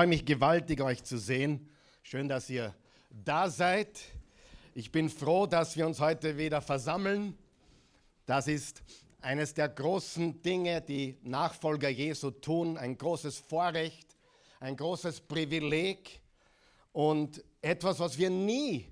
freue 0.00 0.06
mich 0.06 0.24
gewaltig, 0.24 0.80
euch 0.80 1.04
zu 1.04 1.18
sehen. 1.18 1.68
Schön, 2.02 2.26
dass 2.26 2.48
ihr 2.48 2.74
da 3.10 3.50
seid. 3.50 4.00
Ich 4.72 4.90
bin 4.90 5.10
froh, 5.10 5.44
dass 5.44 5.76
wir 5.76 5.86
uns 5.86 6.00
heute 6.00 6.38
wieder 6.38 6.62
versammeln. 6.62 7.36
Das 8.24 8.48
ist 8.48 8.82
eines 9.20 9.52
der 9.52 9.68
großen 9.68 10.40
Dinge, 10.40 10.80
die 10.80 11.18
Nachfolger 11.22 11.90
Jesu 11.90 12.30
tun. 12.30 12.78
Ein 12.78 12.96
großes 12.96 13.40
Vorrecht, 13.40 14.16
ein 14.58 14.74
großes 14.74 15.20
Privileg 15.20 16.22
und 16.94 17.44
etwas, 17.60 18.00
was 18.00 18.16
wir 18.16 18.30
nie 18.30 18.86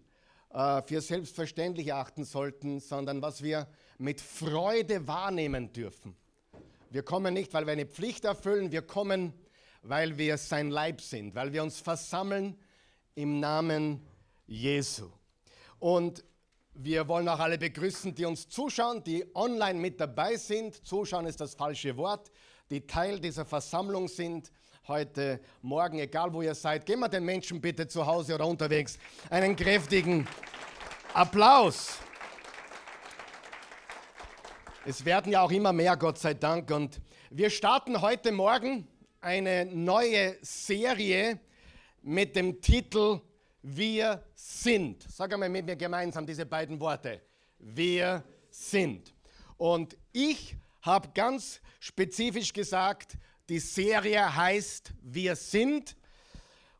äh, 0.52 0.82
für 0.82 1.00
selbstverständlich 1.00 1.86
erachten 1.86 2.26
sollten, 2.26 2.80
sondern 2.80 3.22
was 3.22 3.42
wir 3.42 3.66
mit 3.96 4.20
Freude 4.20 5.08
wahrnehmen 5.08 5.72
dürfen. 5.72 6.14
Wir 6.90 7.02
kommen 7.02 7.32
nicht, 7.32 7.54
weil 7.54 7.64
wir 7.64 7.72
eine 7.72 7.86
Pflicht 7.86 8.26
erfüllen, 8.26 8.72
wir 8.72 8.82
kommen, 8.82 9.32
weil 9.82 10.16
wir 10.18 10.36
sein 10.38 10.70
Leib 10.70 11.00
sind, 11.00 11.34
weil 11.34 11.52
wir 11.52 11.62
uns 11.62 11.80
versammeln 11.80 12.56
im 13.14 13.40
Namen 13.40 14.06
Jesu. 14.46 15.10
Und 15.78 16.24
wir 16.74 17.08
wollen 17.08 17.28
auch 17.28 17.40
alle 17.40 17.58
begrüßen, 17.58 18.14
die 18.14 18.24
uns 18.24 18.48
zuschauen, 18.48 19.02
die 19.02 19.24
online 19.34 19.78
mit 19.78 20.00
dabei 20.00 20.36
sind. 20.36 20.86
Zuschauen 20.86 21.26
ist 21.26 21.40
das 21.40 21.54
falsche 21.54 21.96
Wort, 21.96 22.30
die 22.70 22.86
Teil 22.86 23.18
dieser 23.18 23.44
Versammlung 23.44 24.08
sind 24.08 24.52
heute 24.86 25.40
Morgen, 25.62 25.98
egal 25.98 26.32
wo 26.32 26.42
ihr 26.42 26.54
seid. 26.54 26.86
Geben 26.86 27.00
wir 27.00 27.08
den 27.08 27.24
Menschen 27.24 27.60
bitte 27.60 27.88
zu 27.88 28.06
Hause 28.06 28.34
oder 28.34 28.46
unterwegs 28.46 28.98
einen 29.28 29.56
kräftigen 29.56 30.26
Applaus. 31.14 31.98
Es 34.86 35.04
werden 35.04 35.32
ja 35.32 35.42
auch 35.42 35.50
immer 35.50 35.72
mehr, 35.72 35.96
Gott 35.96 36.18
sei 36.18 36.34
Dank. 36.34 36.70
Und 36.70 37.00
wir 37.30 37.50
starten 37.50 38.00
heute 38.00 38.32
Morgen 38.32 38.86
eine 39.20 39.66
neue 39.66 40.36
Serie 40.42 41.40
mit 42.02 42.36
dem 42.36 42.60
Titel 42.60 43.20
Wir 43.62 44.24
sind. 44.34 45.04
Sag 45.10 45.32
einmal 45.32 45.48
mit 45.48 45.66
mir 45.66 45.76
gemeinsam 45.76 46.26
diese 46.26 46.46
beiden 46.46 46.78
Worte. 46.80 47.20
Wir 47.58 48.22
sind. 48.50 49.12
Und 49.56 49.96
ich 50.12 50.56
habe 50.82 51.08
ganz 51.12 51.60
spezifisch 51.80 52.52
gesagt, 52.52 53.18
die 53.48 53.58
Serie 53.58 54.34
heißt 54.34 54.92
Wir 55.02 55.34
sind. 55.34 55.96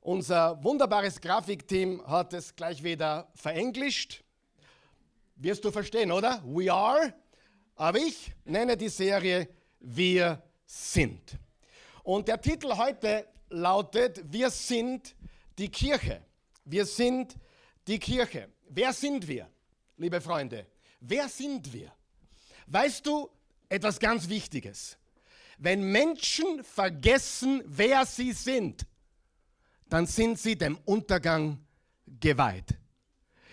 Unser 0.01 0.63
wunderbares 0.63 1.21
Grafikteam 1.21 2.07
hat 2.07 2.33
es 2.33 2.55
gleich 2.55 2.83
wieder 2.83 3.31
verenglischt. 3.35 4.23
Wirst 5.37 5.65
du 5.65 5.71
verstehen, 5.71 6.13
oder? 6.13 6.43
We 6.47 6.73
are. 6.73 7.13
Aber 7.75 7.99
ich 7.99 8.33
nenne 8.45 8.77
die 8.77 8.89
Serie 8.89 9.49
Wir 9.81 10.43
sind. 10.67 11.39
Und 12.09 12.27
der 12.27 12.41
Titel 12.41 12.75
heute 12.75 13.29
lautet, 13.51 14.23
wir 14.33 14.49
sind 14.49 15.15
die 15.59 15.69
Kirche. 15.69 16.23
Wir 16.65 16.87
sind 16.87 17.37
die 17.87 17.99
Kirche. 17.99 18.49
Wer 18.71 18.95
sind 18.95 19.29
wir, 19.29 19.47
liebe 19.99 20.19
Freunde? 20.19 20.67
Wer 21.01 21.29
sind 21.29 21.71
wir? 21.71 21.93
Weißt 22.67 23.05
du 23.07 23.29
etwas 23.69 24.01
ganz 24.01 24.27
Wichtiges? 24.27 24.97
Wenn 25.59 25.83
Menschen 25.83 26.65
vergessen, 26.65 27.63
wer 27.67 28.07
sie 28.07 28.33
sind, 28.33 28.87
dann 29.91 30.07
sind 30.07 30.39
sie 30.39 30.57
dem 30.57 30.79
Untergang 30.87 31.63
geweiht. 32.07 32.79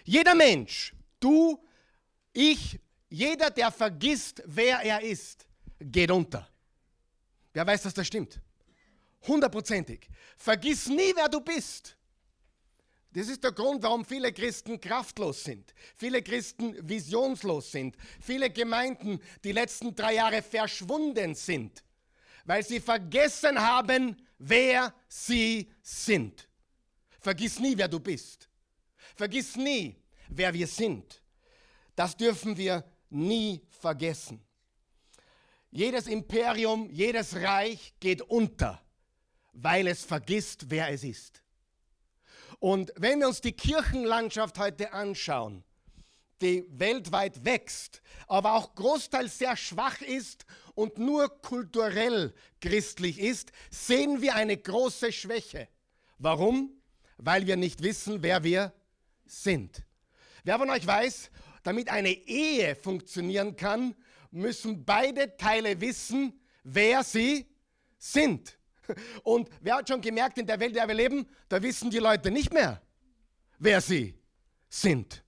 Jeder 0.05 0.33
Mensch, 0.33 0.95
du, 1.19 1.61
ich, 2.31 2.79
jeder, 3.09 3.49
der 3.49 3.69
vergisst, 3.69 4.41
wer 4.45 4.79
er 4.79 5.01
ist, 5.01 5.45
geht 5.77 6.09
unter. 6.09 6.47
Wer 7.51 7.67
weiß, 7.67 7.83
dass 7.83 7.93
das 7.93 8.07
stimmt? 8.07 8.39
Hundertprozentig. 9.27 10.07
Vergiss 10.37 10.87
nie, 10.87 11.13
wer 11.15 11.29
du 11.29 11.41
bist. 11.41 11.97
Das 13.15 13.29
ist 13.29 13.45
der 13.45 13.53
Grund, 13.53 13.81
warum 13.81 14.03
viele 14.03 14.33
Christen 14.33 14.79
kraftlos 14.79 15.45
sind, 15.45 15.73
viele 15.95 16.21
Christen 16.21 16.77
visionslos 16.87 17.71
sind, 17.71 17.95
viele 18.19 18.49
Gemeinden 18.49 19.21
die 19.41 19.53
letzten 19.53 19.95
drei 19.95 20.15
Jahre 20.15 20.41
verschwunden 20.41 21.33
sind, 21.33 21.81
weil 22.43 22.65
sie 22.65 22.81
vergessen 22.81 23.57
haben, 23.57 24.17
wer 24.37 24.93
sie 25.07 25.71
sind. 25.81 26.49
Vergiss 27.21 27.57
nie, 27.57 27.77
wer 27.77 27.87
du 27.87 28.01
bist. 28.01 28.49
Vergiss 29.15 29.55
nie, 29.55 29.95
wer 30.27 30.53
wir 30.53 30.67
sind. 30.67 31.21
Das 31.95 32.17
dürfen 32.17 32.57
wir 32.57 32.83
nie 33.09 33.61
vergessen. 33.69 34.43
Jedes 35.71 36.07
Imperium, 36.07 36.89
jedes 36.89 37.33
Reich 37.33 37.93
geht 38.01 38.21
unter 38.21 38.84
weil 39.55 39.87
es 39.87 40.03
vergisst, 40.03 40.69
wer 40.69 40.89
es 40.89 41.03
ist. 41.03 41.41
Und 42.59 42.91
wenn 42.97 43.19
wir 43.19 43.27
uns 43.27 43.41
die 43.41 43.53
Kirchenlandschaft 43.53 44.57
heute 44.59 44.93
anschauen, 44.93 45.63
die 46.41 46.65
weltweit 46.69 47.45
wächst, 47.45 48.01
aber 48.27 48.53
auch 48.53 48.75
großteils 48.75 49.37
sehr 49.37 49.55
schwach 49.55 50.01
ist 50.01 50.45
und 50.73 50.97
nur 50.97 51.41
kulturell 51.41 52.33
christlich 52.59 53.19
ist, 53.19 53.51
sehen 53.69 54.21
wir 54.21 54.35
eine 54.35 54.57
große 54.57 55.11
Schwäche. 55.11 55.69
Warum? 56.17 56.71
Weil 57.17 57.47
wir 57.47 57.55
nicht 57.55 57.81
wissen, 57.81 58.21
wer 58.21 58.43
wir 58.43 58.73
sind. 59.25 59.85
Wer 60.43 60.59
von 60.59 60.69
euch 60.69 60.85
weiß, 60.85 61.31
damit 61.63 61.89
eine 61.89 62.11
Ehe 62.11 62.75
funktionieren 62.75 63.55
kann, 63.55 63.95
müssen 64.31 64.83
beide 64.85 65.37
Teile 65.37 65.79
wissen, 65.79 66.39
wer 66.63 67.03
sie 67.03 67.47
sind. 67.97 68.57
Und 69.23 69.49
wer 69.61 69.75
hat 69.75 69.87
schon 69.87 70.01
gemerkt, 70.01 70.37
in 70.37 70.45
der 70.45 70.59
Welt, 70.59 70.71
in 70.71 70.75
der 70.75 70.87
wir 70.87 70.95
leben, 70.95 71.27
da 71.49 71.61
wissen 71.61 71.89
die 71.89 71.99
Leute 71.99 72.31
nicht 72.31 72.53
mehr, 72.53 72.81
wer 73.59 73.81
sie 73.81 74.15
sind. 74.69 75.23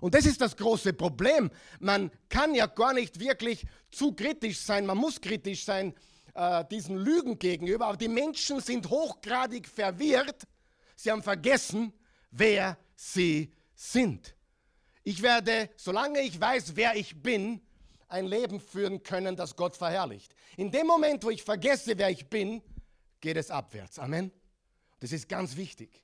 Und 0.00 0.14
das 0.14 0.26
ist 0.26 0.40
das 0.40 0.56
große 0.56 0.92
Problem. 0.94 1.50
Man 1.78 2.10
kann 2.28 2.54
ja 2.54 2.66
gar 2.66 2.92
nicht 2.92 3.20
wirklich 3.20 3.64
zu 3.90 4.12
kritisch 4.12 4.58
sein, 4.58 4.84
man 4.84 4.98
muss 4.98 5.20
kritisch 5.20 5.64
sein 5.64 5.94
äh, 6.34 6.64
diesen 6.70 6.96
Lügen 6.96 7.38
gegenüber, 7.38 7.86
aber 7.86 7.96
die 7.96 8.08
Menschen 8.08 8.60
sind 8.60 8.88
hochgradig 8.88 9.68
verwirrt. 9.68 10.42
Sie 10.96 11.10
haben 11.10 11.22
vergessen, 11.22 11.92
wer 12.30 12.76
sie 12.96 13.52
sind. 13.74 14.34
Ich 15.04 15.22
werde, 15.22 15.70
solange 15.76 16.20
ich 16.20 16.40
weiß, 16.40 16.76
wer 16.76 16.96
ich 16.96 17.22
bin, 17.22 17.60
ein 18.08 18.26
Leben 18.26 18.60
führen 18.60 19.02
können, 19.02 19.36
das 19.36 19.56
Gott 19.56 19.76
verherrlicht. 19.76 20.34
In 20.56 20.70
dem 20.70 20.86
Moment, 20.86 21.24
wo 21.24 21.30
ich 21.30 21.42
vergesse, 21.42 21.96
wer 21.96 22.10
ich 22.10 22.28
bin, 22.28 22.62
geht 23.22 23.38
es 23.38 23.50
abwärts. 23.50 23.98
Amen. 23.98 24.30
Das 25.00 25.12
ist 25.12 25.28
ganz 25.28 25.56
wichtig. 25.56 26.02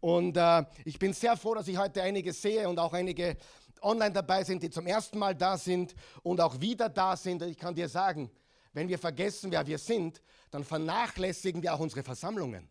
Und 0.00 0.36
äh, 0.36 0.64
ich 0.84 0.98
bin 0.98 1.12
sehr 1.12 1.36
froh, 1.36 1.54
dass 1.54 1.66
ich 1.66 1.76
heute 1.76 2.02
einige 2.02 2.32
sehe 2.32 2.68
und 2.68 2.78
auch 2.78 2.92
einige 2.92 3.36
online 3.82 4.12
dabei 4.12 4.44
sind, 4.44 4.62
die 4.62 4.70
zum 4.70 4.86
ersten 4.86 5.18
Mal 5.18 5.34
da 5.34 5.58
sind 5.58 5.94
und 6.22 6.40
auch 6.40 6.60
wieder 6.60 6.88
da 6.88 7.16
sind. 7.16 7.42
Ich 7.42 7.58
kann 7.58 7.74
dir 7.74 7.88
sagen, 7.88 8.30
wenn 8.72 8.88
wir 8.88 8.98
vergessen, 8.98 9.50
wer 9.50 9.66
wir 9.66 9.78
sind, 9.78 10.20
dann 10.50 10.64
vernachlässigen 10.64 11.62
wir 11.62 11.74
auch 11.74 11.80
unsere 11.80 12.02
Versammlungen, 12.02 12.68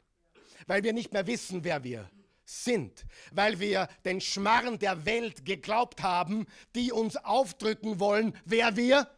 weil 0.68 0.84
wir 0.84 0.94
nicht 0.94 1.12
mehr 1.12 1.28
wissen, 1.28 1.64
wer 1.64 1.84
wir 1.84 2.10
sind, 2.46 3.06
weil 3.32 3.60
wir 3.60 3.90
den 4.06 4.22
Schmarren 4.22 4.80
der 4.80 5.06
Welt 5.06 5.44
geglaubt 5.44 6.04
haben, 6.04 6.46
die 6.76 6.92
uns 6.92 7.18
aufdrücken 7.18 8.00
wollen, 8.00 8.38
wer 8.46 8.76
wir 8.78 9.10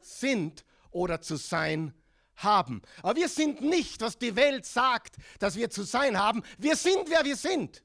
sind 0.00 0.64
oder 0.90 1.20
zu 1.20 1.36
sein 1.36 1.94
haben. 2.36 2.82
Aber 3.02 3.16
wir 3.16 3.28
sind 3.28 3.60
nicht, 3.60 4.00
was 4.00 4.18
die 4.18 4.36
Welt 4.36 4.66
sagt, 4.66 5.16
dass 5.38 5.56
wir 5.56 5.70
zu 5.70 5.82
sein 5.82 6.18
haben. 6.18 6.42
Wir 6.58 6.76
sind, 6.76 7.08
wer 7.08 7.24
wir 7.24 7.36
sind. 7.36 7.82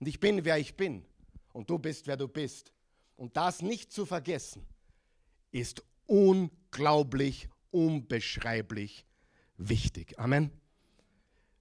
Und 0.00 0.06
ich 0.06 0.20
bin, 0.20 0.44
wer 0.44 0.58
ich 0.58 0.76
bin. 0.76 1.04
Und 1.52 1.70
du 1.70 1.78
bist, 1.78 2.06
wer 2.06 2.16
du 2.16 2.28
bist. 2.28 2.72
Und 3.16 3.36
das 3.36 3.62
nicht 3.62 3.92
zu 3.92 4.06
vergessen, 4.06 4.64
ist 5.50 5.82
unglaublich, 6.06 7.48
unbeschreiblich 7.70 9.04
wichtig. 9.56 10.18
Amen. 10.18 10.50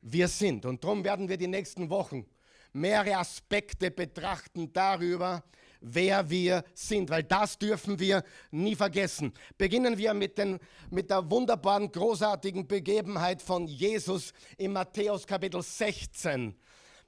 Wir 0.01 0.27
sind. 0.27 0.65
Und 0.65 0.83
darum 0.83 1.03
werden 1.03 1.27
wir 1.27 1.37
die 1.37 1.47
nächsten 1.47 1.89
Wochen 1.89 2.25
mehrere 2.73 3.17
Aspekte 3.17 3.91
betrachten 3.91 4.71
darüber, 4.71 5.43
wer 5.81 6.29
wir 6.29 6.63
sind, 6.73 7.09
weil 7.09 7.23
das 7.23 7.57
dürfen 7.57 7.99
wir 7.99 8.23
nie 8.51 8.75
vergessen. 8.75 9.33
Beginnen 9.57 9.97
wir 9.97 10.13
mit, 10.13 10.37
den, 10.37 10.59
mit 10.89 11.09
der 11.09 11.29
wunderbaren, 11.29 11.91
großartigen 11.91 12.67
Begebenheit 12.67 13.41
von 13.41 13.67
Jesus 13.67 14.33
in 14.57 14.73
Matthäus 14.73 15.25
Kapitel 15.25 15.61
16. 15.61 16.55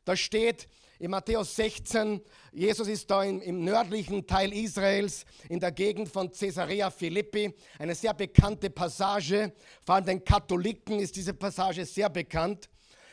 Da 0.05 0.15
steht 0.15 0.67
in 0.99 1.11
Matthäus 1.11 1.55
16, 1.55 2.19
Jesus 2.51 2.87
ist 2.89 3.09
da 3.09 3.23
im, 3.23 3.41
im 3.41 3.63
nördlichen 3.63 4.27
Teil 4.27 4.51
Israels, 4.51 5.25
in 5.47 5.59
der 5.59 5.71
Gegend 5.71 6.09
von 6.09 6.29
Caesarea 6.29 6.89
Philippi, 6.89 7.53
eine 7.77 7.95
sehr 7.95 8.13
bekannte 8.13 8.69
Passage. 8.69 9.53
Vor 9.85 9.95
allem 9.95 10.05
den 10.05 10.23
Katholiken 10.25 10.99
ist 10.99 11.15
diese 11.15 11.33
Passage 11.33 11.85
sehr 11.85 12.09
bekannt. 12.09 12.69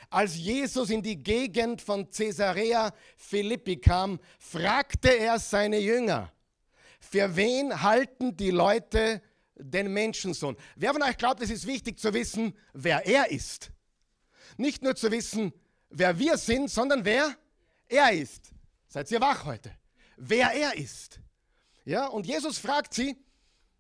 Als 0.09 0.37
Jesus 0.37 0.91
in 0.91 1.03
die 1.03 1.23
Gegend 1.23 1.83
von 1.83 2.11
Caesarea 2.11 2.93
Philippi 3.17 3.77
kam, 3.77 4.21
fragte 4.39 5.09
er 5.09 5.39
seine 5.39 5.79
Jünger, 5.79 6.33
für 7.01 7.35
wen 7.37 7.83
halten 7.83 8.37
die 8.37 8.51
Leute 8.51 9.23
den 9.57 9.93
Menschensohn? 9.93 10.57
Wer 10.77 10.93
von 10.93 11.03
euch 11.03 11.17
glaubt, 11.17 11.43
es 11.43 11.51
ist 11.51 11.67
wichtig 11.67 11.99
zu 11.99 12.13
wissen, 12.15 12.55
wer 12.73 13.07
er 13.07 13.31
ist? 13.31 13.71
nicht 14.57 14.83
nur 14.83 14.95
zu 14.97 15.11
wissen, 15.11 15.53
wer 15.91 16.19
wir 16.19 16.37
sind, 16.37 16.71
sondern 16.71 17.05
wer 17.05 17.37
er 17.89 18.13
ist. 18.13 18.53
Seid 18.89 19.11
ihr 19.11 19.21
wach 19.21 19.45
heute? 19.45 19.71
Wer 20.17 20.53
er 20.53 20.77
ist. 20.77 21.21
Ja, 21.85 22.07
und 22.07 22.27
Jesus 22.27 22.59
fragt 22.59 22.95
sie, 22.95 23.17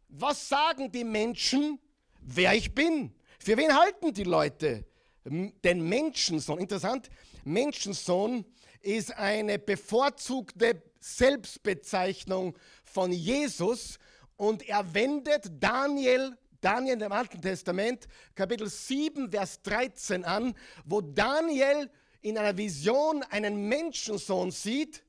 was 0.09 0.49
sagen 0.49 0.93
die 0.93 1.05
Menschen, 1.05 1.81
wer 2.21 2.55
ich 2.55 2.75
bin? 2.75 3.15
Für 3.39 3.57
wen 3.57 3.75
halten 3.75 4.13
die 4.13 4.25
Leute 4.25 4.87
den 5.27 5.89
Menschensohn? 5.89 6.59
Interessant, 6.59 7.11
Menschensohn 7.45 8.45
ist 8.81 9.17
eine 9.17 9.59
bevorzugte 9.59 10.83
Selbstbezeichnung 11.01 12.57
von 12.85 13.13
Jesus 13.13 13.99
und 14.37 14.69
er 14.69 14.95
wendet 14.95 15.51
Daniel 15.61 16.37
Daniel 16.61 17.01
im 17.01 17.13
Alten 17.13 17.41
Testament, 17.41 18.09
Kapitel 18.35 18.69
7, 18.69 19.31
Vers 19.31 19.63
13 19.63 20.25
an, 20.25 20.55
wo 20.85 21.01
Daniel 21.01 21.89
in 22.23 22.37
einer 22.37 22.57
Vision 22.57 23.23
einen 23.31 23.69
Menschensohn 23.69 24.51
sieht, 24.51 25.05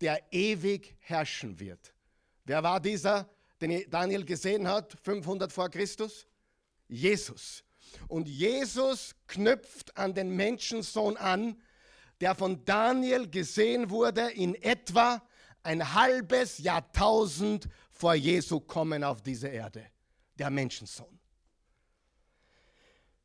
der 0.00 0.20
ewig 0.32 0.96
herrschen 0.98 1.60
wird. 1.60 1.94
Wer 2.44 2.62
war 2.64 2.80
dieser, 2.80 3.28
den 3.60 3.88
Daniel 3.90 4.24
gesehen 4.24 4.66
hat, 4.66 4.96
500 5.02 5.52
vor 5.52 5.68
Christus? 5.70 6.26
Jesus. 6.88 7.62
Und 8.08 8.28
Jesus 8.28 9.14
knüpft 9.26 9.96
an 9.96 10.14
den 10.14 10.30
Menschensohn 10.30 11.16
an, 11.16 11.60
der 12.20 12.34
von 12.34 12.64
Daniel 12.64 13.28
gesehen 13.28 13.90
wurde 13.90 14.30
in 14.30 14.54
etwa 14.54 15.22
ein 15.62 15.94
halbes 15.94 16.58
Jahrtausend 16.58 17.68
vor 17.90 18.14
Jesu 18.14 18.60
kommen 18.60 19.02
auf 19.02 19.22
diese 19.22 19.48
Erde, 19.48 19.86
der 20.38 20.50
Menschensohn. 20.50 21.18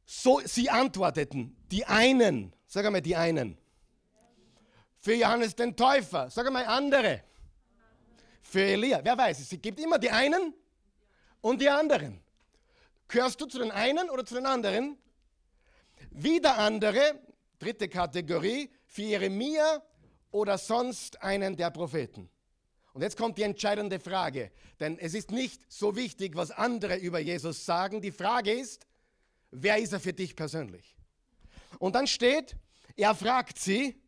So, 0.05 0.41
sie 0.43 0.69
antworteten, 0.69 1.55
die 1.71 1.85
einen, 1.85 2.53
sag 2.65 2.85
einmal 2.85 3.01
die 3.01 3.15
einen, 3.15 3.57
für 4.97 5.13
Johannes 5.13 5.55
den 5.55 5.75
Täufer, 5.75 6.29
sag 6.29 6.47
einmal 6.47 6.65
andere, 6.65 7.23
für 8.41 8.61
Elia, 8.61 8.99
wer 9.03 9.17
weiß 9.17 9.39
es, 9.39 9.51
es 9.51 9.61
gibt 9.61 9.79
immer 9.79 9.97
die 9.97 10.09
einen 10.09 10.53
und 11.39 11.61
die 11.61 11.69
anderen. 11.69 12.21
Gehörst 13.11 13.41
du 13.41 13.45
zu 13.45 13.59
den 13.59 13.71
einen 13.71 14.09
oder 14.09 14.25
zu 14.25 14.35
den 14.35 14.45
anderen? 14.45 14.97
Wieder 16.11 16.57
andere, 16.57 17.19
dritte 17.59 17.89
Kategorie, 17.89 18.69
für 18.85 19.01
Jeremia 19.01 19.83
oder 20.31 20.57
sonst 20.57 21.21
einen 21.21 21.57
der 21.57 21.71
Propheten. 21.71 22.29
Und 22.93 23.01
jetzt 23.01 23.17
kommt 23.17 23.37
die 23.37 23.43
entscheidende 23.43 23.99
Frage, 23.99 24.51
denn 24.79 24.97
es 24.97 25.13
ist 25.13 25.29
nicht 25.29 25.61
so 25.69 25.95
wichtig, 25.97 26.37
was 26.37 26.51
andere 26.51 26.97
über 26.97 27.19
Jesus 27.19 27.65
sagen. 27.65 28.01
Die 28.01 28.13
Frage 28.13 28.53
ist, 28.53 28.87
wer 29.51 29.77
ist 29.77 29.91
er 29.91 29.99
für 29.99 30.13
dich 30.13 30.33
persönlich? 30.33 30.95
Und 31.79 31.95
dann 31.95 32.07
steht, 32.07 32.55
er 32.95 33.13
fragt 33.13 33.59
sie, 33.59 34.01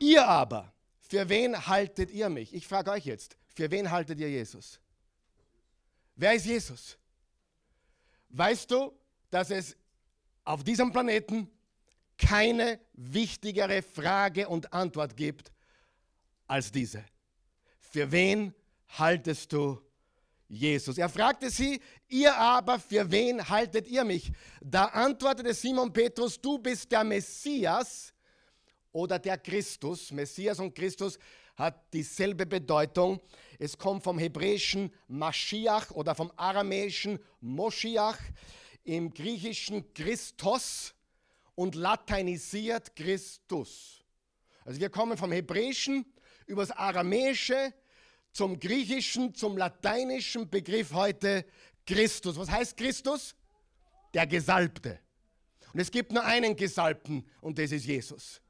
ihr 0.00 0.26
aber, 0.26 0.72
für 1.00 1.28
wen 1.28 1.68
haltet 1.68 2.10
ihr 2.10 2.28
mich? 2.28 2.52
Ich 2.52 2.66
frage 2.66 2.90
euch 2.90 3.04
jetzt, 3.04 3.36
für 3.54 3.70
wen 3.70 3.92
haltet 3.92 4.18
ihr 4.18 4.30
Jesus? 4.30 4.80
Wer 6.16 6.34
ist 6.34 6.46
Jesus? 6.46 6.98
Weißt 8.32 8.70
du, 8.70 8.92
dass 9.30 9.50
es 9.50 9.76
auf 10.44 10.64
diesem 10.64 10.90
Planeten 10.90 11.48
keine 12.18 12.80
wichtigere 12.94 13.82
Frage 13.82 14.48
und 14.48 14.72
Antwort 14.72 15.16
gibt 15.16 15.52
als 16.46 16.72
diese. 16.72 17.04
Für 17.80 18.10
wen 18.10 18.54
haltest 18.88 19.52
du 19.52 19.80
Jesus? 20.48 20.98
Er 20.98 21.08
fragte 21.08 21.50
sie, 21.50 21.80
ihr 22.08 22.34
aber, 22.36 22.78
für 22.78 23.10
wen 23.10 23.48
haltet 23.48 23.88
ihr 23.88 24.04
mich? 24.04 24.32
Da 24.60 24.86
antwortete 24.86 25.54
Simon 25.54 25.92
Petrus, 25.92 26.40
du 26.40 26.58
bist 26.58 26.90
der 26.90 27.04
Messias 27.04 28.12
oder 28.92 29.18
der 29.18 29.38
Christus. 29.38 30.10
Messias 30.10 30.58
und 30.58 30.74
Christus 30.74 31.18
hat 31.56 31.92
dieselbe 31.92 32.46
Bedeutung. 32.46 33.20
Es 33.58 33.76
kommt 33.78 34.02
vom 34.02 34.18
hebräischen 34.18 34.92
Mashiach 35.08 35.90
oder 35.90 36.14
vom 36.14 36.32
aramäischen 36.36 37.18
Moschiach, 37.40 38.18
im 38.84 39.14
griechischen 39.14 39.94
Christos 39.94 40.94
und 41.54 41.74
lateinisiert 41.74 42.96
Christus. 42.96 44.02
Also 44.64 44.80
wir 44.80 44.90
kommen 44.90 45.16
vom 45.16 45.32
hebräischen 45.32 46.04
übers 46.46 46.70
aramäische 46.70 47.72
zum 48.32 48.58
griechischen, 48.58 49.34
zum 49.34 49.56
lateinischen 49.56 50.48
Begriff 50.48 50.92
heute 50.92 51.44
Christus. 51.86 52.36
Was 52.36 52.50
heißt 52.50 52.76
Christus? 52.76 53.34
Der 54.14 54.26
Gesalbte. 54.26 54.98
Und 55.72 55.80
es 55.80 55.90
gibt 55.90 56.12
nur 56.12 56.24
einen 56.24 56.56
Gesalbten 56.56 57.26
und 57.40 57.58
das 57.58 57.72
ist 57.72 57.86
Jesus. 57.86 58.41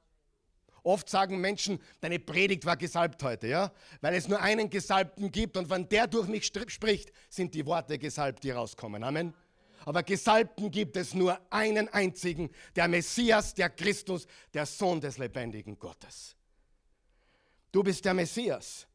Oft 0.85 1.09
sagen 1.09 1.41
Menschen, 1.41 1.81
deine 2.01 2.19
Predigt 2.19 2.65
war 2.67 2.77
gesalbt 2.77 3.23
heute, 3.23 3.47
ja? 3.47 3.73
Weil 4.01 4.15
es 4.15 4.27
nur 4.27 4.41
einen 4.41 4.69
Gesalbten 4.69 5.31
gibt 5.31 5.57
und 5.57 5.71
wenn 5.71 5.89
der 5.89 6.09
durch 6.09 6.27
mich 6.27 6.47
spricht, 6.47 7.13
sind 7.29 7.55
die 7.55 7.67
Worte 7.67 7.99
gesalbt, 7.99 8.43
die 8.43 8.51
rauskommen. 8.51 9.05
Amen. 9.05 9.33
Aber 9.85 10.03
Gesalbten 10.03 10.71
gibt 10.71 10.97
es 10.97 11.15
nur 11.15 11.39
einen 11.51 11.89
einzigen, 11.89 12.51
der 12.77 12.89
Messias, 12.89 13.55
der 13.55 13.71
Christus, 13.71 14.27
der 14.55 14.67
Sohn 14.67 15.01
des 15.01 15.19
lebendigen 15.19 15.79
Gottes. 15.79 16.37
Du 17.71 17.83
bist 17.83 18.05
der 18.05 18.15
Messias. 18.15 18.87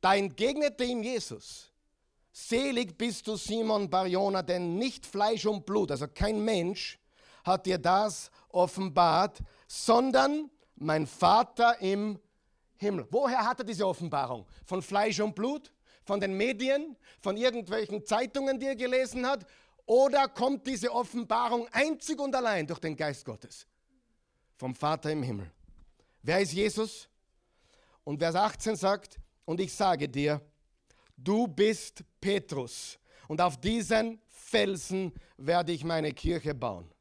Da 0.00 0.14
entgegnete 0.14 0.84
ihm 0.84 1.02
Jesus, 1.02 1.72
selig 2.30 2.98
bist 2.98 3.26
du 3.26 3.36
Simon 3.36 3.88
Barjona, 3.88 4.42
denn 4.42 4.76
nicht 4.76 5.06
Fleisch 5.06 5.46
und 5.46 5.64
Blut, 5.64 5.90
also 5.90 6.06
kein 6.08 6.44
Mensch, 6.44 6.98
hat 7.44 7.66
dir 7.66 7.78
das 7.78 8.30
offenbart, 8.50 9.38
sondern 9.66 10.50
mein 10.76 11.06
Vater 11.06 11.80
im 11.80 12.18
Himmel. 12.76 13.06
Woher 13.10 13.46
hat 13.46 13.60
er 13.60 13.64
diese 13.64 13.86
Offenbarung? 13.86 14.46
Von 14.64 14.82
Fleisch 14.82 15.20
und 15.20 15.34
Blut? 15.34 15.72
Von 16.04 16.20
den 16.20 16.36
Medien? 16.36 16.96
Von 17.20 17.36
irgendwelchen 17.36 18.04
Zeitungen, 18.04 18.58
die 18.58 18.66
er 18.66 18.76
gelesen 18.76 19.26
hat? 19.26 19.46
Oder 19.86 20.28
kommt 20.28 20.66
diese 20.66 20.90
Offenbarung 20.92 21.68
einzig 21.72 22.18
und 22.18 22.34
allein 22.34 22.66
durch 22.66 22.78
den 22.78 22.96
Geist 22.96 23.24
Gottes? 23.24 23.66
Vom 24.56 24.74
Vater 24.74 25.10
im 25.10 25.22
Himmel. 25.22 25.50
Wer 26.22 26.40
ist 26.40 26.52
Jesus? 26.52 27.08
Und 28.02 28.18
Vers 28.18 28.34
18 28.34 28.76
sagt, 28.76 29.18
und 29.44 29.60
ich 29.60 29.72
sage 29.74 30.08
dir, 30.08 30.40
du 31.16 31.46
bist 31.46 32.02
Petrus 32.20 32.98
und 33.28 33.40
auf 33.40 33.60
diesen 33.60 34.20
Felsen 34.28 35.12
werde 35.36 35.72
ich 35.72 35.84
meine 35.84 36.12
Kirche 36.12 36.54
bauen. 36.54 36.93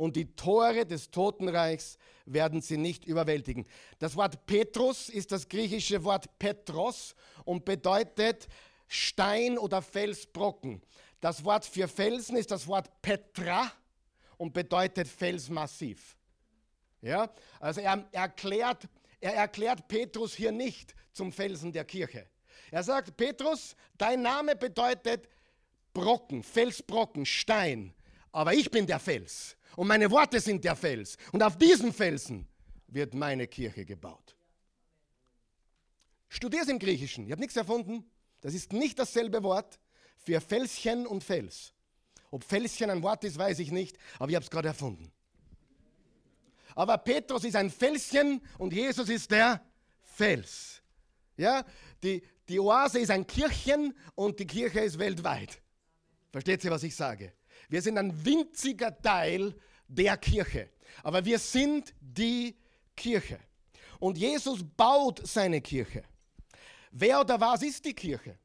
Und 0.00 0.16
die 0.16 0.34
Tore 0.34 0.86
des 0.86 1.10
Totenreichs 1.10 1.98
werden 2.24 2.62
sie 2.62 2.78
nicht 2.78 3.04
überwältigen. 3.04 3.66
Das 3.98 4.16
Wort 4.16 4.46
Petrus 4.46 5.10
ist 5.10 5.30
das 5.30 5.46
griechische 5.46 6.02
Wort 6.04 6.38
Petros 6.38 7.14
und 7.44 7.66
bedeutet 7.66 8.48
Stein 8.88 9.58
oder 9.58 9.82
Felsbrocken. 9.82 10.80
Das 11.20 11.44
Wort 11.44 11.66
für 11.66 11.86
Felsen 11.86 12.38
ist 12.38 12.50
das 12.50 12.66
Wort 12.66 13.02
Petra 13.02 13.70
und 14.38 14.54
bedeutet 14.54 15.06
Felsmassiv. 15.06 16.16
Ja? 17.02 17.30
Also 17.60 17.82
er 17.82 18.08
erklärt, 18.12 18.88
er 19.20 19.34
erklärt 19.34 19.86
Petrus 19.86 20.32
hier 20.32 20.50
nicht 20.50 20.94
zum 21.12 21.30
Felsen 21.30 21.72
der 21.72 21.84
Kirche. 21.84 22.26
Er 22.70 22.84
sagt, 22.84 23.18
Petrus, 23.18 23.76
dein 23.98 24.22
Name 24.22 24.56
bedeutet 24.56 25.28
Brocken, 25.92 26.42
Felsbrocken, 26.42 27.26
Stein. 27.26 27.92
Aber 28.32 28.54
ich 28.54 28.70
bin 28.70 28.86
der 28.86 28.98
Fels 28.98 29.58
und 29.76 29.86
meine 29.88 30.10
Worte 30.10 30.40
sind 30.40 30.64
der 30.64 30.76
Fels. 30.76 31.16
Und 31.32 31.42
auf 31.42 31.56
diesen 31.56 31.92
Felsen 31.92 32.46
wird 32.88 33.14
meine 33.14 33.46
Kirche 33.46 33.84
gebaut. 33.84 34.36
Studier 36.28 36.62
es 36.62 36.68
im 36.68 36.78
Griechischen. 36.78 37.26
Ich 37.26 37.32
habe 37.32 37.40
nichts 37.40 37.56
erfunden. 37.56 38.04
Das 38.40 38.54
ist 38.54 38.72
nicht 38.72 38.98
dasselbe 38.98 39.42
Wort 39.42 39.78
für 40.16 40.40
Felschen 40.40 41.06
und 41.06 41.24
Fels. 41.24 41.72
Ob 42.30 42.44
Felschen 42.44 42.90
ein 42.90 43.02
Wort 43.02 43.24
ist, 43.24 43.36
weiß 43.36 43.58
ich 43.58 43.72
nicht, 43.72 43.96
aber 44.18 44.30
ich 44.30 44.36
habe 44.36 44.44
es 44.44 44.50
gerade 44.50 44.68
erfunden. 44.68 45.10
Aber 46.74 46.98
Petrus 46.98 47.44
ist 47.44 47.56
ein 47.56 47.70
Felschen 47.70 48.40
und 48.58 48.72
Jesus 48.72 49.08
ist 49.08 49.30
der 49.30 49.60
Fels. 50.02 50.80
Ja, 51.36 51.64
die, 52.02 52.22
die 52.48 52.60
Oase 52.60 53.00
ist 53.00 53.10
ein 53.10 53.26
Kirchen 53.26 53.96
und 54.14 54.38
die 54.38 54.46
Kirche 54.46 54.80
ist 54.80 54.98
weltweit. 54.98 55.60
Versteht 56.30 56.62
ihr, 56.64 56.70
was 56.70 56.82
ich 56.84 56.94
sage? 56.94 57.32
Wir 57.70 57.80
sind 57.80 57.96
ein 57.98 58.24
winziger 58.24 59.00
Teil 59.00 59.54
der 59.86 60.16
Kirche, 60.16 60.70
aber 61.04 61.24
wir 61.24 61.38
sind 61.38 61.94
die 62.00 62.56
Kirche. 62.96 63.38
Und 64.00 64.18
Jesus 64.18 64.64
baut 64.76 65.26
seine 65.26 65.60
Kirche. 65.60 66.02
Wer 66.90 67.20
oder 67.20 67.40
was 67.40 67.62
ist 67.62 67.84
die 67.84 67.94
Kirche? 67.94 68.36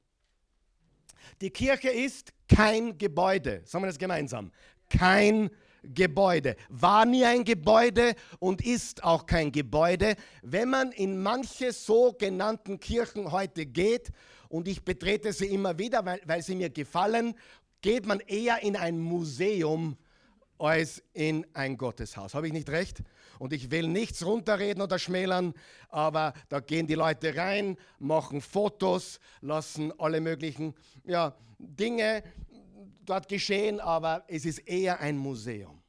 Die 1.41 1.49
Kirche 1.49 1.89
ist 1.89 2.31
kein 2.47 2.95
Gebäude. 2.97 3.63
Sagen 3.65 3.83
wir 3.83 3.87
das 3.87 3.97
gemeinsam. 3.97 4.51
Kein 4.89 5.49
Gebäude. 5.81 6.55
War 6.69 7.05
nie 7.05 7.25
ein 7.25 7.43
Gebäude 7.43 8.13
und 8.37 8.63
ist 8.63 9.03
auch 9.03 9.25
kein 9.25 9.51
Gebäude. 9.51 10.15
Wenn 10.43 10.69
man 10.69 10.91
in 10.91 11.21
manche 11.21 11.71
sogenannten 11.71 12.79
Kirchen 12.79 13.31
heute 13.31 13.65
geht, 13.65 14.11
und 14.47 14.67
ich 14.67 14.85
betrete 14.85 15.33
sie 15.33 15.47
immer 15.47 15.77
wieder, 15.77 16.05
weil, 16.05 16.21
weil 16.25 16.41
sie 16.41 16.55
mir 16.55 16.69
gefallen, 16.69 17.35
geht 17.85 18.07
man 18.07 18.19
eher 18.21 18.63
in 18.63 18.75
ein 18.75 18.99
Museum 18.99 19.95
als 20.57 21.03
in 21.13 21.45
ein 21.53 21.77
Gotteshaus. 21.77 22.33
Habe 22.33 22.47
ich 22.47 22.53
nicht 22.53 22.67
recht? 22.69 23.03
Und 23.37 23.53
ich 23.53 23.69
will 23.69 23.87
nichts 23.87 24.25
runterreden 24.25 24.81
oder 24.81 24.97
schmälern, 24.97 25.53
aber 25.89 26.33
da 26.49 26.61
gehen 26.61 26.87
die 26.87 26.95
Leute 26.95 27.35
rein, 27.35 27.77
machen 27.99 28.41
Fotos, 28.41 29.19
lassen 29.39 29.93
alle 29.99 30.19
möglichen 30.19 30.73
ja, 31.03 31.37
Dinge 31.59 32.23
dort 33.05 33.27
geschehen, 33.27 33.79
aber 33.79 34.23
es 34.29 34.45
ist 34.45 34.67
eher 34.67 34.99
ein 34.99 35.15
Museum. 35.15 35.83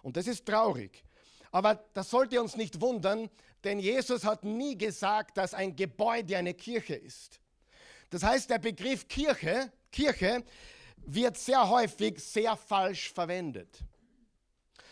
Und 0.00 0.16
das 0.16 0.26
ist 0.26 0.46
traurig. 0.46 1.04
Aber 1.50 1.84
das 1.92 2.08
sollte 2.08 2.40
uns 2.40 2.56
nicht 2.56 2.80
wundern, 2.80 3.28
denn 3.62 3.78
Jesus 3.78 4.24
hat 4.24 4.42
nie 4.42 4.78
gesagt, 4.78 5.36
dass 5.36 5.52
ein 5.52 5.76
Gebäude 5.76 6.38
eine 6.38 6.54
Kirche 6.54 6.94
ist. 6.94 7.40
Das 8.08 8.22
heißt, 8.22 8.48
der 8.48 8.58
Begriff 8.58 9.06
Kirche, 9.06 9.70
Kirche 9.92 10.42
wird 11.06 11.36
sehr 11.36 11.68
häufig 11.68 12.18
sehr 12.18 12.56
falsch 12.56 13.12
verwendet. 13.12 13.84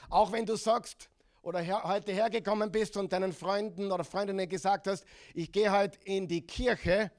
Auch 0.08 0.32
wenn 0.32 0.44
du 0.44 0.56
sagst 0.56 1.08
oder 1.42 1.60
her, 1.60 1.82
heute 1.84 2.12
hergekommen 2.12 2.70
bist 2.70 2.96
und 2.96 3.12
deinen 3.12 3.32
Freunden 3.32 3.90
oder 3.90 4.04
Freundinnen 4.04 4.48
gesagt 4.48 4.86
hast, 4.86 5.04
ich 5.34 5.50
gehe 5.50 5.70
heute 5.72 5.98
in 6.04 6.28
die 6.28 6.46
Kirche, 6.46 7.10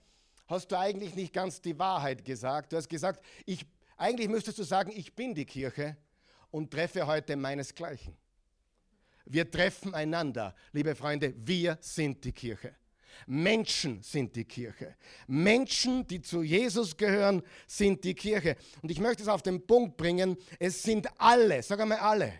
hast 0.47 0.71
du 0.71 0.77
eigentlich 0.77 1.15
nicht 1.15 1.33
ganz 1.33 1.61
die 1.61 1.77
Wahrheit 1.77 2.23
gesagt. 2.23 2.71
Du 2.71 2.77
hast 2.77 2.87
gesagt, 2.87 3.23
ich, 3.45 3.65
eigentlich 3.97 4.29
müsstest 4.29 4.59
du 4.59 4.63
sagen, 4.63 4.91
ich 4.95 5.13
bin 5.13 5.33
die 5.33 5.45
Kirche 5.45 5.97
und 6.51 6.71
treffe 6.71 7.05
heute 7.05 7.35
meinesgleichen. 7.35 8.15
Wir 9.25 9.49
treffen 9.49 9.93
einander, 9.93 10.53
liebe 10.71 10.95
Freunde, 10.95 11.33
wir 11.37 11.77
sind 11.81 12.23
die 12.23 12.33
Kirche. 12.33 12.75
Menschen 13.27 14.01
sind 14.01 14.35
die 14.35 14.45
Kirche. 14.45 14.95
Menschen, 15.27 16.05
die 16.07 16.21
zu 16.21 16.43
Jesus 16.43 16.97
gehören, 16.97 17.41
sind 17.67 18.03
die 18.03 18.13
Kirche. 18.13 18.55
Und 18.81 18.91
ich 18.91 18.99
möchte 18.99 19.23
es 19.23 19.29
auf 19.29 19.41
den 19.41 19.65
Punkt 19.65 19.97
bringen, 19.97 20.37
es 20.59 20.83
sind 20.83 21.07
alle, 21.19 21.61
sag 21.63 21.79
einmal 21.79 21.99
alle, 21.99 22.33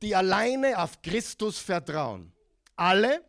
die 0.00 0.14
alleine 0.14 0.82
auf 0.82 1.00
Christus 1.02 1.58
vertrauen. 1.58 2.32
Alle, 2.76 3.24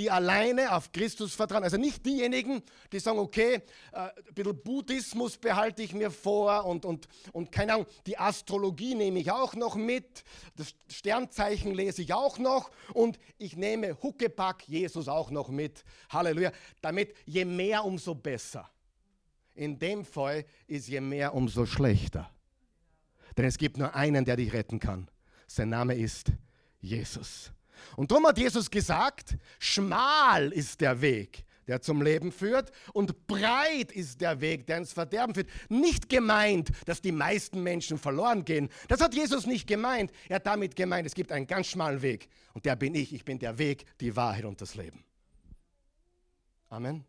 die 0.00 0.10
alleine 0.10 0.74
auf 0.74 0.92
Christus 0.92 1.34
vertrauen. 1.34 1.62
Also 1.62 1.76
nicht 1.76 2.06
diejenigen, 2.06 2.62
die 2.90 3.00
sagen, 3.00 3.18
okay, 3.18 3.56
äh, 3.92 3.98
ein 3.98 4.34
bisschen 4.34 4.62
Buddhismus 4.62 5.36
behalte 5.36 5.82
ich 5.82 5.92
mir 5.92 6.10
vor 6.10 6.64
und, 6.64 6.86
und, 6.86 7.06
und 7.32 7.52
keine 7.52 7.74
Ahnung, 7.74 7.86
die 8.06 8.16
Astrologie 8.16 8.94
nehme 8.94 9.18
ich 9.18 9.30
auch 9.30 9.54
noch 9.54 9.76
mit, 9.76 10.24
das 10.56 10.74
Sternzeichen 10.88 11.74
lese 11.74 12.00
ich 12.00 12.14
auch 12.14 12.38
noch 12.38 12.70
und 12.94 13.18
ich 13.36 13.56
nehme 13.56 14.02
Huckepack 14.02 14.66
Jesus 14.66 15.06
auch 15.06 15.30
noch 15.30 15.50
mit. 15.50 15.84
Halleluja. 16.08 16.50
Damit 16.80 17.14
je 17.26 17.44
mehr, 17.44 17.84
umso 17.84 18.14
besser. 18.14 18.70
In 19.54 19.78
dem 19.78 20.06
Fall 20.06 20.46
ist 20.66 20.88
je 20.88 21.02
mehr, 21.02 21.34
umso 21.34 21.66
schlechter. 21.66 22.30
Denn 23.36 23.44
es 23.44 23.58
gibt 23.58 23.76
nur 23.76 23.94
einen, 23.94 24.24
der 24.24 24.36
dich 24.36 24.54
retten 24.54 24.80
kann. 24.80 25.10
Sein 25.46 25.68
Name 25.68 25.94
ist 25.94 26.32
Jesus. 26.80 27.52
Und 27.96 28.10
darum 28.10 28.26
hat 28.26 28.38
Jesus 28.38 28.70
gesagt, 28.70 29.36
schmal 29.58 30.52
ist 30.52 30.80
der 30.80 31.00
Weg, 31.00 31.44
der 31.66 31.80
zum 31.80 32.02
Leben 32.02 32.32
führt, 32.32 32.70
und 32.92 33.26
breit 33.26 33.92
ist 33.92 34.20
der 34.20 34.40
Weg, 34.40 34.66
der 34.66 34.78
ins 34.78 34.92
Verderben 34.92 35.34
führt. 35.34 35.48
Nicht 35.68 36.08
gemeint, 36.08 36.70
dass 36.86 37.00
die 37.00 37.12
meisten 37.12 37.62
Menschen 37.62 37.98
verloren 37.98 38.44
gehen. 38.44 38.68
Das 38.88 39.00
hat 39.00 39.14
Jesus 39.14 39.46
nicht 39.46 39.66
gemeint. 39.66 40.10
Er 40.28 40.36
hat 40.36 40.46
damit 40.46 40.76
gemeint, 40.76 41.06
es 41.06 41.14
gibt 41.14 41.32
einen 41.32 41.46
ganz 41.46 41.68
schmalen 41.68 42.02
Weg. 42.02 42.28
Und 42.54 42.64
der 42.64 42.76
bin 42.76 42.94
ich. 42.94 43.12
Ich 43.12 43.24
bin 43.24 43.38
der 43.38 43.58
Weg, 43.58 43.84
die 44.00 44.16
Wahrheit 44.16 44.44
und 44.44 44.60
das 44.60 44.74
Leben. 44.74 45.04
Amen. 46.68 47.04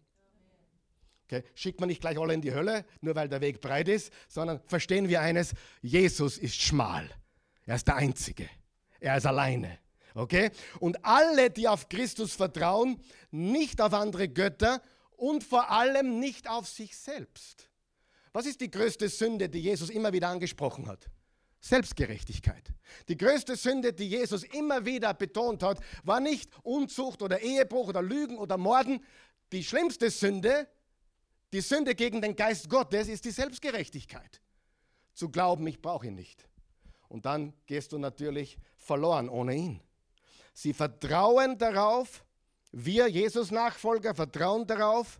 Okay. 1.32 1.44
Schickt 1.56 1.80
man 1.80 1.88
nicht 1.88 2.02
gleich 2.02 2.20
alle 2.20 2.34
in 2.34 2.42
die 2.42 2.54
Hölle, 2.54 2.84
nur 3.00 3.16
weil 3.16 3.30
der 3.30 3.40
Weg 3.40 3.62
breit 3.62 3.88
ist, 3.88 4.12
sondern 4.28 4.60
verstehen 4.66 5.08
wir 5.08 5.22
eines, 5.22 5.54
Jesus 5.82 6.38
ist 6.38 6.60
schmal. 6.62 7.10
Er 7.66 7.76
ist 7.76 7.88
der 7.88 7.96
Einzige. 7.96 8.50
Er 9.00 9.16
ist 9.16 9.26
alleine. 9.26 9.80
Okay? 10.14 10.52
Und 10.80 11.04
alle, 11.06 11.50
die 11.50 11.68
auf 11.68 11.90
Christus 11.90 12.34
vertrauen, 12.34 13.02
nicht 13.32 13.82
auf 13.82 13.94
andere 13.94 14.28
Götter 14.30 14.82
und 15.16 15.44
vor 15.44 15.70
allem 15.70 16.20
nicht 16.20 16.50
auf 16.50 16.68
sich 16.68 16.98
selbst. 16.98 17.70
Was 18.34 18.46
ist 18.46 18.62
die 18.62 18.72
größte 18.72 19.10
Sünde, 19.10 19.50
die 19.50 19.60
Jesus 19.60 19.90
immer 19.90 20.14
wieder 20.14 20.30
angesprochen 20.30 20.88
hat? 20.88 21.10
Selbstgerechtigkeit. 21.60 22.74
Die 23.08 23.18
größte 23.18 23.56
Sünde, 23.56 23.94
die 23.94 24.10
Jesus 24.10 24.44
immer 24.44 24.86
wieder 24.86 25.14
betont 25.14 25.62
hat, 25.62 25.80
war 26.04 26.20
nicht 26.20 26.50
Unzucht 26.64 27.22
oder 27.22 27.40
Ehebruch 27.42 27.90
oder 27.90 28.02
Lügen 28.02 28.38
oder 28.38 28.58
Morden. 28.58 29.06
Die 29.52 29.64
schlimmste 29.64 30.10
Sünde, 30.10 30.68
die 31.54 31.62
Sünde 31.62 31.94
gegen 31.94 32.22
den 32.22 32.36
Geist 32.36 32.70
Gottes, 32.70 33.08
ist 33.08 33.26
die 33.26 33.32
Selbstgerechtigkeit. 33.32 34.42
Zu 35.14 35.30
glauben, 35.30 35.68
ich 35.68 35.82
brauche 35.82 36.08
ihn 36.08 36.16
nicht. 36.16 36.48
Und 37.10 37.26
dann 37.26 37.54
gehst 37.68 37.92
du 37.92 38.00
natürlich 38.00 38.58
verloren 38.78 39.30
ohne 39.30 39.54
ihn. 39.54 39.82
Sie 40.54 40.74
vertrauen 40.74 41.58
darauf, 41.58 42.24
wir 42.72 43.08
Jesus-Nachfolger 43.08 44.16
vertrauen 44.16 44.68
darauf, 44.68 45.20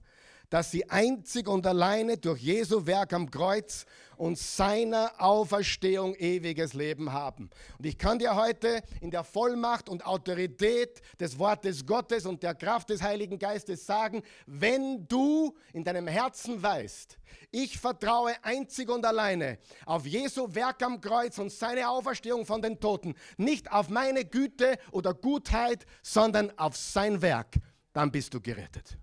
dass 0.50 0.72
sie 0.72 0.90
einzig 0.90 1.48
und 1.48 1.66
alleine 1.66 2.18
durch 2.18 2.42
Jesu 2.42 2.86
Werk 2.86 3.14
am 3.14 3.32
Kreuz 3.32 3.86
und 4.22 4.38
seiner 4.38 5.14
Auferstehung 5.18 6.14
ewiges 6.14 6.76
Leben 6.76 7.12
haben. 7.12 7.50
Und 7.80 7.88
ich 7.88 7.98
kann 7.98 8.20
dir 8.20 8.36
heute 8.36 8.84
in 9.02 9.10
der 9.10 9.24
Vollmacht 9.24 9.90
und 9.90 10.06
Autorität 10.06 11.02
des 11.20 11.40
Wortes 11.40 11.88
Gottes 11.88 12.28
und 12.28 12.44
der 12.44 12.54
Kraft 12.54 12.92
des 12.92 13.02
Heiligen 13.02 13.40
Geistes 13.40 13.84
sagen, 13.84 14.22
wenn 14.46 15.08
du 15.08 15.58
in 15.74 15.84
deinem 15.84 16.06
Herzen 16.06 16.62
weißt, 16.62 17.18
ich 17.50 17.80
vertraue 17.80 18.36
einzig 18.44 18.92
und 18.92 19.04
alleine 19.08 19.58
auf 19.88 20.06
Jesu 20.06 20.54
Werk 20.54 20.84
am 20.84 21.02
Kreuz 21.02 21.40
und 21.40 21.52
seine 21.52 21.90
Auferstehung 21.90 22.46
von 22.46 22.62
den 22.62 22.80
Toten, 22.80 23.16
nicht 23.38 23.72
auf 23.72 23.90
meine 23.90 24.24
Güte 24.24 24.78
oder 24.92 25.16
Gutheit, 25.16 25.84
sondern 26.04 26.56
auf 26.60 26.78
sein 26.78 27.24
Werk, 27.24 27.56
dann 27.92 28.12
bist 28.12 28.36
du 28.36 28.40
gerettet. 28.40 29.00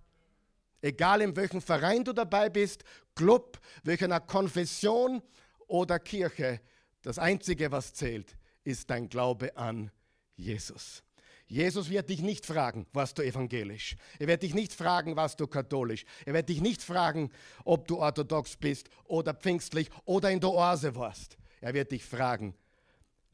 Egal 0.80 1.22
in 1.22 1.34
welchem 1.34 1.60
Verein 1.60 2.04
du 2.04 2.12
dabei 2.12 2.48
bist, 2.48 2.84
Club, 3.18 3.58
welcher 3.82 4.20
Konfession 4.20 5.20
oder 5.66 5.98
Kirche, 5.98 6.60
das 7.02 7.18
Einzige, 7.18 7.72
was 7.72 7.92
zählt, 7.92 8.38
ist 8.62 8.88
dein 8.90 9.08
Glaube 9.08 9.56
an 9.56 9.90
Jesus. 10.36 11.02
Jesus 11.48 11.90
wird 11.90 12.10
dich 12.10 12.22
nicht 12.22 12.46
fragen, 12.46 12.86
warst 12.92 13.18
du 13.18 13.22
evangelisch. 13.22 13.96
Er 14.20 14.28
wird 14.28 14.44
dich 14.44 14.54
nicht 14.54 14.72
fragen, 14.72 15.16
warst 15.16 15.40
du 15.40 15.48
katholisch. 15.48 16.04
Er 16.26 16.34
wird 16.34 16.48
dich 16.48 16.60
nicht 16.60 16.80
fragen, 16.80 17.30
ob 17.64 17.88
du 17.88 17.98
orthodox 17.98 18.56
bist 18.56 18.88
oder 19.04 19.34
pfingstlich 19.34 19.90
oder 20.04 20.30
in 20.30 20.38
der 20.38 20.50
Oase 20.50 20.94
warst. 20.94 21.38
Er 21.60 21.74
wird 21.74 21.90
dich 21.90 22.04
fragen, 22.04 22.54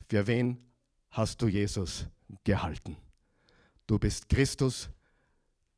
für 0.08 0.26
wen 0.26 0.64
hast 1.10 1.42
du 1.42 1.48
Jesus 1.48 2.06
gehalten? 2.44 2.96
Du 3.86 3.98
bist 3.98 4.30
Christus 4.30 4.88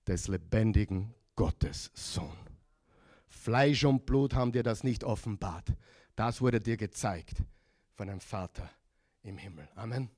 des 0.06 0.28
lebendigen 0.28 1.12
Gottes 1.34 1.90
Sohn. 1.94 2.45
Fleisch 3.46 3.84
und 3.84 4.06
Blut 4.06 4.34
haben 4.34 4.50
dir 4.50 4.64
das 4.64 4.82
nicht 4.82 5.04
offenbart. 5.04 5.68
Das 6.16 6.40
wurde 6.40 6.60
dir 6.60 6.76
gezeigt 6.76 7.44
von 7.94 8.10
einem 8.10 8.20
Vater 8.20 8.68
im 9.22 9.38
Himmel. 9.38 9.68
Amen. 9.76 10.10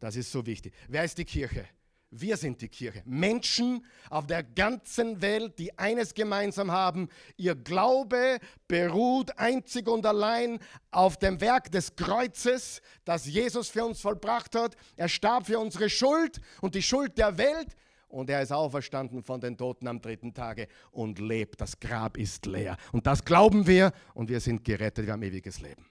Das 0.00 0.16
ist 0.16 0.32
so 0.32 0.46
wichtig. 0.46 0.72
Wer 0.88 1.04
ist 1.04 1.18
die 1.18 1.26
Kirche? 1.26 1.68
Wir 2.10 2.38
sind 2.38 2.62
die 2.62 2.70
Kirche. 2.70 3.02
Menschen 3.04 3.84
auf 4.08 4.26
der 4.26 4.42
ganzen 4.42 5.20
Welt, 5.20 5.58
die 5.58 5.78
eines 5.78 6.14
gemeinsam 6.14 6.72
haben. 6.72 7.10
Ihr 7.36 7.54
Glaube 7.54 8.38
beruht 8.66 9.38
einzig 9.38 9.86
und 9.86 10.06
allein 10.06 10.58
auf 10.90 11.18
dem 11.18 11.42
Werk 11.42 11.70
des 11.70 11.96
Kreuzes, 11.96 12.80
das 13.04 13.26
Jesus 13.26 13.68
für 13.68 13.84
uns 13.84 14.00
vollbracht 14.00 14.54
hat. 14.54 14.74
Er 14.96 15.10
starb 15.10 15.48
für 15.48 15.58
unsere 15.58 15.90
Schuld 15.90 16.40
und 16.62 16.74
die 16.74 16.82
Schuld 16.82 17.18
der 17.18 17.36
Welt 17.36 17.76
und 18.14 18.30
er 18.30 18.40
ist 18.42 18.52
auferstanden 18.52 19.22
von 19.22 19.40
den 19.40 19.56
Toten 19.56 19.88
am 19.88 20.00
dritten 20.00 20.32
Tage 20.32 20.68
und 20.92 21.18
lebt. 21.18 21.60
Das 21.60 21.80
Grab 21.80 22.16
ist 22.16 22.46
leer. 22.46 22.76
Und 22.92 23.06
das 23.06 23.24
glauben 23.24 23.66
wir 23.66 23.92
und 24.14 24.28
wir 24.28 24.40
sind 24.40 24.64
gerettet, 24.64 25.06
wir 25.06 25.12
haben 25.12 25.22
ewiges 25.22 25.60
Leben. 25.60 25.84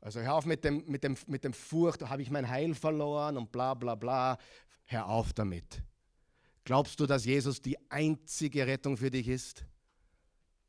Also 0.00 0.20
hör 0.20 0.34
auf 0.34 0.46
mit 0.46 0.64
dem, 0.64 0.84
mit 0.86 1.02
dem, 1.02 1.16
mit 1.26 1.42
dem 1.42 1.52
Furcht, 1.52 2.08
habe 2.08 2.22
ich 2.22 2.30
mein 2.30 2.48
Heil 2.48 2.74
verloren 2.74 3.36
und 3.36 3.50
bla 3.50 3.74
bla 3.74 3.96
bla. 3.96 4.38
Hör 4.84 5.08
auf 5.08 5.32
damit. 5.32 5.82
Glaubst 6.64 7.00
du, 7.00 7.06
dass 7.06 7.24
Jesus 7.24 7.60
die 7.60 7.76
einzige 7.90 8.66
Rettung 8.66 8.96
für 8.96 9.10
dich 9.10 9.26
ist? 9.26 9.64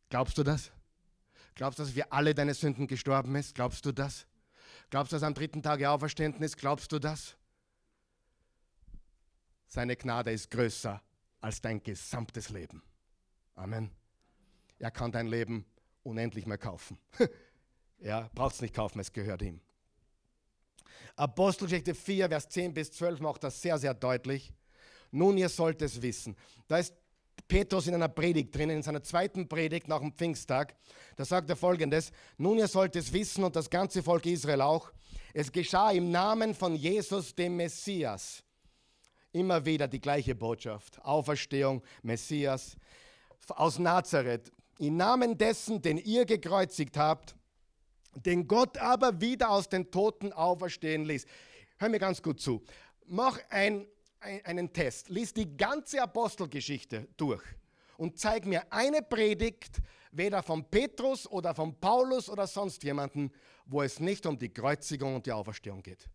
Glaubst 0.09 0.37
du 0.39 0.43
das? 0.43 0.71
Glaubst 1.53 1.77
du, 1.77 1.83
dass 1.83 1.91
für 1.91 2.11
alle 2.11 2.33
deine 2.33 2.55
Sünden 2.55 2.87
gestorben 2.87 3.35
ist? 3.35 3.53
Glaubst 3.53 3.85
du 3.85 3.91
das? 3.91 4.25
Glaubst 4.89 5.11
du, 5.11 5.17
dass 5.17 5.23
am 5.23 5.35
dritten 5.35 5.61
Tag 5.61 5.83
auferstanden 5.83 6.41
ist? 6.41 6.57
Glaubst 6.57 6.91
du 6.91 6.97
das? 6.97 7.35
Seine 9.69 9.95
Gnade 9.95 10.31
ist 10.31 10.49
größer 10.49 10.99
als 11.41 11.61
dein 11.61 11.81
gesamtes 11.81 12.49
Leben. 12.49 12.81
Amen. 13.53 13.91
Er 14.79 14.89
kann 14.89 15.11
dein 15.11 15.27
Leben 15.27 15.63
unendlich 16.01 16.47
mehr 16.47 16.57
kaufen. 16.57 16.97
ja, 17.99 18.29
braucht 18.33 18.55
es 18.55 18.61
nicht 18.61 18.73
kaufen, 18.73 18.99
es 18.99 19.13
gehört 19.13 19.43
ihm. 19.43 19.61
Apostelgeschichte 21.15 21.93
4, 21.93 22.29
Vers 22.29 22.49
10 22.49 22.73
bis 22.73 22.91
12 22.93 23.19
macht 23.19 23.43
das 23.43 23.61
sehr, 23.61 23.77
sehr 23.77 23.93
deutlich. 23.93 24.51
Nun, 25.11 25.37
ihr 25.37 25.49
sollt 25.49 25.83
es 25.83 26.01
wissen. 26.01 26.35
Da 26.67 26.79
ist 26.79 26.95
Petrus 27.47 27.85
in 27.85 27.93
einer 27.93 28.09
Predigt 28.09 28.55
drin, 28.55 28.71
in 28.71 28.81
seiner 28.81 29.03
zweiten 29.03 29.47
Predigt 29.47 29.87
nach 29.87 29.99
dem 29.99 30.13
Pfingsttag. 30.13 30.75
Da 31.15 31.25
sagt 31.25 31.47
er 31.49 31.55
folgendes: 31.55 32.11
Nun, 32.37 32.57
ihr 32.57 32.67
sollt 32.67 32.95
es 32.95 33.13
wissen 33.13 33.43
und 33.43 33.55
das 33.55 33.69
ganze 33.69 34.01
Volk 34.01 34.25
Israel 34.25 34.61
auch. 34.61 34.91
Es 35.31 35.51
geschah 35.51 35.91
im 35.91 36.09
Namen 36.09 36.55
von 36.55 36.75
Jesus, 36.75 37.35
dem 37.35 37.55
Messias. 37.55 38.43
Immer 39.31 39.65
wieder 39.65 39.87
die 39.87 40.01
gleiche 40.01 40.35
Botschaft: 40.35 41.03
Auferstehung, 41.03 41.83
Messias 42.01 42.75
aus 43.49 43.79
Nazareth. 43.79 44.51
Im 44.79 44.97
Namen 44.97 45.37
dessen, 45.37 45.81
den 45.81 45.97
ihr 45.97 46.25
gekreuzigt 46.25 46.97
habt, 46.97 47.35
den 48.15 48.47
Gott 48.47 48.77
aber 48.77 49.21
wieder 49.21 49.49
aus 49.51 49.69
den 49.69 49.91
Toten 49.91 50.33
auferstehen 50.33 51.05
ließ. 51.05 51.25
Hör 51.77 51.89
mir 51.89 51.99
ganz 51.99 52.21
gut 52.21 52.39
zu. 52.39 52.63
Mach 53.05 53.39
ein, 53.49 53.87
ein, 54.19 54.45
einen 54.45 54.73
Test. 54.73 55.09
Lies 55.09 55.33
die 55.33 55.55
ganze 55.57 56.01
Apostelgeschichte 56.01 57.07
durch 57.17 57.43
und 57.97 58.17
zeig 58.17 58.45
mir 58.45 58.71
eine 58.71 59.01
Predigt, 59.01 59.81
weder 60.11 60.41
von 60.41 60.69
Petrus 60.69 61.27
oder 61.27 61.53
von 61.53 61.79
Paulus 61.79 62.29
oder 62.29 62.47
sonst 62.47 62.83
jemanden, 62.83 63.31
wo 63.65 63.81
es 63.81 63.99
nicht 63.99 64.25
um 64.25 64.37
die 64.37 64.49
Kreuzigung 64.49 65.15
und 65.15 65.25
die 65.25 65.31
Auferstehung 65.31 65.83
geht. 65.83 66.09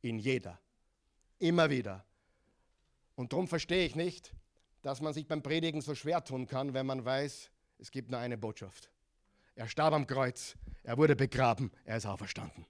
In 0.00 0.18
jeder. 0.18 0.58
Immer 1.38 1.70
wieder. 1.70 2.04
Und 3.16 3.32
darum 3.32 3.48
verstehe 3.48 3.84
ich 3.84 3.96
nicht, 3.96 4.32
dass 4.82 5.00
man 5.00 5.12
sich 5.12 5.26
beim 5.26 5.42
Predigen 5.42 5.80
so 5.80 5.94
schwer 5.94 6.22
tun 6.22 6.46
kann, 6.46 6.72
wenn 6.74 6.86
man 6.86 7.04
weiß, 7.04 7.50
es 7.78 7.90
gibt 7.90 8.10
nur 8.10 8.20
eine 8.20 8.38
Botschaft. 8.38 8.90
Er 9.56 9.66
starb 9.66 9.94
am 9.94 10.06
Kreuz, 10.06 10.54
er 10.84 10.96
wurde 10.98 11.16
begraben, 11.16 11.72
er 11.84 11.96
ist 11.96 12.06
auferstanden. 12.06 12.66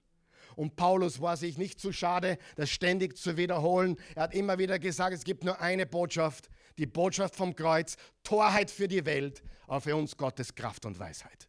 Und 0.55 0.75
Paulus 0.75 1.21
war 1.21 1.37
sich 1.37 1.57
nicht 1.57 1.79
zu 1.79 1.91
schade, 1.91 2.39
das 2.55 2.71
ständig 2.71 3.15
zu 3.17 3.37
wiederholen. 3.37 3.97
Er 4.15 4.23
hat 4.23 4.33
immer 4.33 4.57
wieder 4.57 4.79
gesagt, 4.79 5.13
es 5.13 5.23
gibt 5.23 5.43
nur 5.43 5.61
eine 5.61 5.85
Botschaft, 5.85 6.49
die 6.79 6.87
Botschaft 6.87 7.35
vom 7.35 7.55
Kreuz, 7.55 7.97
Torheit 8.23 8.71
für 8.71 8.87
die 8.87 9.05
Welt, 9.05 9.43
aber 9.67 9.81
für 9.81 9.95
uns 9.95 10.17
Gottes 10.17 10.55
Kraft 10.55 10.85
und 10.85 10.97
Weisheit. 10.97 11.46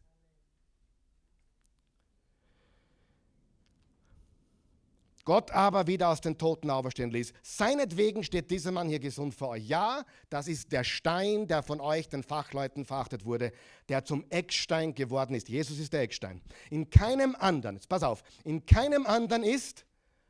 Gott 5.29 5.51
aber 5.51 5.85
wieder 5.85 6.09
aus 6.09 6.21
den 6.21 6.39
Toten 6.39 6.71
auferstehen 6.71 7.11
ließ. 7.11 7.33
Seinetwegen 7.43 8.23
steht 8.23 8.49
dieser 8.49 8.71
Mann 8.71 8.89
hier 8.89 8.97
gesund 8.97 9.35
vor 9.35 9.49
euch. 9.49 9.63
Ja, 9.67 10.03
das 10.31 10.47
ist 10.47 10.71
der 10.71 10.83
Stein, 10.83 11.45
der 11.45 11.61
von 11.61 11.79
euch, 11.79 12.09
den 12.09 12.23
Fachleuten, 12.23 12.83
verachtet 12.83 13.25
wurde, 13.25 13.51
der 13.89 14.03
zum 14.03 14.25
Eckstein 14.31 14.95
geworden 14.95 15.35
ist. 15.35 15.47
Jesus 15.47 15.77
ist 15.77 15.93
der 15.93 16.01
Eckstein. 16.01 16.41
In 16.71 16.89
keinem 16.89 17.35
anderen, 17.37 17.75
jetzt 17.75 17.87
pass 17.87 18.01
auf, 18.01 18.23
in 18.43 18.65
keinem 18.65 19.05
anderen 19.05 19.43
ist 19.43 19.85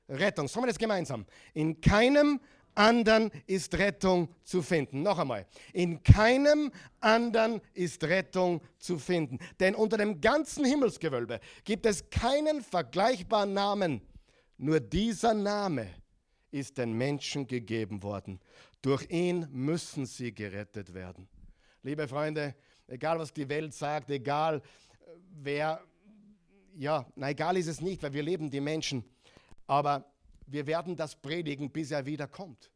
Rettung. 0.09 0.49
Sagen 0.49 0.65
wir 0.65 0.67
das 0.67 0.77
gemeinsam. 0.77 1.25
In 1.53 1.79
keinem 1.79 2.41
anderen 2.75 3.31
ist 3.47 3.75
Rettung 3.75 4.27
zu 4.43 4.61
finden. 4.61 5.01
Noch 5.01 5.17
einmal. 5.17 5.45
In 5.71 6.03
keinem 6.03 6.73
anderen 6.99 7.61
ist 7.73 8.03
Rettung 8.03 8.59
zu 8.79 8.99
finden. 8.99 9.39
Denn 9.61 9.75
unter 9.75 9.95
dem 9.95 10.19
ganzen 10.19 10.65
Himmelsgewölbe 10.65 11.39
gibt 11.63 11.85
es 11.85 12.09
keinen 12.09 12.61
vergleichbaren 12.61 13.53
Namen 13.53 14.01
nur 14.59 14.81
dieser 14.81 15.33
Name 15.33 15.89
ist 16.51 16.77
den 16.77 16.91
Menschen 16.93 17.47
gegeben 17.47 18.03
worden. 18.03 18.41
Durch 18.81 19.09
ihn 19.09 19.47
müssen 19.51 20.05
sie 20.05 20.33
gerettet 20.33 20.93
werden. 20.93 21.29
Liebe 21.81 22.07
Freunde, 22.07 22.55
egal 22.87 23.19
was 23.19 23.33
die 23.33 23.47
Welt 23.47 23.73
sagt, 23.73 24.09
egal 24.09 24.57
äh, 24.57 24.61
wer, 25.31 25.81
ja, 26.75 27.05
na 27.15 27.29
egal 27.29 27.55
ist 27.55 27.67
es 27.67 27.79
nicht, 27.79 28.03
weil 28.03 28.11
wir 28.11 28.23
leben 28.23 28.49
die 28.49 28.59
Menschen, 28.59 29.03
aber 29.65 30.11
wir 30.45 30.67
werden 30.67 30.95
das 30.95 31.15
predigen, 31.15 31.71
bis 31.71 31.91
er 31.91 32.05
wiederkommt. 32.05 32.69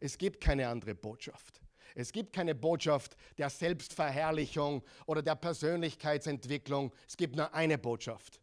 Es 0.00 0.18
gibt 0.18 0.40
keine 0.40 0.66
andere 0.66 0.96
Botschaft. 0.96 1.60
Es 1.94 2.10
gibt 2.10 2.32
keine 2.32 2.56
Botschaft 2.56 3.16
der 3.38 3.48
Selbstverherrlichung 3.48 4.82
oder 5.06 5.22
der 5.22 5.36
Persönlichkeitsentwicklung. 5.36 6.92
Es 7.06 7.16
gibt 7.16 7.36
nur 7.36 7.54
eine 7.54 7.78
Botschaft. 7.78 8.40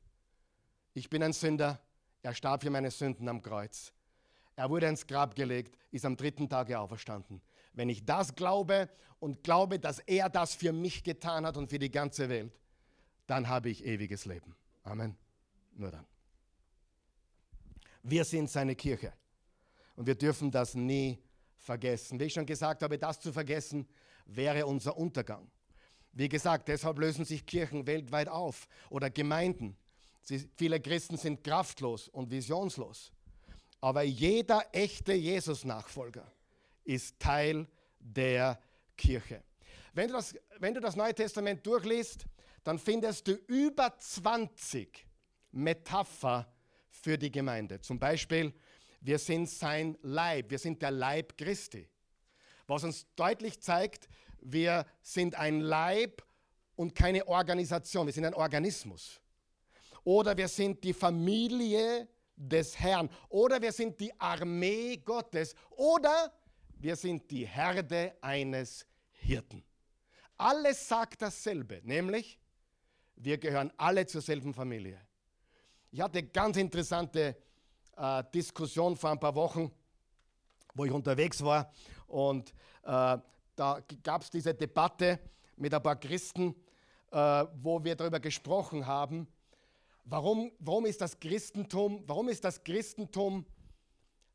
Ich 0.93 1.09
bin 1.09 1.23
ein 1.23 1.33
Sünder, 1.33 1.81
er 2.21 2.33
starb 2.33 2.63
für 2.63 2.69
meine 2.69 2.91
Sünden 2.91 3.27
am 3.27 3.41
Kreuz. 3.41 3.93
Er 4.55 4.69
wurde 4.69 4.87
ins 4.87 5.07
Grab 5.07 5.35
gelegt, 5.35 5.77
ist 5.91 6.05
am 6.05 6.17
dritten 6.17 6.49
Tage 6.49 6.79
auferstanden. 6.79 7.41
Wenn 7.73 7.87
ich 7.89 8.05
das 8.05 8.35
glaube 8.35 8.89
und 9.19 9.43
glaube, 9.43 9.79
dass 9.79 9.99
er 9.99 10.29
das 10.29 10.53
für 10.53 10.73
mich 10.73 11.03
getan 11.03 11.45
hat 11.45 11.55
und 11.55 11.69
für 11.69 11.79
die 11.79 11.91
ganze 11.91 12.27
Welt, 12.29 12.51
dann 13.25 13.47
habe 13.47 13.69
ich 13.69 13.85
ewiges 13.85 14.25
Leben. 14.25 14.55
Amen. 14.83 15.15
Nur 15.75 15.91
dann. 15.91 16.05
Wir 18.03 18.25
sind 18.25 18.49
seine 18.49 18.75
Kirche 18.75 19.13
und 19.95 20.07
wir 20.07 20.15
dürfen 20.15 20.51
das 20.51 20.73
nie 20.75 21.19
vergessen. 21.57 22.19
Wie 22.19 22.25
ich 22.25 22.33
schon 22.33 22.45
gesagt 22.45 22.81
habe, 22.83 22.97
das 22.97 23.19
zu 23.19 23.31
vergessen 23.31 23.87
wäre 24.25 24.65
unser 24.65 24.97
Untergang. 24.97 25.49
Wie 26.11 26.29
gesagt, 26.29 26.67
deshalb 26.67 26.99
lösen 26.99 27.23
sich 27.23 27.45
Kirchen 27.45 27.85
weltweit 27.85 28.27
auf 28.27 28.67
oder 28.89 29.09
Gemeinden. 29.09 29.77
Sie, 30.21 30.49
viele 30.55 30.79
Christen 30.79 31.17
sind 31.17 31.43
kraftlos 31.43 32.07
und 32.09 32.29
visionslos. 32.29 33.11
Aber 33.81 34.03
jeder 34.03 34.63
echte 34.73 35.13
Jesus-Nachfolger 35.13 36.31
ist 36.83 37.19
Teil 37.19 37.67
der 37.99 38.59
Kirche. 38.97 39.43
Wenn 39.93 40.07
du, 40.07 40.13
das, 40.13 40.35
wenn 40.59 40.73
du 40.73 40.81
das 40.81 40.95
Neue 40.95 41.15
Testament 41.15 41.65
durchliest, 41.65 42.25
dann 42.63 42.77
findest 42.77 43.27
du 43.27 43.33
über 43.47 43.97
20 43.97 45.07
Metapher 45.51 46.51
für 46.89 47.17
die 47.17 47.31
Gemeinde. 47.31 47.79
Zum 47.79 47.97
Beispiel, 47.97 48.53
wir 49.01 49.17
sind 49.17 49.49
sein 49.49 49.97
Leib, 50.01 50.51
wir 50.51 50.59
sind 50.59 50.81
der 50.81 50.91
Leib 50.91 51.37
Christi. 51.37 51.89
Was 52.67 52.83
uns 52.83 53.07
deutlich 53.15 53.61
zeigt, 53.61 54.09
wir 54.41 54.85
sind 55.01 55.35
ein 55.35 55.61
Leib 55.61 56.23
und 56.75 56.93
keine 56.93 57.27
Organisation, 57.27 58.05
wir 58.05 58.13
sind 58.13 58.25
ein 58.25 58.33
Organismus 58.33 59.21
oder 60.03 60.35
wir 60.35 60.47
sind 60.47 60.83
die 60.83 60.93
Familie 60.93 62.07
des 62.35 62.79
Herrn 62.79 63.09
oder 63.27 63.61
wir 63.61 63.71
sind 63.71 63.99
die 63.99 64.17
Armee 64.19 64.97
Gottes 64.97 65.55
oder 65.71 66.31
wir 66.77 66.95
sind 66.95 67.29
die 67.29 67.45
Herde 67.45 68.15
eines 68.21 68.85
Hirten. 69.11 69.63
Alles 70.37 70.87
sagt 70.87 71.21
dasselbe, 71.21 71.81
nämlich 71.83 72.39
wir 73.15 73.37
gehören 73.37 73.71
alle 73.75 74.05
zur 74.05 74.21
selben 74.21 74.53
Familie. 74.53 75.01
Ich 75.91 75.99
hatte 75.99 76.19
eine 76.19 76.27
ganz 76.29 76.55
interessante 76.55 77.35
äh, 77.97 78.23
Diskussion 78.33 78.95
vor 78.95 79.11
ein 79.11 79.19
paar 79.19 79.35
Wochen, 79.35 79.69
wo 80.73 80.85
ich 80.85 80.91
unterwegs 80.91 81.43
war 81.43 81.73
und 82.07 82.53
äh, 82.83 83.17
da 83.55 83.83
gab 84.01 84.21
es 84.21 84.29
diese 84.29 84.53
Debatte 84.53 85.19
mit 85.57 85.73
ein 85.73 85.83
paar 85.83 85.97
Christen, 85.97 86.55
äh, 87.11 87.45
wo 87.61 87.83
wir 87.83 87.95
darüber 87.95 88.21
gesprochen 88.21 88.85
haben, 88.85 89.27
Warum, 90.09 90.51
warum 90.57 90.87
ist 90.87 91.01
das 91.01 91.19
Christentum, 91.19 92.03
warum 92.07 92.29
ist 92.29 92.43
das 92.43 92.63
Christentum 92.63 93.45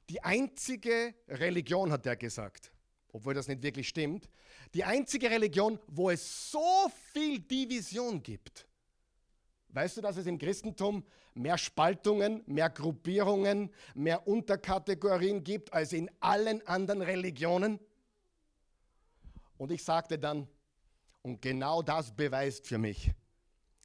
die 0.08 0.22
einzige 0.22 1.14
Religion, 1.26 1.90
hat 1.90 2.06
er 2.06 2.14
gesagt, 2.14 2.70
obwohl 3.12 3.34
das 3.34 3.48
nicht 3.48 3.60
wirklich 3.60 3.88
stimmt, 3.88 4.28
die 4.72 4.84
einzige 4.84 5.28
Religion, 5.28 5.80
wo 5.88 6.10
es 6.10 6.52
so 6.52 6.88
viel 7.12 7.40
Division 7.40 8.22
gibt. 8.22 8.68
Weißt 9.70 9.96
du, 9.96 10.00
dass 10.00 10.16
es 10.16 10.26
im 10.26 10.38
Christentum 10.38 11.02
mehr 11.34 11.58
Spaltungen, 11.58 12.44
mehr 12.46 12.70
Gruppierungen, 12.70 13.72
mehr 13.94 14.28
Unterkategorien 14.28 15.42
gibt 15.42 15.72
als 15.72 15.92
in 15.92 16.08
allen 16.20 16.64
anderen 16.68 17.02
Religionen? 17.02 17.80
Und 19.56 19.72
ich 19.72 19.82
sagte 19.82 20.20
dann, 20.20 20.46
und 21.22 21.42
genau 21.42 21.82
das 21.82 22.14
beweist 22.14 22.68
für 22.68 22.78
mich, 22.78 23.10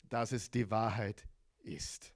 dass 0.10 0.32
es 0.32 0.52
die 0.52 0.70
Wahrheit 0.70 1.26
ist. 1.62 2.14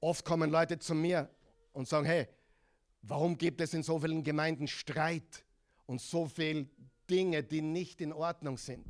Oft 0.00 0.24
kommen 0.24 0.50
Leute 0.50 0.78
zu 0.78 0.94
mir 0.94 1.28
und 1.72 1.88
sagen, 1.88 2.06
hey, 2.06 2.28
warum 3.02 3.36
gibt 3.36 3.60
es 3.60 3.74
in 3.74 3.82
so 3.82 3.98
vielen 3.98 4.22
Gemeinden 4.22 4.68
Streit 4.68 5.44
und 5.86 6.00
so 6.00 6.26
viele 6.26 6.68
Dinge, 7.08 7.42
die 7.42 7.62
nicht 7.62 8.00
in 8.00 8.12
Ordnung 8.12 8.58
sind? 8.58 8.86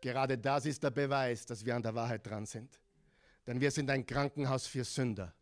Gerade 0.00 0.38
das 0.38 0.66
ist 0.66 0.82
der 0.82 0.90
Beweis, 0.90 1.46
dass 1.46 1.64
wir 1.64 1.74
an 1.74 1.82
der 1.82 1.94
Wahrheit 1.94 2.26
dran 2.26 2.46
sind. 2.46 2.80
Denn 3.46 3.60
wir 3.60 3.70
sind 3.70 3.90
ein 3.90 4.04
Krankenhaus 4.04 4.66
für 4.66 4.84
Sünder, 4.84 5.32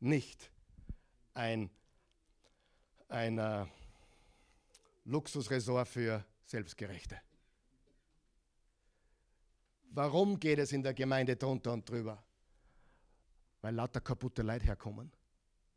nicht 0.00 0.50
ein, 1.32 1.70
ein 3.08 3.38
uh, 3.38 3.66
Luxusresort 5.04 5.88
für 5.88 6.24
Selbstgerechte. 6.44 7.20
Warum 9.96 10.38
geht 10.38 10.58
es 10.58 10.72
in 10.72 10.82
der 10.82 10.92
Gemeinde 10.92 11.36
drunter 11.36 11.72
und 11.72 11.88
drüber? 11.88 12.22
Weil 13.62 13.74
lauter 13.74 14.02
kaputte 14.02 14.42
Leute 14.42 14.66
herkommen. 14.66 15.10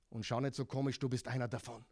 Und 0.10 0.26
schau 0.26 0.42
nicht 0.42 0.56
so 0.56 0.66
komisch, 0.66 1.00
du 1.00 1.08
bist 1.08 1.26
einer 1.26 1.48
davon. 1.48 1.86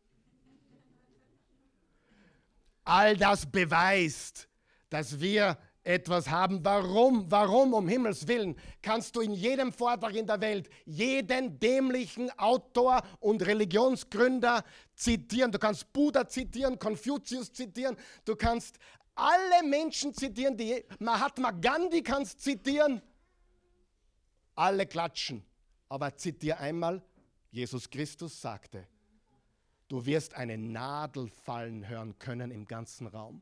All 2.84 3.16
das 3.16 3.50
beweist, 3.50 4.50
dass 4.90 5.18
wir 5.22 5.58
etwas 5.88 6.30
haben. 6.30 6.64
Warum? 6.66 7.32
Warum, 7.32 7.74
um 7.74 7.88
Himmels 7.88 8.28
Willen, 8.28 8.58
kannst 8.82 9.16
du 9.16 9.22
in 9.22 9.32
jedem 9.32 9.72
Vortrag 9.72 10.14
in 10.14 10.28
der 10.28 10.42
Welt 10.42 10.70
jeden 10.84 11.58
dämlichen 11.60 12.30
Autor 12.38 13.04
und 13.22 13.46
Religionsgründer 13.46 14.66
zitieren. 14.96 15.52
Du 15.52 15.60
kannst 15.60 15.94
Buddha 15.94 16.28
zitieren, 16.28 16.78
Konfuzius 16.78 17.54
zitieren, 17.54 17.96
du 18.26 18.36
kannst 18.36 18.78
alle 19.18 19.68
Menschen 19.68 20.14
zitieren, 20.14 20.56
die 20.56 20.84
Mahatma 21.00 21.52
Gandhi 21.52 22.02
kannst 22.02 22.42
zitieren. 22.42 23.02
Alle 24.56 24.86
klatschen. 24.86 25.44
Aber 25.90 26.16
zitiere 26.16 26.58
einmal, 26.58 27.02
Jesus 27.52 27.90
Christus 27.90 28.40
sagte, 28.42 28.88
du 29.88 30.06
wirst 30.06 30.34
eine 30.34 30.58
Nadel 30.58 31.30
fallen 31.30 31.88
hören 31.88 32.18
können 32.20 32.52
im 32.52 32.66
ganzen 32.66 33.08
Raum. 33.08 33.42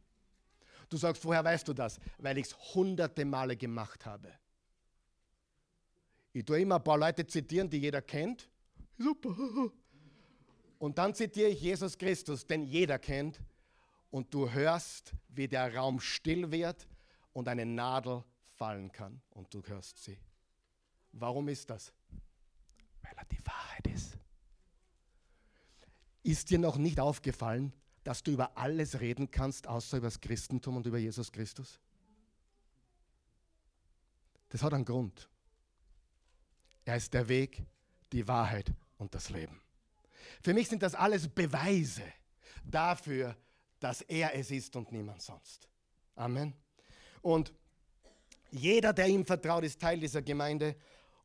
Du 0.89 0.97
sagst, 0.97 1.25
woher 1.25 1.43
weißt 1.43 1.67
du 1.67 1.73
das? 1.73 1.99
Weil 2.19 2.38
ich 2.38 2.47
es 2.47 2.75
hunderte 2.75 3.25
Male 3.25 3.57
gemacht 3.57 4.05
habe. 4.05 4.31
Ich 6.33 6.45
tue 6.45 6.61
immer 6.61 6.75
ein 6.75 6.83
paar 6.83 6.97
Leute 6.97 7.25
zitieren, 7.25 7.69
die 7.69 7.77
jeder 7.77 8.01
kennt. 8.01 8.49
Super. 8.97 9.35
Und 10.77 10.97
dann 10.97 11.15
zitiere 11.15 11.49
ich 11.49 11.61
Jesus 11.61 11.97
Christus, 11.97 12.45
den 12.45 12.63
jeder 12.63 12.99
kennt. 12.99 13.39
Und 14.15 14.34
du 14.34 14.49
hörst, 14.49 15.12
wie 15.28 15.49
der 15.49 15.75
Raum 15.75 15.99
still 15.99 16.49
wird 16.49 16.88
und 17.34 17.49
eine 17.49 17.65
Nadel 17.65 18.23
fallen 18.54 18.89
kann. 18.89 19.21
Und 19.32 19.54
du 19.54 19.62
hörst 19.63 20.01
sie. 20.01 20.17
Warum 21.12 21.49
ist 21.49 21.69
das? 21.69 21.91
Weil 23.01 23.12
er 23.17 23.25
die 23.25 23.45
Wahrheit 23.45 23.88
ist. 23.88 24.17
Ist 26.23 26.49
dir 26.49 26.60
noch 26.60 26.78
nicht 26.78 26.97
aufgefallen, 26.97 27.73
dass 28.06 28.23
du 28.23 28.32
über 28.32 28.58
alles 28.58 29.01
reden 29.01 29.32
kannst, 29.32 29.67
außer 29.67 29.97
über 29.97 30.08
das 30.08 30.21
Christentum 30.21 30.78
und 30.78 30.86
über 30.86 30.97
Jesus 30.97 31.30
Christus? 31.30 31.78
Das 34.47 34.63
hat 34.63 34.73
einen 34.73 34.86
Grund. 34.86 35.28
Er 36.86 36.95
ist 36.95 37.13
der 37.13 37.28
Weg, 37.28 37.65
die 38.13 38.25
Wahrheit 38.30 38.71
und 38.97 39.13
das 39.13 39.30
Leben. 39.30 39.60
Für 40.41 40.54
mich 40.54 40.69
sind 40.69 40.84
das 40.84 40.95
alles 40.95 41.28
Beweise 41.28 42.04
dafür, 42.63 43.36
dass 43.86 44.02
er 44.02 44.34
es 44.34 44.50
ist 44.50 44.76
und 44.76 44.91
niemand 44.91 45.21
sonst. 45.21 45.69
Amen. 46.15 46.56
Und 47.21 47.54
jeder, 48.50 48.91
der 48.93 49.06
ihm 49.06 49.24
vertraut, 49.24 49.63
ist 49.63 49.80
Teil 49.80 50.00
dieser 50.00 50.24
Gemeinde. 50.24 50.76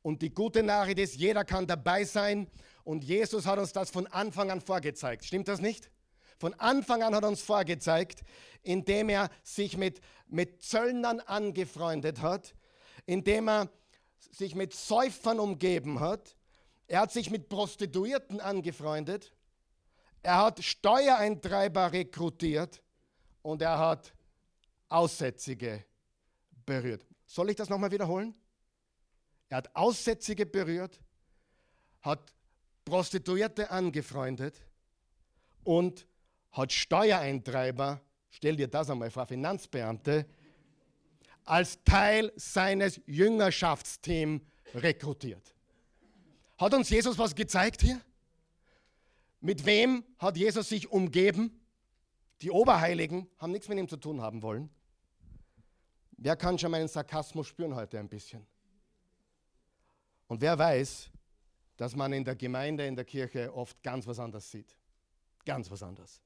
Und 0.03 0.21
die 0.21 0.29
gute 0.29 0.63
Nachricht 0.63 0.99
ist, 0.99 1.17
jeder 1.17 1.43
kann 1.47 1.67
dabei 1.67 2.05
sein. 2.05 2.49
Und 2.85 3.03
Jesus 3.03 3.47
hat 3.47 3.59
uns 3.59 3.73
das 3.73 3.89
von 3.89 4.07
Anfang 4.09 4.51
an 4.51 4.61
vorgezeigt. 4.61 5.25
Stimmt 5.25 5.49
das 5.49 5.63
nicht? 5.63 5.91
Von 6.37 6.53
Anfang 6.53 7.03
an 7.03 7.15
hat 7.15 7.23
er 7.23 7.31
uns 7.31 7.41
vorgezeigt, 7.41 8.25
indem 8.63 9.09
er 9.09 9.31
sich 9.43 9.79
mit, 9.79 10.03
mit 10.27 10.61
Zöllnern 10.61 11.21
angefreundet 11.21 12.21
hat, 12.21 12.55
indem 13.07 13.49
er 13.49 13.71
sich 14.33 14.55
mit 14.55 14.75
Säufern 14.75 15.41
umgeben 15.41 16.01
hat. 16.01 16.37
Er 16.89 17.01
hat 17.01 17.11
sich 17.11 17.31
mit 17.31 17.49
Prostituierten 17.49 18.39
angefreundet. 18.39 19.33
Er 20.23 20.39
hat 20.39 20.63
Steuereintreiber 20.63 21.93
rekrutiert 21.93 22.83
und 23.43 23.63
er 23.63 23.79
hat 23.79 24.13
Aussätzige 24.89 25.85
berührt. 26.67 27.07
Soll 27.27 27.51
ich 27.51 27.57
das 27.57 27.69
nochmal 27.69 27.91
wiederholen? 27.91 28.35
Er 29.49 29.59
hat 29.59 29.75
Aussätzige 29.75 30.47
berührt, 30.47 31.01
hat 32.03 32.33
Prostituierte 32.85 33.71
angefreundet 33.71 34.61
und 35.65 36.07
hat 36.53 36.73
Steuereintreiber, 36.73 38.01
stell 38.31 38.57
dir 38.57 38.69
das 38.69 38.91
einmal 38.91 39.11
vor, 39.11 39.27
Finanzbeamte, 39.27 40.27
als 41.45 41.83
Teil 41.85 42.33
seines 42.37 43.01
Jüngerschaftsteams 43.07 44.43
rekrutiert. 44.75 45.55
Hat 46.59 46.75
uns 46.75 46.91
Jesus 46.91 47.17
was 47.19 47.35
gezeigt 47.35 47.83
hier? 47.83 48.01
Mit 49.41 49.65
wem 49.65 50.05
hat 50.19 50.37
Jesus 50.37 50.69
sich 50.69 50.91
umgeben? 50.91 51.61
Die 52.43 52.51
Oberheiligen 52.51 53.29
haben 53.39 53.53
nichts 53.53 53.69
mit 53.69 53.79
ihm 53.79 53.89
zu 53.89 53.97
tun 53.97 54.21
haben 54.21 54.43
wollen. 54.43 54.71
Wer 56.13 56.37
kann 56.37 56.59
schon 56.59 56.71
meinen 56.71 56.89
Sarkasmus 56.89 57.47
spüren 57.47 57.75
heute 57.75 57.99
ein 57.99 58.09
bisschen? 58.09 58.47
Und 60.29 60.41
wer 60.41 60.59
weiß, 60.59 61.11
dass 61.77 61.97
man 61.97 62.13
in 62.13 62.25
der 62.25 62.37
Gemeinde, 62.37 62.87
in 62.87 62.95
der 62.95 63.07
Kirche 63.07 63.55
oft 63.55 63.83
ganz 63.83 64.07
was 64.07 64.19
anderes 64.19 64.51
sieht. 64.51 64.77
Ganz 65.47 65.71
was 65.71 65.83
anderes. 65.83 66.21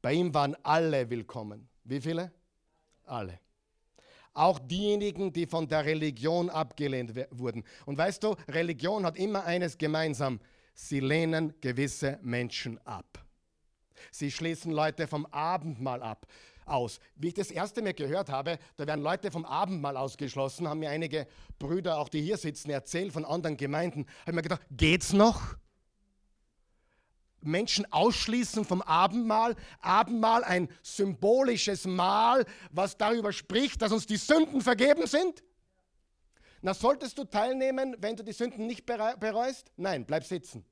Bei 0.00 0.14
ihm 0.14 0.32
waren 0.32 0.56
alle 0.62 1.08
willkommen. 1.10 1.68
Wie 1.84 2.00
viele? 2.00 2.32
Alle. 3.04 3.38
Auch 4.32 4.58
diejenigen, 4.58 5.32
die 5.32 5.46
von 5.46 5.68
der 5.68 5.84
Religion 5.84 6.48
abgelehnt 6.48 7.14
wurden. 7.30 7.62
Und 7.84 7.98
weißt 7.98 8.22
du, 8.22 8.34
Religion 8.48 9.04
hat 9.04 9.16
immer 9.16 9.44
eines 9.44 9.76
gemeinsam. 9.76 10.40
Sie 10.74 11.00
lehnen 11.00 11.54
gewisse 11.60 12.18
Menschen 12.22 12.78
ab. 12.84 13.24
Sie 14.10 14.30
schließen 14.30 14.72
Leute 14.72 15.06
vom 15.06 15.24
Abendmahl 15.26 16.02
ab 16.02 16.26
aus. 16.66 16.98
Wie 17.16 17.28
ich 17.28 17.34
das 17.34 17.50
erste 17.50 17.82
Mal 17.82 17.94
gehört 17.94 18.28
habe, 18.28 18.58
da 18.76 18.86
werden 18.86 19.02
Leute 19.02 19.30
vom 19.30 19.44
Abendmahl 19.44 19.96
ausgeschlossen, 19.96 20.68
haben 20.68 20.80
mir 20.80 20.90
einige 20.90 21.26
Brüder, 21.58 21.98
auch 21.98 22.08
die 22.08 22.22
hier 22.22 22.36
sitzen, 22.36 22.70
erzählt 22.70 23.12
von 23.12 23.24
anderen 23.24 23.56
Gemeinden. 23.56 24.06
Habe 24.22 24.30
ich 24.30 24.34
mir 24.34 24.42
gedacht, 24.42 24.62
geht's 24.70 25.12
noch? 25.12 25.56
Menschen 27.40 27.90
ausschließen 27.92 28.64
vom 28.64 28.82
Abendmahl. 28.82 29.54
Abendmahl 29.80 30.44
ein 30.44 30.68
symbolisches 30.82 31.86
Mahl, 31.86 32.46
was 32.70 32.96
darüber 32.96 33.32
spricht, 33.32 33.82
dass 33.82 33.92
uns 33.92 34.06
die 34.06 34.16
Sünden 34.16 34.60
vergeben 34.60 35.06
sind. 35.06 35.42
Na, 36.64 36.72
solltest 36.72 37.18
du 37.18 37.24
teilnehmen, 37.24 37.94
wenn 37.98 38.16
du 38.16 38.22
die 38.24 38.32
Sünden 38.32 38.66
nicht 38.66 38.86
bereust? 38.86 39.70
Nein, 39.76 40.06
bleib 40.06 40.24
sitzen. 40.24 40.64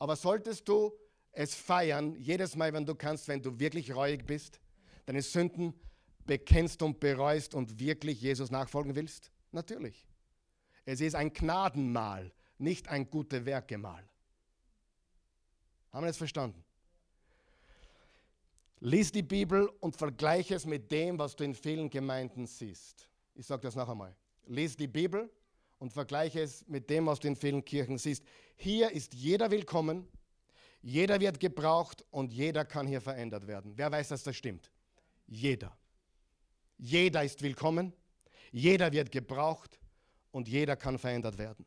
Aber 0.00 0.16
solltest 0.16 0.66
du 0.66 0.90
es 1.30 1.54
feiern, 1.54 2.16
jedes 2.16 2.56
Mal, 2.56 2.72
wenn 2.72 2.84
du 2.84 2.96
kannst, 2.96 3.28
wenn 3.28 3.40
du 3.40 3.60
wirklich 3.60 3.94
reuig 3.94 4.26
bist, 4.26 4.58
deine 5.06 5.22
Sünden 5.22 5.80
bekennst 6.26 6.82
und 6.82 6.98
bereust 6.98 7.54
und 7.54 7.78
wirklich 7.78 8.20
Jesus 8.20 8.50
nachfolgen 8.50 8.96
willst? 8.96 9.30
Natürlich. 9.52 10.08
Es 10.86 11.00
ist 11.00 11.14
ein 11.14 11.32
Gnadenmahl, 11.32 12.32
nicht 12.58 12.88
ein 12.88 13.08
gute 13.08 13.46
Werkemahl. 13.46 14.04
Haben 15.92 16.02
wir 16.02 16.08
das 16.08 16.16
verstanden? 16.16 16.64
Lies 18.80 19.12
die 19.12 19.22
Bibel 19.22 19.68
und 19.78 19.94
vergleiche 19.94 20.56
es 20.56 20.66
mit 20.66 20.90
dem, 20.90 21.16
was 21.20 21.36
du 21.36 21.44
in 21.44 21.54
vielen 21.54 21.88
Gemeinden 21.88 22.48
siehst. 22.48 23.08
Ich 23.36 23.46
sage 23.46 23.62
das 23.62 23.76
noch 23.76 23.88
einmal. 23.88 24.16
Lies 24.46 24.76
die 24.76 24.88
Bibel 24.88 25.30
und 25.78 25.92
vergleiche 25.92 26.40
es 26.40 26.66
mit 26.68 26.90
dem, 26.90 27.06
was 27.06 27.20
du 27.20 27.28
in 27.28 27.36
vielen 27.36 27.64
Kirchen 27.64 27.98
siehst. 27.98 28.24
Hier 28.56 28.90
ist 28.90 29.14
jeder 29.14 29.50
willkommen, 29.50 30.08
jeder 30.80 31.20
wird 31.20 31.40
gebraucht 31.40 32.04
und 32.10 32.32
jeder 32.32 32.64
kann 32.64 32.86
hier 32.86 33.00
verändert 33.00 33.46
werden. 33.46 33.72
Wer 33.76 33.90
weiß, 33.90 34.08
dass 34.08 34.22
das 34.22 34.36
stimmt? 34.36 34.70
Jeder. 35.26 35.76
Jeder 36.78 37.22
ist 37.22 37.42
willkommen, 37.42 37.92
jeder 38.50 38.92
wird 38.92 39.12
gebraucht 39.12 39.78
und 40.32 40.48
jeder 40.48 40.76
kann 40.76 40.98
verändert 40.98 41.38
werden. 41.38 41.64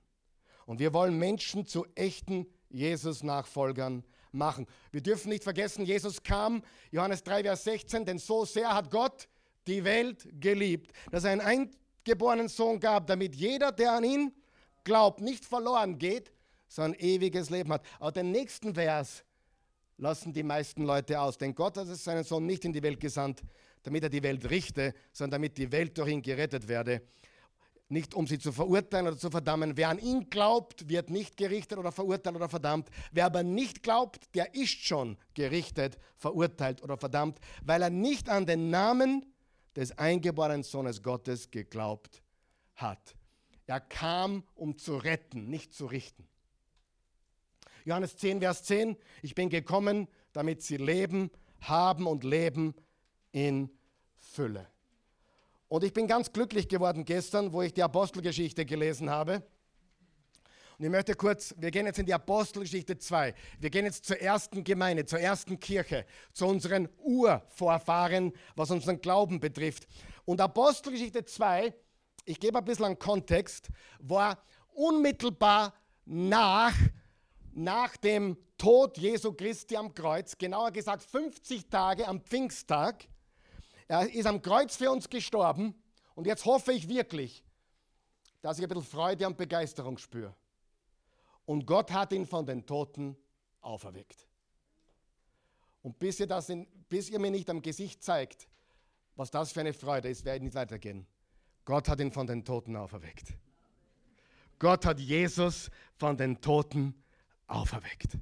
Und 0.66 0.80
wir 0.80 0.94
wollen 0.94 1.18
Menschen 1.18 1.66
zu 1.66 1.86
echten 1.96 2.48
Jesus-Nachfolgern 2.70 4.04
machen. 4.32 4.66
Wir 4.92 5.02
dürfen 5.02 5.30
nicht 5.30 5.44
vergessen, 5.44 5.86
Jesus 5.86 6.22
kam, 6.22 6.64
Johannes 6.92 7.24
3, 7.24 7.44
Vers 7.44 7.64
16, 7.64 8.06
denn 8.06 8.18
so 8.18 8.46
sehr 8.46 8.74
hat 8.74 8.92
Gott 8.92 9.28
die 9.68 9.84
Welt 9.84 10.28
geliebt, 10.40 10.92
dass 11.12 11.24
er 11.24 11.32
einen 11.32 11.70
eingeborenen 12.06 12.48
Sohn 12.48 12.80
gab, 12.80 13.08
damit 13.08 13.36
jeder, 13.36 13.72
der 13.72 13.94
an 13.94 14.04
ihn 14.04 14.34
glaubt, 14.84 15.22
nicht 15.22 15.44
verloren 15.44 15.98
geht, 15.98 16.32
sondern 16.68 17.00
ewiges 17.00 17.50
Leben 17.50 17.72
hat. 17.74 17.84
Aber 18.00 18.12
den 18.12 18.32
nächsten 18.32 18.76
Vers 18.76 19.24
lassen 19.98 20.34
die 20.34 20.44
meisten 20.44 20.84
Leute 20.84 21.20
aus, 21.20 21.38
denn 21.38 21.56
Gott 21.56 21.78
hat 21.78 21.88
seinen 21.88 22.24
Sohn 22.24 22.46
nicht 22.46 22.66
in 22.66 22.74
die 22.74 22.84
Welt 22.84 23.00
gesandt, 23.00 23.42
damit 23.84 24.04
er 24.04 24.10
die 24.10 24.22
Welt 24.22 24.50
richte, 24.50 24.94
sondern 25.12 25.42
damit 25.42 25.58
die 25.58 25.72
Welt 25.72 25.98
durch 25.98 26.10
ihn 26.10 26.22
gerettet 26.22 26.68
werde 26.68 27.02
nicht 27.88 28.16
um 28.16 28.26
sie 28.26 28.40
zu 28.40 28.52
verurteilen 28.52 29.08
oder 29.08 29.18
zu 29.18 29.30
verdammen. 29.30 29.78
Wer 29.78 29.90
an 29.90 30.00
ihn 30.00 30.30
glaubt, 30.30 30.90
wird 30.90 31.10
nicht 31.10 31.38
gerichtet 31.38 31.78
oder 31.78 31.92
verurteilt 31.92 32.36
oder 32.36 32.50
verdammt. 32.50 32.90
Wer 33.12 33.26
aber 33.26 33.44
nicht 33.44 33.84
glaubt, 33.84 34.34
der 34.34 34.56
ist 34.56 34.84
schon 34.86 35.18
gerichtet, 35.34 35.98
verurteilt 36.18 36.82
oder 36.82 36.98
verdammt, 36.98 37.40
weil 37.64 37.82
er 37.82 37.90
nicht 37.90 38.28
an 38.30 38.46
den 38.46 38.70
Namen 38.70 39.26
des 39.76 39.98
eingeborenen 39.98 40.64
Sohnes 40.64 41.04
Gottes 41.04 41.52
geglaubt 41.52 42.22
hat. 42.76 43.16
Er 43.68 43.80
kam, 43.80 44.44
um 44.56 44.78
zu 44.78 44.98
retten, 44.98 45.50
nicht 45.50 45.74
zu 45.74 45.86
richten. 45.88 46.28
Johannes 47.84 48.18
10, 48.18 48.40
Vers 48.40 48.64
10, 48.64 48.98
ich 49.22 49.36
bin 49.36 49.50
gekommen, 49.50 50.08
damit 50.34 50.62
sie 50.62 50.78
leben, 50.78 51.32
haben 51.62 52.08
und 52.08 52.24
leben 52.24 52.74
in 53.32 53.70
Fülle. 54.16 54.68
Und 55.68 55.84
ich 55.84 55.94
bin 55.94 56.08
ganz 56.08 56.32
glücklich 56.32 56.68
geworden 56.68 57.06
gestern, 57.06 57.54
wo 57.54 57.62
ich 57.62 57.74
die 57.74 57.84
Apostelgeschichte 57.84 58.66
gelesen 58.66 59.10
habe. 59.10 59.44
Und 60.78 60.84
ich 60.86 60.92
möchte 60.92 61.16
kurz, 61.16 61.56
wir 61.58 61.72
gehen 61.72 61.86
jetzt 61.86 62.00
in 62.00 62.06
die 62.06 62.14
Apostelgeschichte 62.14 62.98
2. 62.98 63.34
Wir 63.60 63.70
gehen 63.70 63.86
jetzt 63.86 64.06
zur 64.06 64.20
ersten 64.20 64.64
Gemeinde, 64.64 65.06
zur 65.06 65.20
ersten 65.20 65.58
Kirche, 65.58 66.06
zu 66.34 66.48
unseren 66.48 66.90
Urvorfahren, 66.98 68.34
was 68.56 68.72
unseren 68.72 69.00
Glauben 69.00 69.40
betrifft. 69.40 69.88
Und 70.26 70.42
Apostelgeschichte 70.42 71.24
2, 71.24 71.74
ich 72.26 72.40
gebe 72.40 72.58
ein 72.58 72.66
bisschen 72.66 72.86
einen 72.86 73.00
Kontext, 73.00 73.70
war 74.00 74.38
unmittelbar 74.74 75.74
nach, 76.04 76.74
nach 77.54 77.96
dem 77.98 78.38
Tod 78.58 78.98
Jesu 78.98 79.32
Christi 79.32 79.78
am 79.78 79.94
Kreuz, 79.94 80.38
genauer 80.38 80.72
gesagt 80.72 81.04
50 81.04 81.70
Tage 81.70 82.06
am 82.08 82.20
Pfingsttag. 82.20 83.08
Er 83.88 84.14
ist 84.14 84.26
am 84.26 84.42
Kreuz 84.42 84.76
für 84.76 84.92
uns 84.92 85.10
gestorben 85.10 85.74
und 86.16 86.28
jetzt 86.28 86.44
hoffe 86.46 86.74
ich 86.74 86.90
wirklich, 86.90 87.46
dass 88.42 88.58
ich 88.58 88.66
ein 88.66 88.70
bisschen 88.70 88.84
Freude 88.84 89.26
und 89.26 89.38
Begeisterung 89.38 89.98
spüre. 89.98 90.36
Und 91.46 91.66
Gott 91.66 91.92
hat 91.92 92.12
ihn 92.12 92.26
von 92.26 92.46
den 92.46 92.66
Toten 92.66 93.16
auferweckt. 93.62 94.28
Und 95.84 96.00
bis 96.00 96.20
ihr, 96.20 96.28
das 96.28 96.50
in, 96.50 96.68
bis 96.90 97.10
ihr 97.10 97.20
mir 97.20 97.32
nicht 97.32 97.50
am 97.50 97.62
Gesicht 97.62 98.04
zeigt, 98.04 98.48
was 99.16 99.32
das 99.32 99.52
für 99.52 99.60
eine 99.60 99.74
Freude 99.74 100.10
ist, 100.10 100.26
werde 100.26 100.38
ich 100.38 100.44
nicht 100.44 100.56
weitergehen. 100.56 101.06
Gott 101.64 101.88
hat 101.88 102.00
ihn 102.00 102.12
von 102.12 102.28
den 102.28 102.44
Toten 102.44 102.76
auferweckt. 102.76 103.34
Gott 104.60 104.86
hat 104.86 105.00
Jesus 105.00 105.70
von 105.96 106.18
den 106.18 106.42
Toten 106.42 106.96
auferweckt. 107.48 108.18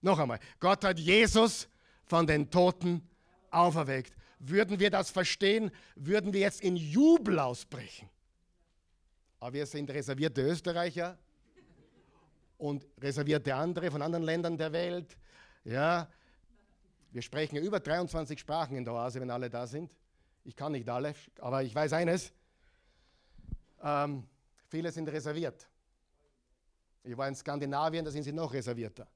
Noch 0.00 0.18
einmal, 0.18 0.40
Gott 0.58 0.84
hat 0.84 0.98
Jesus 0.98 1.68
von 2.04 2.26
den 2.26 2.50
Toten 2.50 3.08
auferweckt. 3.50 4.14
Würden 4.38 4.80
wir 4.80 4.90
das 4.90 5.10
verstehen, 5.10 5.70
würden 5.94 6.32
wir 6.32 6.40
jetzt 6.40 6.60
in 6.60 6.76
Jubel 6.76 7.38
ausbrechen. 7.38 8.08
Aber 9.38 9.52
wir 9.52 9.66
sind 9.66 9.90
reservierte 9.90 10.42
Österreicher, 10.42 11.18
und 12.62 12.86
reservierte 13.00 13.52
andere 13.56 13.90
von 13.90 14.00
anderen 14.02 14.24
Ländern 14.24 14.56
der 14.56 14.72
Welt. 14.72 15.16
Ja, 15.64 16.08
wir 17.10 17.20
sprechen 17.20 17.56
ja 17.56 17.62
über 17.62 17.80
23 17.80 18.38
Sprachen 18.38 18.76
in 18.76 18.84
der 18.84 18.94
Oase, 18.94 19.20
wenn 19.20 19.32
alle 19.32 19.50
da 19.50 19.66
sind. 19.66 19.90
Ich 20.44 20.54
kann 20.54 20.70
nicht 20.70 20.88
alle, 20.88 21.12
aber 21.40 21.64
ich 21.64 21.74
weiß 21.74 21.92
eines. 21.94 22.32
Ähm, 23.82 24.22
viele 24.68 24.92
sind 24.92 25.08
reserviert. 25.08 25.68
Ich 27.02 27.16
war 27.16 27.26
in 27.26 27.34
Skandinavien, 27.34 28.04
da 28.04 28.12
sind 28.12 28.22
sie 28.22 28.32
noch 28.32 28.52
reservierter. 28.52 29.08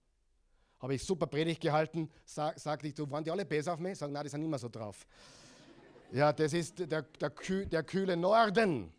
Habe 0.81 0.97
ich 0.97 1.05
super 1.05 1.29
Predigt 1.29 1.61
gehalten, 1.61 2.11
sag, 2.25 2.59
sagte 2.59 2.89
ich, 2.89 2.95
du, 2.95 3.09
waren 3.09 3.23
die 3.23 3.31
alle 3.31 3.45
besser 3.45 3.75
auf 3.75 3.79
mich? 3.79 3.97
Sagen, 3.97 4.13
nein, 4.13 4.25
die 4.25 4.31
sind 4.31 4.45
immer 4.45 4.59
so 4.59 4.69
drauf. 4.69 5.07
Ja, 6.11 6.33
das 6.33 6.53
ist 6.53 6.81
der, 6.81 7.03
der, 7.03 7.31
der 7.67 7.83
kühle 7.85 8.17
Norden. 8.17 8.93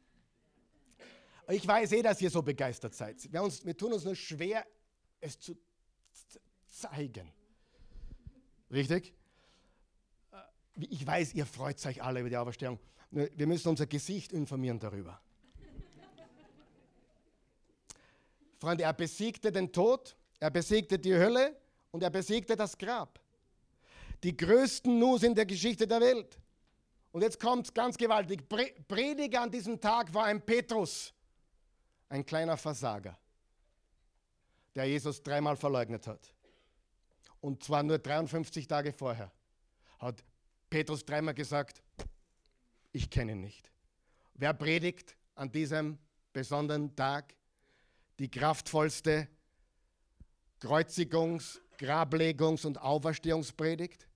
Ich 1.49 1.65
weiß 1.65 1.93
eh, 1.93 2.01
dass 2.01 2.21
ihr 2.21 2.29
so 2.29 2.41
begeistert 2.41 2.93
seid. 2.93 3.31
Wir, 3.31 3.41
uns, 3.41 3.65
wir 3.65 3.75
tun 3.75 3.93
uns 3.93 4.03
nur 4.03 4.15
schwer, 4.15 4.65
es 5.21 5.39
zu 5.39 5.57
zeigen. 6.65 7.31
Richtig? 8.69 9.13
Äh, 10.31 10.85
ich 10.89 11.07
weiß, 11.07 11.33
ihr 11.33 11.45
freut 11.45 11.83
euch 11.85 12.03
alle 12.03 12.19
über 12.19 12.29
die 12.29 12.37
Auferstehung. 12.37 12.79
Wir 13.09 13.47
müssen 13.47 13.69
unser 13.69 13.85
Gesicht 13.85 14.33
informieren 14.33 14.79
darüber. 14.79 15.21
Freunde, 18.59 18.83
er 18.83 18.93
besiegte 18.93 19.49
den 19.49 19.71
Tod, 19.71 20.17
er 20.39 20.51
besiegte 20.51 20.99
die 20.99 21.13
Hölle 21.13 21.55
und 21.91 22.03
er 22.03 22.09
besiegte 22.09 22.57
das 22.57 22.77
Grab. 22.77 23.21
Die 24.23 24.35
größten 24.35 24.99
Nus 24.99 25.23
in 25.23 25.33
der 25.33 25.45
Geschichte 25.45 25.87
der 25.87 26.01
Welt. 26.01 26.37
Und 27.13 27.21
jetzt 27.21 27.39
kommt 27.39 27.67
es 27.67 27.73
ganz 27.73 27.97
gewaltig. 27.97 28.43
Prediger 28.49 29.43
an 29.43 29.51
diesem 29.51 29.79
Tag 29.79 30.13
war 30.13 30.25
ein 30.25 30.45
Petrus 30.45 31.13
ein 32.09 32.25
kleiner 32.25 32.57
Versager, 32.57 33.17
der 34.75 34.85
Jesus 34.85 35.21
dreimal 35.21 35.55
verleugnet 35.55 36.07
hat. 36.07 36.33
Und 37.41 37.63
zwar 37.63 37.83
nur 37.83 37.99
53 37.99 38.67
Tage 38.67 38.93
vorher 38.93 39.31
hat 39.99 40.23
Petrus 40.69 41.05
dreimal 41.05 41.33
gesagt, 41.33 41.81
ich 42.91 43.09
kenne 43.09 43.33
ihn 43.33 43.41
nicht. 43.41 43.71
Wer 44.33 44.53
predigt 44.53 45.15
an 45.35 45.51
diesem 45.51 45.97
besonderen 46.33 46.95
Tag 46.95 47.35
die 48.19 48.29
kraftvollste 48.29 49.27
Kreuzigungs-, 50.59 51.59
Grablegungs- 51.77 52.65
und 52.65 52.79
Auferstehungspredigt? 52.81 54.07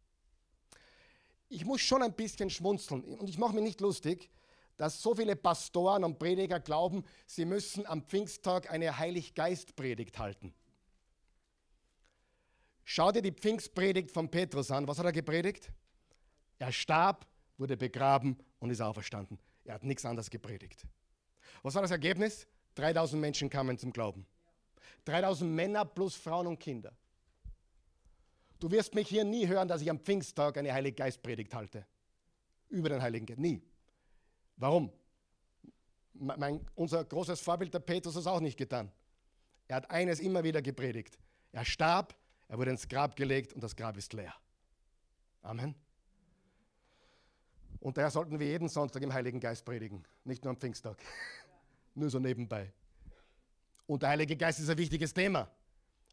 Ich 1.49 1.65
muss 1.65 1.81
schon 1.81 2.01
ein 2.01 2.13
bisschen 2.13 2.49
schmunzeln 2.49 3.03
und 3.03 3.29
ich 3.29 3.37
mache 3.37 3.53
mich 3.53 3.63
nicht 3.63 3.81
lustig, 3.81 4.29
dass 4.77 5.01
so 5.01 5.13
viele 5.15 5.35
Pastoren 5.35 6.03
und 6.03 6.17
Prediger 6.17 6.59
glauben, 6.59 7.03
sie 7.25 7.45
müssen 7.45 7.85
am 7.85 8.03
Pfingsttag 8.03 8.71
eine 8.71 8.97
Heiliggeistpredigt 8.97 10.17
halten. 10.19 10.53
Schau 12.83 13.11
dir 13.11 13.21
die 13.21 13.31
Pfingstpredigt 13.31 14.11
von 14.11 14.29
Petrus 14.29 14.71
an. 14.71 14.87
Was 14.87 14.99
hat 14.99 15.05
er 15.05 15.11
gepredigt? 15.11 15.71
Er 16.59 16.71
starb, 16.71 17.25
wurde 17.57 17.77
begraben 17.77 18.37
und 18.59 18.69
ist 18.69 18.81
auferstanden. 18.81 19.39
Er 19.63 19.75
hat 19.75 19.83
nichts 19.83 20.05
anderes 20.05 20.29
gepredigt. 20.29 20.85
Was 21.63 21.75
war 21.75 21.81
das 21.81 21.91
Ergebnis? 21.91 22.47
3000 22.75 23.21
Menschen 23.21 23.49
kamen 23.49 23.77
zum 23.77 23.93
Glauben. 23.93 24.25
3000 25.05 25.49
Männer 25.51 25.85
plus 25.85 26.15
Frauen 26.15 26.47
und 26.47 26.59
Kinder. 26.59 26.93
Du 28.59 28.69
wirst 28.69 28.93
mich 28.93 29.09
hier 29.09 29.23
nie 29.23 29.47
hören, 29.47 29.67
dass 29.67 29.81
ich 29.81 29.89
am 29.89 29.99
Pfingsttag 29.99 30.57
eine 30.57 30.73
Heiliggeistpredigt 30.73 31.53
halte. 31.55 31.85
Über 32.69 32.89
den 32.89 33.01
Heiligen 33.01 33.25
Geist. 33.25 33.39
Nie. 33.39 33.61
Warum? 34.61 34.93
Mein, 36.13 36.63
unser 36.75 37.03
großes 37.03 37.41
Vorbild, 37.41 37.73
der 37.73 37.79
Petrus, 37.79 38.13
hat 38.13 38.21
es 38.21 38.27
auch 38.27 38.39
nicht 38.39 38.57
getan. 38.57 38.91
Er 39.67 39.77
hat 39.77 39.89
eines 39.89 40.19
immer 40.19 40.43
wieder 40.43 40.61
gepredigt. 40.61 41.17
Er 41.51 41.65
starb, 41.65 42.15
er 42.47 42.59
wurde 42.59 42.69
ins 42.69 42.87
Grab 42.87 43.15
gelegt 43.15 43.53
und 43.53 43.63
das 43.63 43.75
Grab 43.75 43.97
ist 43.97 44.13
leer. 44.13 44.35
Amen. 45.41 45.73
Und 47.79 47.97
daher 47.97 48.11
sollten 48.11 48.39
wir 48.39 48.45
jeden 48.45 48.69
Sonntag 48.69 49.01
im 49.01 49.11
Heiligen 49.11 49.39
Geist 49.39 49.65
predigen, 49.65 50.05
nicht 50.25 50.43
nur 50.43 50.51
am 50.51 50.57
Pfingsttag. 50.57 50.97
nur 51.95 52.11
so 52.11 52.19
nebenbei. 52.19 52.71
Und 53.87 54.03
der 54.03 54.09
Heilige 54.09 54.37
Geist 54.37 54.59
ist 54.59 54.69
ein 54.69 54.77
wichtiges 54.77 55.11
Thema. 55.11 55.49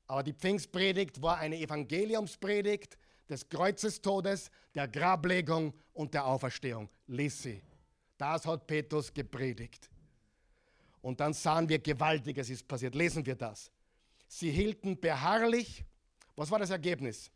Aber 0.07 0.23
die 0.23 0.33
Pfingstpredigt 0.33 1.21
war 1.21 1.37
eine 1.37 1.59
Evangeliumspredigt 1.59 2.97
des 3.29 3.47
Kreuzestodes, 3.47 4.51
der 4.75 4.89
Grablegung 4.89 5.75
und 5.93 6.15
der 6.15 6.25
Auferstehung. 6.25 6.89
Lies 7.09 7.43
sie. 7.43 7.63
Das 8.19 8.45
hat 8.45 8.67
Petrus 8.67 9.15
gepredigt. 9.15 9.89
Und 11.01 11.21
dann 11.21 11.33
sahen 11.33 11.69
wir, 11.69 11.79
Gewaltiges 11.79 12.51
ist 12.51 12.67
passiert. 12.67 12.95
Lesen 12.95 13.25
wir 13.25 13.37
das. 13.37 13.71
Sie 14.27 14.51
hielten 14.51 15.01
beharrlich, 15.01 15.85
was 16.37 16.51
war 16.51 16.59
das 16.59 16.71
Ergebnis? 16.71 17.31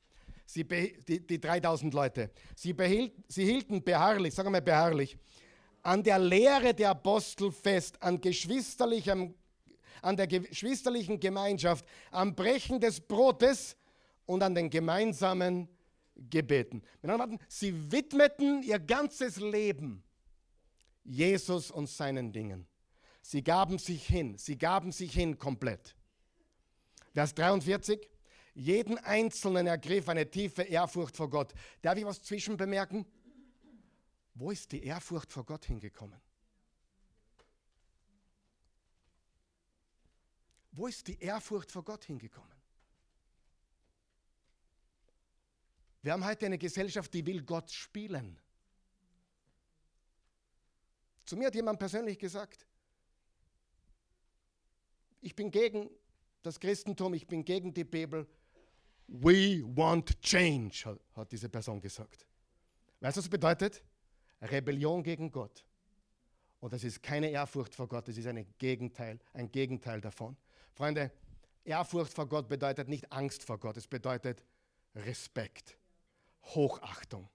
Sie 0.44 0.64
die, 0.64 1.26
die 1.26 1.40
3000 1.40 1.94
Leute. 1.94 2.30
Sie, 2.56 2.72
behielt, 2.72 3.12
sie 3.28 3.44
hielten 3.44 3.82
beharrlich, 3.82 4.34
sagen 4.34 4.52
wir 4.52 4.60
beharrlich, 4.60 5.16
an 5.82 6.02
der 6.02 6.18
Lehre 6.18 6.74
der 6.74 6.90
Apostel 6.90 7.50
fest, 7.50 8.02
an, 8.02 8.20
geschwisterlichem, 8.20 9.34
an 10.02 10.16
der 10.16 10.26
geschwisterlichen 10.26 11.18
Gemeinschaft, 11.18 11.84
am 12.10 12.34
Brechen 12.34 12.80
des 12.80 13.00
Brotes 13.00 13.76
und 14.26 14.42
an 14.42 14.54
den 14.54 14.68
gemeinsamen 14.68 15.68
Gebeten. 16.28 16.82
Sie 17.48 17.90
widmeten 17.90 18.62
ihr 18.62 18.78
ganzes 18.78 19.36
Leben 19.36 20.02
Jesus 21.04 21.70
und 21.70 21.88
seinen 21.88 22.32
Dingen. 22.32 22.66
Sie 23.22 23.42
gaben 23.42 23.78
sich 23.78 24.06
hin, 24.06 24.36
sie 24.36 24.58
gaben 24.58 24.92
sich 24.92 25.12
hin 25.12 25.38
komplett. 25.38 25.94
Vers 27.12 27.34
43, 27.34 28.08
jeden 28.54 28.98
Einzelnen 28.98 29.66
ergriff 29.66 30.08
eine 30.08 30.30
tiefe 30.30 30.62
Ehrfurcht 30.62 31.16
vor 31.16 31.30
Gott. 31.30 31.54
Darf 31.80 31.96
ich 31.96 32.04
was 32.04 32.22
zwischenbemerken? 32.22 33.06
Wo 34.34 34.50
ist 34.50 34.72
die 34.72 34.82
Ehrfurcht 34.82 35.32
vor 35.32 35.44
Gott 35.44 35.64
hingekommen? 35.66 36.20
Wo 40.72 40.86
ist 40.86 41.06
die 41.06 41.18
Ehrfurcht 41.20 41.70
vor 41.70 41.84
Gott 41.84 42.04
hingekommen? 42.04 42.50
Wir 46.00 46.12
haben 46.12 46.24
heute 46.24 46.46
eine 46.46 46.58
Gesellschaft, 46.58 47.12
die 47.14 47.24
will 47.24 47.42
Gott 47.42 47.70
spielen. 47.70 48.40
Zu 51.24 51.36
mir 51.36 51.46
hat 51.46 51.54
jemand 51.54 51.78
persönlich 51.78 52.18
gesagt, 52.18 52.66
ich 55.20 55.34
bin 55.34 55.50
gegen 55.50 55.88
das 56.42 56.58
Christentum, 56.58 57.14
ich 57.14 57.26
bin 57.26 57.44
gegen 57.44 57.72
die 57.72 57.84
Bibel. 57.84 58.26
We 59.06 59.62
want 59.76 60.20
change, 60.20 60.98
hat 61.14 61.30
diese 61.30 61.48
Person 61.48 61.80
gesagt. 61.80 62.26
Weißt 63.00 63.16
du, 63.16 63.20
was 63.20 63.24
das 63.24 63.28
bedeutet? 63.28 63.82
Rebellion 64.40 65.02
gegen 65.02 65.30
Gott. 65.30 65.64
Und 66.60 66.72
das 66.72 66.84
ist 66.84 67.02
keine 67.02 67.28
Ehrfurcht 67.30 67.74
vor 67.74 67.88
Gott, 67.88 68.08
das 68.08 68.16
ist 68.16 68.26
ein 68.26 68.46
Gegenteil, 68.58 69.18
ein 69.32 69.50
Gegenteil 69.50 70.00
davon. 70.00 70.36
Freunde, 70.72 71.10
Ehrfurcht 71.64 72.12
vor 72.12 72.28
Gott 72.28 72.48
bedeutet 72.48 72.88
nicht 72.88 73.12
Angst 73.12 73.44
vor 73.44 73.58
Gott, 73.58 73.76
es 73.76 73.86
bedeutet 73.86 74.44
Respekt, 74.94 75.76
Hochachtung 76.42 77.28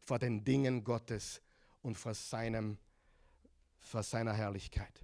vor 0.00 0.18
den 0.18 0.44
Dingen 0.44 0.84
Gottes 0.84 1.40
und 1.82 1.96
vor 1.96 2.14
seinem 2.14 2.78
vor 3.84 4.02
seiner 4.02 4.32
Herrlichkeit. 4.32 5.00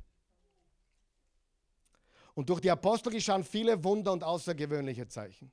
Und 2.34 2.48
durch 2.48 2.60
die 2.60 2.70
Apostel 2.70 3.12
geschahen 3.12 3.44
viele 3.44 3.82
Wunder 3.84 4.12
und 4.12 4.24
außergewöhnliche 4.24 5.06
Zeichen. 5.06 5.52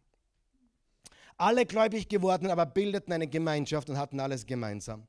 Alle 1.38 1.66
gläubig 1.66 2.08
geworden, 2.08 2.50
aber 2.50 2.66
bildeten 2.66 3.14
eine 3.14 3.28
Gemeinschaft 3.28 3.90
und 3.90 3.98
hatten 3.98 4.20
alles 4.20 4.46
gemeinsam. 4.46 5.08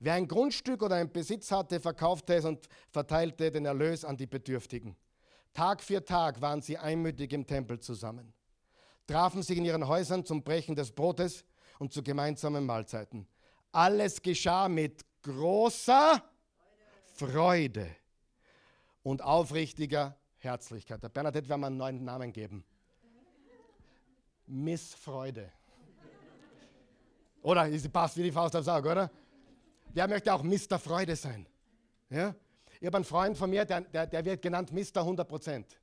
Wer 0.00 0.14
ein 0.14 0.26
Grundstück 0.26 0.82
oder 0.82 0.96
einen 0.96 1.12
Besitz 1.12 1.50
hatte, 1.50 1.78
verkaufte 1.78 2.34
es 2.34 2.44
und 2.44 2.68
verteilte 2.90 3.50
den 3.50 3.64
Erlös 3.64 4.04
an 4.04 4.16
die 4.16 4.26
Bedürftigen. 4.26 4.96
Tag 5.52 5.82
für 5.82 6.04
Tag 6.04 6.40
waren 6.40 6.60
sie 6.60 6.76
einmütig 6.76 7.32
im 7.32 7.46
Tempel 7.46 7.78
zusammen, 7.78 8.32
trafen 9.06 9.42
sich 9.42 9.56
in 9.56 9.64
ihren 9.64 9.86
Häusern 9.86 10.24
zum 10.24 10.42
Brechen 10.42 10.74
des 10.74 10.90
Brotes 10.90 11.44
und 11.78 11.92
zu 11.92 12.02
gemeinsamen 12.02 12.66
Mahlzeiten. 12.66 13.28
Alles 13.70 14.20
geschah 14.20 14.68
mit 14.68 15.04
großer 15.22 16.22
Freude 17.14 17.94
und 19.04 19.22
aufrichtiger 19.22 20.16
Herzlichkeit. 20.38 21.02
Der 21.02 21.08
Bernadette 21.08 21.48
werden 21.48 21.60
wir 21.60 21.66
einen 21.68 21.76
neuen 21.76 22.04
Namen 22.04 22.32
geben. 22.32 22.64
Miss 24.46 24.94
Freude. 24.94 25.50
Oder? 27.42 27.70
Sie 27.78 27.88
passt 27.88 28.16
wie 28.16 28.24
die 28.24 28.32
Faust 28.32 28.56
aufs 28.56 28.68
Auge, 28.68 28.90
oder? 28.90 29.10
Wer 29.92 30.08
möchte 30.08 30.34
auch 30.34 30.42
Mr. 30.42 30.78
Freude 30.78 31.14
sein? 31.14 31.46
Ja? 32.10 32.34
Ich 32.80 32.86
habe 32.86 32.96
einen 32.96 33.04
Freund 33.04 33.38
von 33.38 33.48
mir, 33.48 33.64
der, 33.64 33.82
der, 33.82 34.06
der 34.06 34.24
wird 34.24 34.42
genannt 34.42 34.72
Mr. 34.72 35.00
100 35.00 35.28
Prozent. 35.28 35.78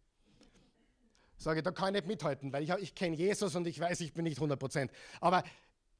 Sage, 1.38 1.64
da 1.64 1.72
kann 1.72 1.96
ich 1.96 2.02
nicht 2.02 2.08
mithalten, 2.08 2.52
weil 2.52 2.64
ich, 2.64 2.70
ich 2.82 2.94
kenne 2.94 3.16
Jesus 3.16 3.56
und 3.56 3.66
ich 3.68 3.80
weiß, 3.80 4.02
ich 4.02 4.14
bin 4.14 4.26
nicht 4.26 4.38
100 4.38 4.60
Prozent. 4.60 4.92
Aber 5.22 5.44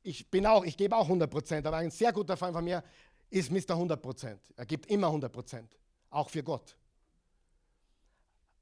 ich 0.04 0.30
bin 0.30 0.46
auch, 0.46 0.66
ich 0.66 0.78
gebe 0.78 0.96
auch 0.96 1.06
100 1.06 1.32
Prozent. 1.32 1.66
Aber 1.66 1.78
ein 1.78 1.90
sehr 1.90 2.12
guter 2.12 2.36
Freund 2.36 2.54
von 2.54 2.64
mir 2.64 2.84
ist 3.32 3.50
Mr. 3.50 3.72
100 3.72 4.00
Prozent. 4.02 4.42
Er 4.56 4.66
gibt 4.66 4.86
immer 4.88 5.08
100 5.08 5.32
Prozent, 5.32 5.76
auch 6.10 6.30
für 6.30 6.44
Gott. 6.44 6.76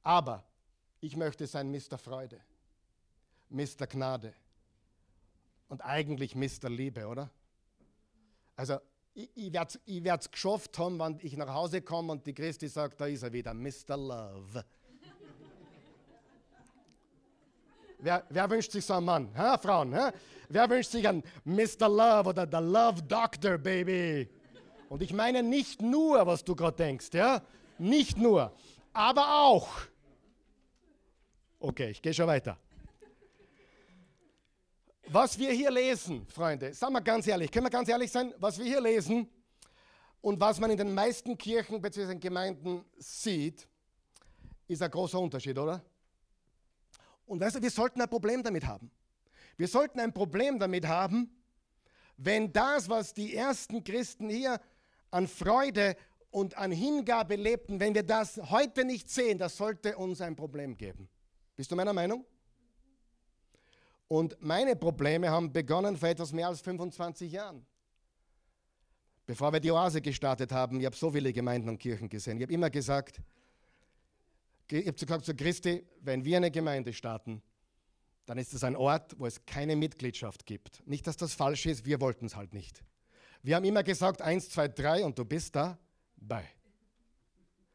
Aber 0.04 0.46
ich 1.02 1.18
möchte 1.18 1.46
sein 1.48 1.70
Mr. 1.72 1.98
Freude, 1.98 2.40
Mr. 3.50 3.88
Gnade 3.88 4.34
und 5.68 5.82
eigentlich 5.82 6.36
Mr. 6.36 6.70
Liebe, 6.70 7.08
oder? 7.08 7.30
Also 8.56 8.80
ich, 9.16 9.30
ich 9.36 9.52
werde 9.52 10.20
es 10.20 10.32
geschafft 10.32 10.78
haben, 10.78 11.00
wenn 11.00 11.18
ich 11.22 11.36
nach 11.36 11.54
Hause 11.54 11.82
komme 11.82 12.12
und 12.12 12.26
die 12.26 12.34
Christi 12.34 12.68
sagt, 12.68 13.02
da 13.02 13.08
ist 13.08 13.24
er 13.24 13.34
wieder, 13.34 13.54
Mr. 13.54 13.98
Love. 13.98 14.64
wer, 18.00 18.24
wer, 18.30 18.50
wünscht 18.50 18.72
sich 18.72 18.86
so 18.86 18.94
einen 18.94 19.06
Mann? 19.06 19.36
Ha, 19.36 19.58
Frauen? 19.58 19.96
Ha? 19.96 20.14
Wer 20.48 20.70
wünscht 20.70 20.92
sich 20.92 21.08
einen 21.08 21.24
Mr. 21.44 21.90
Love 21.90 22.30
oder 22.30 22.46
der 22.46 22.62
Love 22.62 23.02
Doctor, 23.02 23.58
Baby? 23.58 24.30
Und 24.90 25.04
ich 25.04 25.14
meine 25.14 25.44
nicht 25.44 25.82
nur, 25.82 26.26
was 26.26 26.44
du 26.44 26.56
gerade 26.56 26.76
denkst, 26.76 27.10
ja? 27.14 27.42
Nicht 27.78 28.18
nur, 28.18 28.52
aber 28.92 29.42
auch. 29.44 29.70
Okay, 31.60 31.92
ich 31.92 32.02
gehe 32.02 32.14
schon 32.14 32.28
weiter. 32.28 32.58
Was 35.08 35.38
wir 35.38 35.52
hier 35.52 35.72
lesen, 35.72 36.26
Freunde, 36.28 36.74
sagen 36.74 36.94
wir 36.94 37.02
ganz 37.02 37.28
ehrlich, 37.28 37.52
können 37.52 37.66
wir 37.66 37.72
ganz 37.72 37.88
ehrlich 37.88 38.12
sein, 38.12 38.34
was 38.38 38.58
wir 38.58 38.66
hier 38.66 38.82
lesen 38.82 39.28
und 40.22 40.40
was 40.40 40.60
man 40.60 40.72
in 40.72 40.78
den 40.78 40.94
meisten 40.94 41.38
Kirchen 41.38 41.82
bzw. 41.82 42.16
Gemeinden 42.16 42.84
sieht, 42.98 43.68
ist 44.68 44.82
ein 44.82 44.92
großer 44.92 45.20
Unterschied, 45.20 45.58
oder? 45.58 45.84
Und 47.26 47.40
weißt 47.40 47.58
du, 47.58 47.62
wir 47.62 47.72
sollten 47.72 48.02
ein 48.02 48.10
Problem 48.10 48.44
damit 48.44 48.66
haben. 48.66 48.92
Wir 49.56 49.68
sollten 49.68 50.00
ein 50.00 50.14
Problem 50.14 50.60
damit 50.60 50.88
haben, 50.88 51.30
wenn 52.18 52.52
das, 52.52 52.90
was 52.90 53.14
die 53.14 53.36
ersten 53.36 53.84
Christen 53.84 54.30
hier 54.30 54.60
an 55.12 55.28
Freude 55.28 55.96
und 56.32 56.58
an 56.58 56.72
Hingabe 56.72 57.36
lebten, 57.36 57.80
wenn 57.80 57.96
wir 57.96 58.04
das 58.04 58.38
heute 58.50 58.86
nicht 58.86 59.10
sehen, 59.10 59.38
das 59.38 59.58
sollte 59.58 59.98
uns 59.98 60.22
ein 60.22 60.36
Problem 60.36 60.78
geben. 60.78 61.10
Bist 61.56 61.72
du 61.72 61.76
meiner 61.76 61.94
Meinung? 61.94 62.26
Und 64.08 64.42
meine 64.42 64.76
Probleme 64.76 65.30
haben 65.30 65.52
begonnen 65.52 65.96
vor 65.98 66.10
etwas 66.10 66.32
mehr 66.32 66.48
als 66.48 66.62
25 66.62 67.32
Jahren. 67.32 67.66
Bevor 69.26 69.54
wir 69.54 69.60
die 69.60 69.72
Oase 69.72 70.02
gestartet 70.02 70.52
haben, 70.52 70.80
ich 70.80 70.86
habe 70.88 70.96
so 70.96 71.12
viele 71.12 71.32
Gemeinden 71.32 71.70
und 71.70 71.78
Kirchen 71.78 72.10
gesehen. 72.10 72.38
Ich 72.38 72.44
habe 72.44 72.54
immer 72.54 72.72
gesagt, 72.72 73.22
ich 74.68 74.88
habe 74.88 74.94
gesagt 74.94 75.26
zu 75.26 75.36
Christi, 75.36 75.86
wenn 76.02 76.26
wir 76.26 76.38
eine 76.38 76.50
Gemeinde 76.50 76.94
starten, 76.94 77.44
dann 78.26 78.38
ist 78.38 78.54
es 78.54 78.64
ein 78.64 78.76
Ort, 78.76 79.20
wo 79.20 79.26
es 79.26 79.46
keine 79.46 79.76
Mitgliedschaft 79.76 80.46
gibt. 80.46 80.82
Nicht, 80.88 81.06
dass 81.06 81.18
das 81.18 81.34
falsch 81.34 81.66
ist, 81.68 81.86
wir 81.86 82.02
wollten 82.02 82.26
es 82.26 82.36
halt 82.36 82.54
nicht. 82.54 82.84
Wir 83.42 83.56
haben 83.56 83.66
immer 83.66 83.84
gesagt, 83.84 84.22
eins, 84.22 84.50
zwei, 84.50 84.68
drei 84.68 85.04
und 85.06 85.18
du 85.18 85.26
bist 85.26 85.56
dabei. 85.56 86.46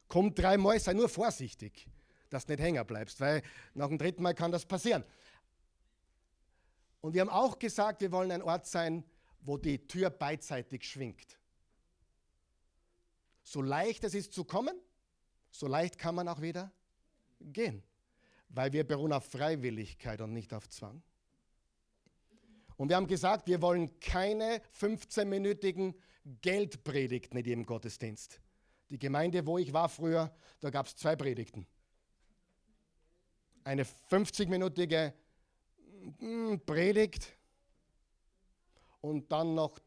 Komm 0.09 0.35
dreimal, 0.35 0.79
sei 0.79 0.93
nur 0.93 1.09
vorsichtig 1.09 1.89
dass 2.35 2.45
du 2.47 2.53
nicht 2.53 2.63
hängen 2.63 2.85
bleibst, 2.85 3.21
weil 3.21 3.43
nach 3.75 3.87
dem 3.87 3.97
dritten 3.97 4.23
Mal 4.23 4.35
kann 4.35 4.51
das 4.51 4.67
passieren. 4.67 5.05
Und 7.01 7.15
wir 7.15 7.21
haben 7.21 7.31
auch 7.31 7.59
gesagt, 7.59 8.01
wir 8.01 8.11
wollen 8.11 8.33
ein 8.33 8.43
Ort 8.43 8.67
sein, 8.67 9.05
wo 9.41 9.57
die 9.57 9.87
Tür 9.87 10.11
beidseitig 10.11 10.85
schwingt. 10.85 11.39
So 13.43 13.63
leicht 13.63 14.03
es 14.03 14.15
ist 14.15 14.33
zu 14.33 14.45
kommen, 14.45 14.75
so 15.51 15.69
leicht 15.69 15.97
kann 15.97 16.17
man 16.17 16.27
auch 16.27 16.41
wieder 16.41 16.73
gehen, 17.41 17.85
weil 18.49 18.73
wir 18.73 18.85
beruhen 18.85 19.13
auf 19.13 19.27
Freiwilligkeit 19.27 20.21
und 20.21 20.33
nicht 20.33 20.53
auf 20.55 20.69
Zwang. 20.69 21.03
Und 22.77 22.89
wir 22.89 22.97
haben 22.97 23.07
gesagt, 23.07 23.47
wir 23.47 23.63
wollen 23.63 23.99
keine 24.01 24.61
15-minütigen 24.79 25.95
Geldpredigten 26.43 27.39
in 27.39 27.45
jedem 27.45 27.67
Gottesdienst. 27.67 28.41
Die 28.91 28.99
Gemeinde, 28.99 29.47
wo 29.47 29.59
ich 29.59 29.73
war 29.73 29.89
früher, 29.89 30.35
da 30.61 30.71
gab 30.71 30.87
es 30.87 30.97
zwei 30.97 31.17
Predigten 31.17 31.67
eine 33.65 33.85
50-minütige 33.85 35.13
hm, 36.19 36.61
Predigt 36.65 37.37
und 39.01 39.33
dann 39.33 39.55
noch 39.55 39.79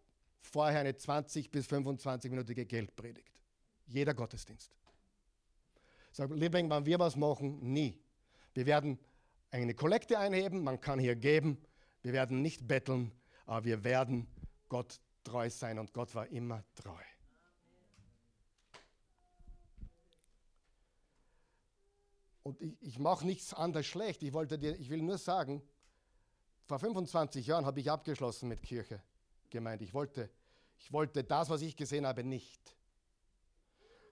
vorher 0.41 0.81
eine 0.81 0.95
20 0.95 1.51
bis 1.51 1.67
25-minütige 1.67 2.65
Geldpredigt. 2.65 3.41
Jeder 3.85 4.13
Gottesdienst. 4.13 4.71
Sag, 6.11 6.31
Liebling, 6.31 6.69
wenn 6.69 6.85
wir 6.85 6.99
was 6.99 7.15
machen, 7.15 7.59
nie. 7.61 7.99
Wir 8.53 8.65
werden 8.65 8.99
eine 9.51 9.73
Kollekte 9.73 10.17
einheben, 10.17 10.63
man 10.63 10.81
kann 10.81 10.99
hier 10.99 11.15
geben, 11.15 11.61
wir 12.07 12.13
werden 12.13 12.41
nicht 12.41 12.65
betteln, 12.65 13.11
aber 13.45 13.65
wir 13.65 13.83
werden 13.83 14.27
Gott 14.69 15.01
treu 15.25 15.49
sein 15.49 15.77
und 15.77 15.91
Gott 15.91 16.15
war 16.15 16.25
immer 16.27 16.63
treu. 16.73 17.03
Und 22.43 22.61
ich, 22.61 22.77
ich 22.79 22.97
mache 22.97 23.27
nichts 23.27 23.53
anderes 23.53 23.87
schlecht. 23.87 24.23
Ich, 24.23 24.31
wollte 24.31 24.57
dir, 24.57 24.79
ich 24.79 24.89
will 24.89 25.01
nur 25.01 25.17
sagen, 25.17 25.61
vor 26.65 26.79
25 26.79 27.45
Jahren 27.45 27.65
habe 27.65 27.81
ich 27.81 27.91
abgeschlossen 27.91 28.47
mit 28.47 28.63
Kirche, 28.63 29.03
gemeint. 29.49 29.81
Ich 29.81 29.93
wollte, 29.93 30.29
ich 30.77 30.93
wollte 30.93 31.25
das, 31.25 31.49
was 31.49 31.61
ich 31.61 31.75
gesehen 31.75 32.07
habe, 32.07 32.23
nicht. 32.23 32.73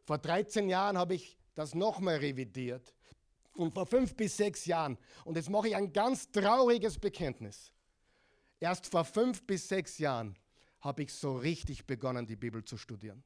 Vor 0.03 0.17
13 0.17 0.67
Jahren 0.67 0.97
habe 0.97 1.15
ich 1.15 1.37
das 1.53 1.73
nochmal 1.73 2.17
revidiert. 2.17 2.93
Und 3.53 3.73
vor 3.73 3.85
fünf 3.85 4.17
bis 4.17 4.35
sechs 4.35 4.65
Jahren, 4.65 4.97
und 5.23 5.37
jetzt 5.37 5.49
mache 5.49 5.69
ich 5.69 5.77
ein 5.77 5.93
ganz 5.93 6.29
trauriges 6.29 6.99
Bekenntnis. 6.99 7.71
Erst 8.65 8.87
vor 8.87 9.05
fünf 9.05 9.45
bis 9.45 9.67
sechs 9.67 9.99
Jahren 9.99 10.35
habe 10.81 11.03
ich 11.03 11.13
so 11.13 11.37
richtig 11.37 11.85
begonnen, 11.85 12.25
die 12.25 12.35
Bibel 12.35 12.65
zu 12.65 12.77
studieren. 12.77 13.23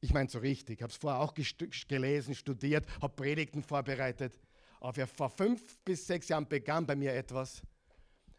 Ich 0.00 0.12
meine 0.14 0.28
so 0.30 0.38
richtig, 0.38 0.78
ich 0.78 0.82
habe 0.84 0.92
es 0.92 0.96
vorher 0.96 1.20
auch 1.20 1.34
gelesen, 1.34 2.36
studiert, 2.36 2.86
habe 3.02 3.16
Predigten 3.16 3.64
vorbereitet. 3.64 4.38
Aber 4.78 5.08
vor 5.08 5.28
fünf 5.28 5.76
bis 5.78 6.06
sechs 6.06 6.28
Jahren 6.28 6.46
begann 6.46 6.86
bei 6.86 6.94
mir 6.94 7.12
etwas, 7.14 7.62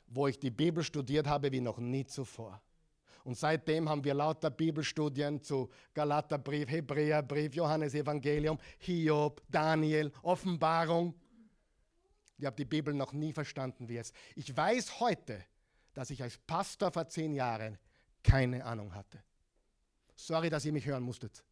wo 0.08 0.26
ich 0.26 0.40
die 0.40 0.52
Bibel 0.52 0.86
studiert 0.86 1.28
habe 1.28 1.52
wie 1.52 1.60
noch 1.60 1.78
nie 1.78 2.06
zuvor. 2.06 2.62
Und 3.26 3.38
seitdem 3.38 3.90
haben 3.90 4.06
wir 4.06 4.14
lauter 4.14 4.52
Bibelstudien 4.52 5.44
zu 5.44 5.70
Galaterbrief, 5.94 6.70
Hebräerbrief, 6.70 7.56
Johannesevangelium, 7.56 8.58
Hiob, 8.78 9.42
Daniel, 9.50 10.14
Offenbarung. 10.24 11.14
Ich 12.42 12.46
habe 12.48 12.56
die 12.56 12.66
Bibel 12.66 12.92
noch 12.92 13.14
nie 13.14 13.34
verstanden 13.34 13.88
wie 13.88 13.98
es. 13.98 14.14
Ich 14.36 14.58
weiß 14.58 15.00
heute, 15.00 15.46
dass 15.94 16.10
ich 16.10 16.24
als 16.24 16.40
Pastor 16.40 16.92
vor 16.92 17.08
zehn 17.08 17.36
Jahren 17.36 17.78
keine 18.24 18.66
Ahnung 18.66 18.96
hatte. 18.96 19.22
Sorry, 20.16 20.50
dass 20.50 20.66
ihr 20.66 20.72
mich 20.72 20.88
hören 20.88 21.04
musstet. 21.04 21.44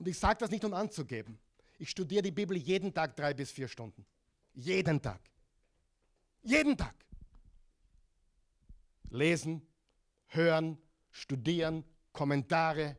Und 0.00 0.08
ich 0.08 0.18
sage 0.18 0.38
das 0.38 0.50
nicht, 0.50 0.64
um 0.64 0.74
anzugeben. 0.74 1.38
Ich 1.78 1.90
studiere 1.90 2.22
die 2.22 2.32
Bibel 2.32 2.56
jeden 2.56 2.92
Tag 2.92 3.14
drei 3.14 3.32
bis 3.32 3.52
vier 3.52 3.68
Stunden. 3.68 4.04
Jeden 4.54 5.00
Tag. 5.00 5.20
Jeden 6.42 6.76
Tag. 6.76 6.96
Lesen, 9.10 9.64
hören, 10.26 10.76
studieren, 11.12 11.84
Kommentare. 12.12 12.96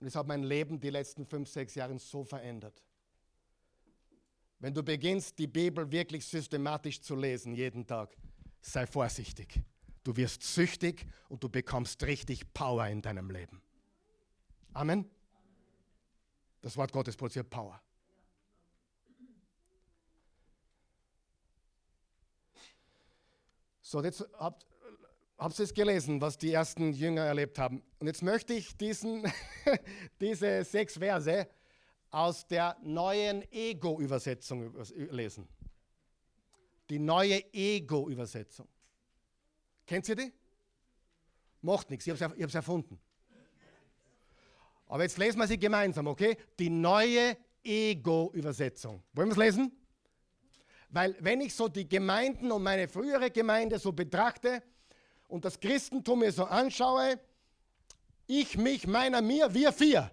Und 0.00 0.06
es 0.06 0.14
hat 0.14 0.26
mein 0.26 0.42
Leben 0.42 0.78
die 0.78 0.90
letzten 0.90 1.24
fünf, 1.26 1.48
sechs 1.48 1.74
Jahre 1.74 1.98
so 1.98 2.24
verändert. 2.24 2.82
Wenn 4.58 4.74
du 4.74 4.82
beginnst, 4.82 5.38
die 5.38 5.46
Bibel 5.46 5.90
wirklich 5.90 6.26
systematisch 6.26 7.00
zu 7.00 7.14
lesen, 7.14 7.54
jeden 7.54 7.86
Tag, 7.86 8.16
sei 8.60 8.86
vorsichtig. 8.86 9.60
Du 10.02 10.16
wirst 10.16 10.42
süchtig 10.42 11.06
und 11.28 11.42
du 11.42 11.48
bekommst 11.48 12.02
richtig 12.04 12.52
Power 12.54 12.86
in 12.86 13.02
deinem 13.02 13.30
Leben. 13.30 13.60
Amen. 14.72 15.10
Das 16.60 16.76
Wort 16.76 16.92
Gottes 16.92 17.16
produziert 17.16 17.50
Power. 17.50 17.80
So, 23.82 24.02
jetzt 24.02 24.26
habt, 24.38 24.66
habt 25.38 25.58
ihr 25.58 25.64
es 25.64 25.74
gelesen, 25.74 26.20
was 26.20 26.38
die 26.38 26.52
ersten 26.52 26.92
Jünger 26.92 27.22
erlebt 27.22 27.58
haben. 27.58 27.82
Und 27.98 28.06
jetzt 28.06 28.22
möchte 28.22 28.54
ich 28.54 28.76
diesen, 28.76 29.30
diese 30.20 30.64
sechs 30.64 30.94
Verse 30.94 31.48
aus 32.10 32.46
der 32.46 32.76
neuen 32.82 33.42
Ego-Übersetzung 33.52 34.74
lesen. 35.10 35.48
Die 36.88 36.98
neue 36.98 37.42
Ego-Übersetzung. 37.52 38.68
Kennt 39.86 40.08
ihr 40.08 40.16
die? 40.16 40.32
Macht 41.60 41.90
nichts, 41.90 42.06
ich 42.06 42.22
habe 42.22 42.34
es 42.38 42.54
erfunden. 42.54 42.98
Aber 44.88 45.02
jetzt 45.02 45.18
lesen 45.18 45.38
wir 45.38 45.48
sie 45.48 45.58
gemeinsam, 45.58 46.06
okay? 46.06 46.36
Die 46.58 46.70
neue 46.70 47.36
Ego-Übersetzung. 47.62 49.02
Wollen 49.12 49.28
wir 49.28 49.32
es 49.32 49.38
lesen? 49.38 49.72
Weil 50.90 51.16
wenn 51.20 51.40
ich 51.40 51.54
so 51.54 51.66
die 51.66 51.88
Gemeinden 51.88 52.52
und 52.52 52.62
meine 52.62 52.86
frühere 52.86 53.30
Gemeinde 53.30 53.78
so 53.80 53.92
betrachte 53.92 54.62
und 55.28 55.44
das 55.44 55.58
Christentum 55.58 56.20
mir 56.20 56.32
so 56.32 56.44
anschaue, 56.44 57.18
ich, 58.26 58.56
mich, 58.56 58.86
meiner, 58.86 59.22
mir, 59.22 59.52
wir 59.52 59.72
vier. 59.72 60.10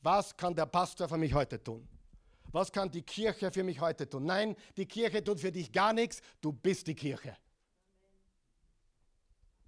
Was 0.00 0.36
kann 0.36 0.54
der 0.54 0.66
Pastor 0.66 1.08
für 1.08 1.18
mich 1.18 1.32
heute 1.32 1.62
tun? 1.62 1.86
Was 2.50 2.70
kann 2.70 2.90
die 2.90 3.02
Kirche 3.02 3.50
für 3.50 3.62
mich 3.62 3.80
heute 3.80 4.08
tun? 4.08 4.26
Nein, 4.26 4.56
die 4.76 4.86
Kirche 4.86 5.22
tut 5.22 5.40
für 5.40 5.52
dich 5.52 5.72
gar 5.72 5.92
nichts, 5.92 6.20
du 6.40 6.52
bist 6.52 6.86
die 6.86 6.94
Kirche. 6.94 7.36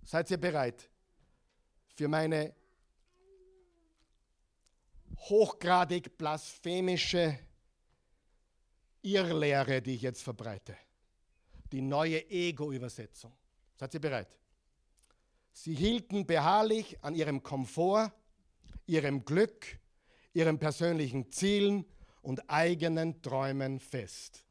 Seid 0.04 0.30
ihr 0.30 0.36
bereit 0.36 0.90
für 1.94 2.08
meine 2.08 2.54
hochgradig 5.16 6.18
blasphemische 6.18 7.38
Irrlehre, 9.00 9.80
die 9.80 9.94
ich 9.94 10.02
jetzt 10.02 10.22
verbreite. 10.22 10.76
Die 11.74 11.82
neue 11.82 12.30
Ego-Übersetzung. 12.30 13.32
Seid 13.74 13.94
ihr 13.94 14.00
bereit? 14.00 14.38
Sie 15.52 15.74
hielten 15.74 16.24
beharrlich 16.24 16.96
an 17.02 17.16
ihrem 17.16 17.42
Komfort, 17.42 18.12
ihrem 18.86 19.24
Glück, 19.24 19.80
ihren 20.34 20.60
persönlichen 20.60 21.32
Zielen 21.32 21.84
und 22.22 22.48
eigenen 22.48 23.20
Träumen 23.22 23.80
fest. 23.80 24.44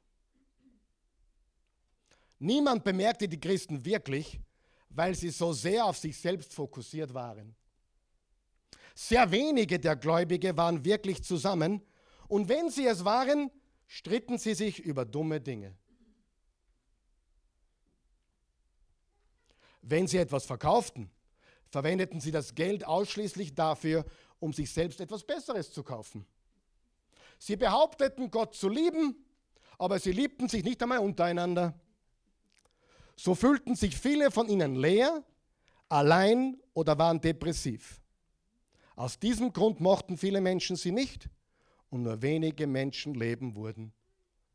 Niemand 2.39 2.83
bemerkte 2.83 3.29
die 3.29 3.39
Christen 3.39 3.85
wirklich, 3.85 4.41
weil 4.89 5.15
sie 5.15 5.29
so 5.29 5.53
sehr 5.53 5.85
auf 5.85 5.97
sich 5.97 6.17
selbst 6.17 6.53
fokussiert 6.53 7.13
waren. 7.13 7.55
Sehr 8.95 9.31
wenige 9.31 9.79
der 9.79 9.95
Gläubige 9.95 10.57
waren 10.57 10.83
wirklich 10.83 11.23
zusammen 11.23 11.81
und 12.27 12.49
wenn 12.49 12.69
sie 12.69 12.85
es 12.85 13.05
waren, 13.05 13.49
stritten 13.87 14.37
sie 14.37 14.55
sich 14.55 14.79
über 14.81 15.05
dumme 15.05 15.39
Dinge. 15.39 15.77
Wenn 19.83 20.07
sie 20.07 20.17
etwas 20.17 20.45
verkauften, 20.45 21.11
verwendeten 21.69 22.21
sie 22.21 22.31
das 22.31 22.55
Geld 22.55 22.85
ausschließlich 22.85 23.53
dafür, 23.53 24.05
um 24.39 24.53
sich 24.53 24.71
selbst 24.71 25.01
etwas 25.01 25.23
Besseres 25.23 25.71
zu 25.71 25.83
kaufen. 25.83 26.25
Sie 27.37 27.57
behaupteten, 27.57 28.31
Gott 28.31 28.55
zu 28.55 28.69
lieben, 28.69 29.15
aber 29.77 29.99
sie 29.99 30.13
liebten 30.13 30.47
sich 30.47 30.63
nicht 30.63 30.81
einmal 30.81 30.99
untereinander. 30.99 31.73
So 33.17 33.35
fühlten 33.35 33.75
sich 33.75 33.97
viele 33.97 34.31
von 34.31 34.47
ihnen 34.47 34.75
leer, 34.75 35.23
allein 35.89 36.61
oder 36.73 36.97
waren 36.97 37.19
depressiv. 37.19 38.01
Aus 38.95 39.19
diesem 39.19 39.51
Grund 39.51 39.81
mochten 39.81 40.17
viele 40.17 40.39
Menschen 40.39 40.77
sie 40.77 40.91
nicht 40.91 41.29
und 41.89 42.03
nur 42.03 42.21
wenige 42.21 42.67
Menschenleben 42.67 43.55
wurden 43.55 43.91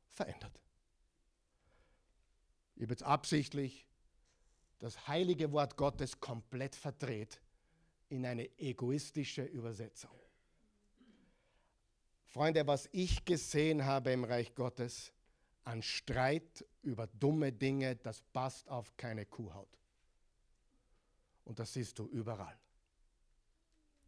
verändert. 0.08 0.58
Ich 2.76 2.82
habe 2.82 2.92
jetzt 2.92 3.02
absichtlich 3.02 3.87
das 4.78 5.08
heilige 5.08 5.52
Wort 5.52 5.76
Gottes 5.76 6.20
komplett 6.20 6.74
verdreht 6.74 7.40
in 8.08 8.24
eine 8.24 8.48
egoistische 8.58 9.42
Übersetzung. 9.42 10.10
Freunde, 12.26 12.66
was 12.66 12.88
ich 12.92 13.24
gesehen 13.24 13.84
habe 13.84 14.12
im 14.12 14.24
Reich 14.24 14.54
Gottes 14.54 15.12
an 15.64 15.82
Streit 15.82 16.64
über 16.82 17.06
dumme 17.06 17.52
Dinge, 17.52 17.96
das 17.96 18.22
passt 18.32 18.68
auf 18.68 18.96
keine 18.96 19.26
Kuhhaut. 19.26 19.68
Und 21.44 21.58
das 21.58 21.72
siehst 21.72 21.98
du 21.98 22.06
überall. 22.06 22.56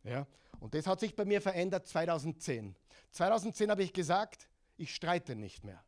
Ja? 0.04 0.26
Und 0.60 0.74
das 0.74 0.86
hat 0.86 1.00
sich 1.00 1.16
bei 1.16 1.24
mir 1.24 1.40
verändert 1.40 1.86
2010. 1.86 2.76
2010 3.12 3.70
habe 3.70 3.82
ich 3.82 3.92
gesagt, 3.92 4.48
ich 4.76 4.94
streite 4.94 5.34
nicht 5.34 5.64
mehr. 5.64 5.82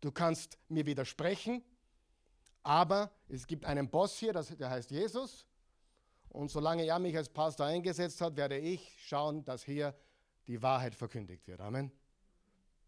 Du 0.00 0.12
kannst 0.12 0.58
mir 0.68 0.86
widersprechen, 0.86 1.64
aber 2.64 3.12
es 3.28 3.46
gibt 3.46 3.64
einen 3.66 3.88
Boss 3.88 4.18
hier, 4.18 4.32
der 4.32 4.70
heißt 4.70 4.90
Jesus. 4.90 5.46
Und 6.30 6.50
solange 6.50 6.84
er 6.84 6.98
mich 6.98 7.16
als 7.16 7.28
Pastor 7.28 7.66
eingesetzt 7.66 8.20
hat, 8.20 8.36
werde 8.36 8.58
ich 8.58 8.96
schauen, 9.06 9.44
dass 9.44 9.62
hier 9.62 9.94
die 10.48 10.60
Wahrheit 10.60 10.94
verkündigt 10.94 11.46
wird. 11.46 11.60
Amen. 11.60 11.92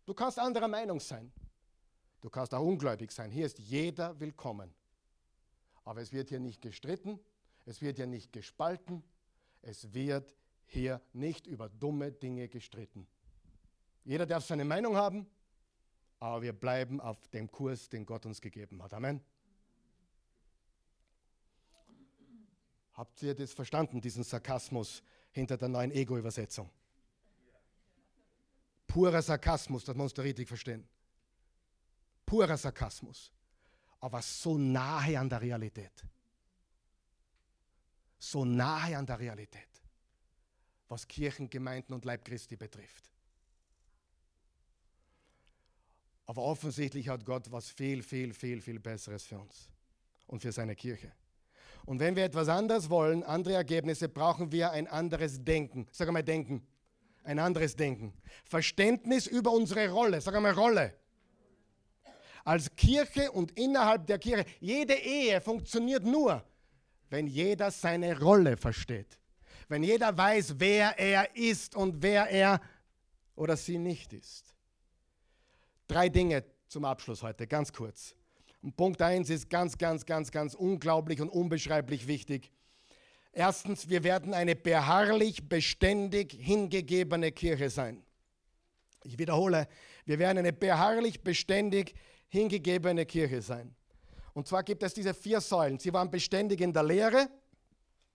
Du 0.04 0.14
kannst 0.14 0.38
anderer 0.38 0.66
Meinung 0.66 0.98
sein. 0.98 1.32
Du 2.20 2.30
kannst 2.30 2.54
auch 2.54 2.64
ungläubig 2.64 3.12
sein. 3.12 3.30
Hier 3.30 3.46
ist 3.46 3.58
jeder 3.58 4.18
willkommen. 4.18 4.74
Aber 5.84 6.00
es 6.00 6.12
wird 6.12 6.30
hier 6.30 6.40
nicht 6.40 6.60
gestritten, 6.60 7.20
es 7.64 7.80
wird 7.80 7.96
hier 7.96 8.08
nicht 8.08 8.32
gespalten, 8.32 9.04
es 9.62 9.94
wird 9.94 10.34
hier 10.64 11.00
nicht 11.12 11.46
über 11.46 11.68
dumme 11.68 12.10
Dinge 12.10 12.48
gestritten. 12.48 13.06
Jeder 14.04 14.26
darf 14.26 14.44
seine 14.44 14.64
Meinung 14.64 14.96
haben, 14.96 15.26
aber 16.18 16.42
wir 16.42 16.52
bleiben 16.52 17.00
auf 17.00 17.28
dem 17.28 17.50
Kurs, 17.50 17.88
den 17.88 18.06
Gott 18.06 18.26
uns 18.26 18.40
gegeben 18.40 18.82
hat. 18.82 18.94
Amen. 18.94 19.20
Habt 22.96 23.22
ihr 23.22 23.34
das 23.34 23.52
verstanden, 23.52 24.00
diesen 24.00 24.24
Sarkasmus 24.24 25.02
hinter 25.30 25.56
der 25.56 25.68
neuen 25.68 25.90
Ego-Übersetzung? 25.90 26.70
Purer 28.86 29.22
Sarkasmus, 29.22 29.84
das 29.84 29.94
muss 29.94 30.14
du 30.14 30.22
richtig 30.22 30.48
verstehen. 30.48 30.88
Purer 32.24 32.56
Sarkasmus, 32.56 33.30
aber 34.00 34.22
so 34.22 34.56
nahe 34.56 35.18
an 35.18 35.28
der 35.28 35.40
Realität. 35.40 36.04
So 38.18 38.44
nahe 38.44 38.96
an 38.96 39.06
der 39.06 39.18
Realität 39.18 39.76
was 40.88 41.06
Kirchen, 41.06 41.50
Gemeinden 41.50 41.92
und 41.92 42.04
Leib 42.04 42.24
Christi 42.24 42.56
betrifft. 42.56 43.10
Aber 46.26 46.42
offensichtlich 46.42 47.08
hat 47.08 47.24
Gott 47.24 47.50
was 47.50 47.70
viel, 47.70 48.02
viel, 48.02 48.34
viel, 48.34 48.60
viel 48.60 48.80
Besseres 48.80 49.24
für 49.24 49.38
uns 49.38 49.68
und 50.26 50.40
für 50.40 50.52
seine 50.52 50.74
Kirche. 50.74 51.12
Und 51.86 52.00
wenn 52.00 52.16
wir 52.16 52.24
etwas 52.24 52.48
anders 52.48 52.90
wollen, 52.90 53.22
andere 53.22 53.54
Ergebnisse, 53.54 54.08
brauchen 54.08 54.52
wir 54.52 54.72
ein 54.72 54.86
anderes 54.86 55.42
Denken. 55.42 55.86
Sag 55.90 56.08
einmal 56.08 56.24
Denken. 56.24 56.66
Ein 57.24 57.38
anderes 57.38 57.74
Denken. 57.74 58.12
Verständnis 58.44 59.26
über 59.26 59.52
unsere 59.52 59.88
Rolle. 59.90 60.20
Sag 60.20 60.34
einmal 60.34 60.52
Rolle. 60.52 60.92
Als 62.44 62.74
Kirche 62.76 63.32
und 63.32 63.58
innerhalb 63.58 64.06
der 64.06 64.18
Kirche. 64.18 64.44
Jede 64.60 64.94
Ehe 64.94 65.40
funktioniert 65.40 66.04
nur, 66.04 66.44
wenn 67.08 67.26
jeder 67.26 67.70
seine 67.70 68.20
Rolle 68.20 68.56
versteht 68.56 69.18
wenn 69.68 69.82
jeder 69.82 70.16
weiß, 70.16 70.54
wer 70.58 70.98
er 70.98 71.34
ist 71.36 71.74
und 71.74 72.02
wer 72.02 72.28
er 72.28 72.60
oder 73.34 73.56
sie 73.56 73.78
nicht 73.78 74.12
ist. 74.12 74.54
Drei 75.88 76.08
Dinge 76.08 76.44
zum 76.68 76.84
Abschluss 76.84 77.22
heute, 77.22 77.46
ganz 77.46 77.72
kurz. 77.72 78.14
Und 78.66 78.76
Punkt 78.76 79.00
1 79.00 79.30
ist 79.30 79.48
ganz, 79.48 79.78
ganz, 79.78 80.04
ganz, 80.06 80.32
ganz 80.32 80.54
unglaublich 80.54 81.20
und 81.20 81.28
unbeschreiblich 81.28 82.08
wichtig. 82.08 82.50
Erstens, 83.30 83.88
wir 83.88 84.02
werden 84.02 84.34
eine 84.34 84.56
beharrlich, 84.56 85.48
beständig 85.48 86.32
hingegebene 86.32 87.30
Kirche 87.30 87.70
sein. 87.70 88.02
Ich 89.04 89.20
wiederhole, 89.20 89.68
wir 90.04 90.18
werden 90.18 90.38
eine 90.38 90.52
beharrlich, 90.52 91.22
beständig 91.22 91.94
hingegebene 92.26 93.06
Kirche 93.06 93.40
sein. 93.40 93.72
Und 94.34 94.48
zwar 94.48 94.64
gibt 94.64 94.82
es 94.82 94.94
diese 94.94 95.14
vier 95.14 95.40
Säulen. 95.40 95.78
Sie 95.78 95.92
waren 95.92 96.10
beständig 96.10 96.60
in 96.60 96.72
der 96.72 96.82
Lehre, 96.82 97.28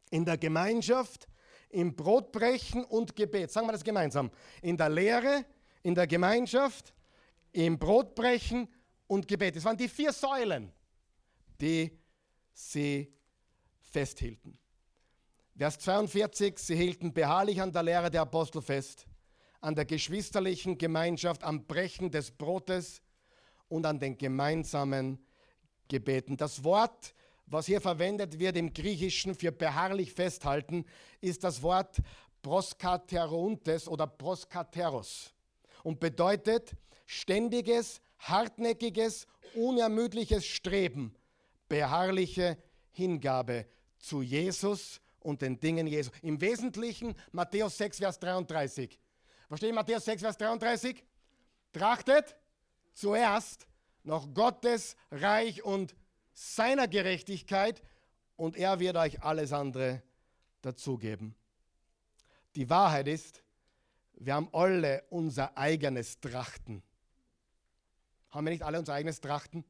in 0.10 0.26
der 0.26 0.38
Gemeinschaft, 0.38 1.30
im 1.70 1.96
Brotbrechen 1.96 2.84
und 2.84 3.16
Gebet. 3.16 3.52
Sagen 3.52 3.68
wir 3.68 3.72
das 3.72 3.86
gemeinsam. 3.86 4.30
In 4.62 4.76
der 4.76 4.90
Lehre, 4.90 5.46
in 5.82 5.96
der 5.96 6.08
Gemeinschaft, 6.08 6.94
im 7.54 7.80
Brotbrechen 7.80 8.68
und 9.12 9.28
Gebet. 9.28 9.58
Das 9.58 9.66
waren 9.66 9.76
die 9.76 9.90
vier 9.90 10.14
Säulen, 10.14 10.72
die 11.60 12.00
sie 12.54 13.14
festhielten. 13.82 14.58
Vers 15.58 15.78
42, 15.80 16.58
sie 16.58 16.76
hielten 16.76 17.14
beharrlich 17.14 17.62
an 17.62 17.74
der 17.74 17.84
Lehre 17.84 18.10
der 18.10 18.22
Apostel 18.22 18.62
fest, 18.62 19.06
an 19.60 19.76
der 19.76 19.84
geschwisterlichen 19.84 20.78
Gemeinschaft, 20.78 21.44
am 21.44 21.66
Brechen 21.68 22.10
des 22.10 22.32
Brotes 22.32 23.02
und 23.68 23.86
an 23.86 24.00
den 24.00 24.18
gemeinsamen 24.18 25.20
Gebeten. 25.90 26.38
Das 26.38 26.64
Wort 26.64 27.14
was 27.48 27.66
hier 27.66 27.82
verwendet 27.82 28.40
wird 28.40 28.56
im 28.56 28.74
Griechischen 28.74 29.36
für 29.36 29.52
beharrlich 29.52 30.14
festhalten, 30.14 30.86
ist 31.20 31.44
das 31.44 31.62
Wort 31.62 31.98
proskaterontes 32.42 33.90
oder 33.90 34.08
proskateros 34.08 35.34
und 35.84 36.00
bedeutet 36.00 36.78
ständiges, 37.06 38.00
hartnäckiges, 38.22 39.28
unermüdliches 39.56 40.46
Streben, 40.46 41.16
beharrliche 41.68 42.58
Hingabe 42.92 43.66
zu 43.98 44.22
Jesus 44.22 45.02
und 45.20 45.42
den 45.42 45.60
Dingen 45.60 45.88
Jesu. 45.88 46.12
Im 46.22 46.40
Wesentlichen 46.42 47.16
Matthäus 47.32 47.78
6, 47.78 47.98
Vers 48.00 48.20
33. 48.20 49.00
Versteht 49.48 49.74
Matthäus 49.74 50.06
6, 50.06 50.22
Vers 50.22 50.38
33? 50.38 51.04
Trachtet 51.74 52.36
zuerst 52.94 53.68
nach 54.04 54.28
Gottes 54.34 54.96
Reich 55.12 55.64
und 55.64 55.96
seiner 56.34 56.88
Gerechtigkeit 56.88 57.82
und 58.36 58.58
er 58.58 58.80
wird 58.80 58.98
euch 58.98 59.22
alles 59.22 59.54
andere 59.54 60.02
dazugeben. 60.62 61.36
Die 62.56 62.70
Wahrheit 62.70 63.08
ist, 63.08 63.44
wir 64.14 64.36
haben 64.36 64.50
alle 64.52 65.04
unser 65.10 65.58
eigenes 65.58 66.20
Trachten. 66.20 66.84
Haben 68.32 68.46
wir 68.46 68.52
nicht 68.52 68.64
alle 68.64 68.80
unser 68.80 68.94
eigenes 68.94 69.20
Trachten? 69.20 69.64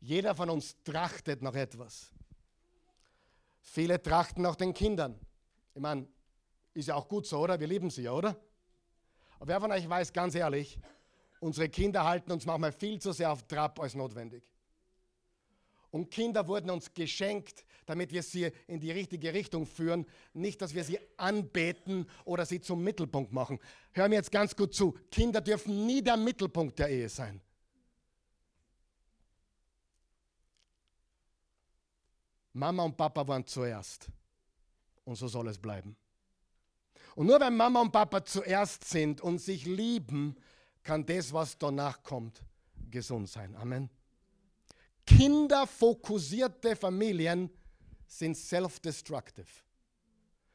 Jeder 0.00 0.34
von 0.34 0.50
uns 0.50 0.76
trachtet 0.84 1.42
nach 1.42 1.54
etwas. 1.54 2.12
Viele 3.60 4.00
trachten 4.00 4.42
nach 4.42 4.56
den 4.56 4.72
Kindern. 4.72 5.18
Ich 5.74 5.80
meine, 5.80 6.06
ist 6.74 6.88
ja 6.88 6.94
auch 6.94 7.08
gut 7.08 7.26
so, 7.26 7.38
oder? 7.40 7.58
Wir 7.58 7.66
lieben 7.66 7.90
sie 7.90 8.02
ja, 8.02 8.12
oder? 8.12 8.36
Aber 9.38 9.48
wer 9.48 9.60
von 9.60 9.72
euch 9.72 9.88
weiß, 9.88 10.12
ganz 10.12 10.34
ehrlich, 10.34 10.78
unsere 11.40 11.68
Kinder 11.68 12.04
halten 12.04 12.30
uns 12.30 12.46
manchmal 12.46 12.72
viel 12.72 13.00
zu 13.00 13.12
sehr 13.12 13.32
auf 13.32 13.42
Trab 13.46 13.80
als 13.80 13.94
notwendig. 13.94 14.44
Und 15.96 16.10
Kinder 16.10 16.46
wurden 16.46 16.68
uns 16.68 16.92
geschenkt, 16.92 17.64
damit 17.86 18.12
wir 18.12 18.22
sie 18.22 18.52
in 18.66 18.80
die 18.80 18.90
richtige 18.90 19.32
Richtung 19.32 19.64
führen, 19.64 20.04
nicht, 20.34 20.60
dass 20.60 20.74
wir 20.74 20.84
sie 20.84 20.98
anbeten 21.16 22.06
oder 22.26 22.44
sie 22.44 22.60
zum 22.60 22.84
Mittelpunkt 22.84 23.32
machen. 23.32 23.58
Hör 23.92 24.06
mir 24.10 24.16
jetzt 24.16 24.30
ganz 24.30 24.54
gut 24.54 24.74
zu. 24.74 24.92
Kinder 25.10 25.40
dürfen 25.40 25.86
nie 25.86 26.02
der 26.02 26.18
Mittelpunkt 26.18 26.78
der 26.78 26.90
Ehe 26.90 27.08
sein. 27.08 27.40
Mama 32.52 32.82
und 32.82 32.98
Papa 32.98 33.26
waren 33.26 33.46
zuerst. 33.46 34.10
Und 35.04 35.16
so 35.16 35.28
soll 35.28 35.48
es 35.48 35.56
bleiben. 35.56 35.96
Und 37.14 37.28
nur 37.28 37.40
wenn 37.40 37.56
Mama 37.56 37.80
und 37.80 37.90
Papa 37.90 38.22
zuerst 38.22 38.84
sind 38.84 39.22
und 39.22 39.38
sich 39.38 39.64
lieben, 39.64 40.36
kann 40.82 41.06
das, 41.06 41.32
was 41.32 41.56
danach 41.56 42.02
kommt, 42.02 42.42
gesund 42.90 43.30
sein. 43.30 43.56
Amen 43.56 43.88
kinderfokussierte 45.06 46.76
Familien 46.76 47.50
sind 48.06 48.36
self-destructive. 48.36 49.46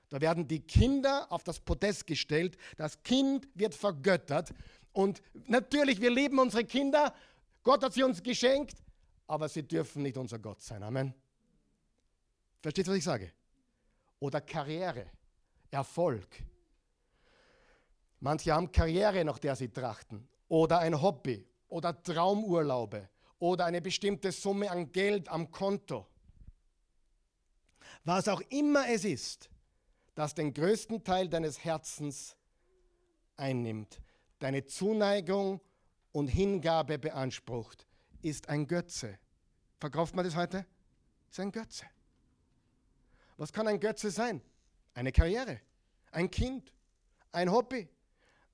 Da 0.10 0.20
werden 0.20 0.48
die 0.48 0.60
Kinder 0.60 1.32
auf 1.32 1.44
das 1.44 1.60
Podest 1.60 2.06
gestellt, 2.06 2.58
das 2.78 3.02
Kind 3.02 3.48
wird 3.56 3.74
vergöttert 3.74 4.54
und 4.92 5.22
natürlich, 5.48 6.02
wir 6.02 6.12
lieben 6.12 6.38
unsere 6.38 6.66
Kinder, 6.66 7.16
Gott 7.64 7.84
hat 7.84 7.94
sie 7.94 8.04
uns 8.04 8.22
geschenkt, 8.22 8.76
aber 9.28 9.48
sie 9.48 9.64
dürfen 9.64 10.04
nicht 10.04 10.18
unser 10.18 10.40
Gott 10.40 10.62
sein. 10.62 10.84
Amen. 10.84 11.14
Versteht, 12.62 12.88
was 12.88 12.96
ich 12.96 13.04
sage? 13.04 13.32
Oder 14.20 14.42
Karriere, 14.42 15.06
Erfolg. 15.70 16.28
Manche 18.20 18.54
haben 18.54 18.72
Karriere, 18.72 19.24
nach 19.24 19.40
der 19.40 19.56
sie 19.56 19.70
trachten, 19.70 20.28
oder 20.48 20.80
ein 20.80 21.02
Hobby, 21.02 21.48
oder 21.70 22.04
Traumurlaube, 22.04 23.10
oder 23.42 23.66
eine 23.66 23.82
bestimmte 23.82 24.32
Summe 24.32 24.70
an 24.70 24.92
Geld 24.92 25.28
am 25.28 25.50
Konto. 25.50 26.06
Was 28.06 28.28
auch 28.28 28.42
immer 28.50 28.88
es 28.88 29.04
ist, 29.04 29.50
das 30.14 30.36
den 30.36 30.54
größten 30.54 31.04
Teil 31.04 31.28
deines 31.28 31.64
Herzens 31.64 32.38
einnimmt, 33.38 34.00
deine 34.38 34.66
Zuneigung 34.66 35.60
und 36.12 36.28
Hingabe 36.28 37.00
beansprucht, 37.00 37.88
ist 38.22 38.48
ein 38.48 38.68
Götze. 38.68 39.18
Verkauft 39.80 40.16
man 40.16 40.24
das 40.24 40.36
heute? 40.36 40.64
Ist 41.32 41.40
ein 41.40 41.52
Götze. 41.52 41.86
Was 43.38 43.52
kann 43.52 43.68
ein 43.68 43.80
Götze 43.80 44.12
sein? 44.12 44.40
Eine 44.94 45.12
Karriere, 45.12 45.62
ein 46.12 46.30
Kind, 46.30 46.72
ein 47.32 47.52
Hobby, 47.52 47.90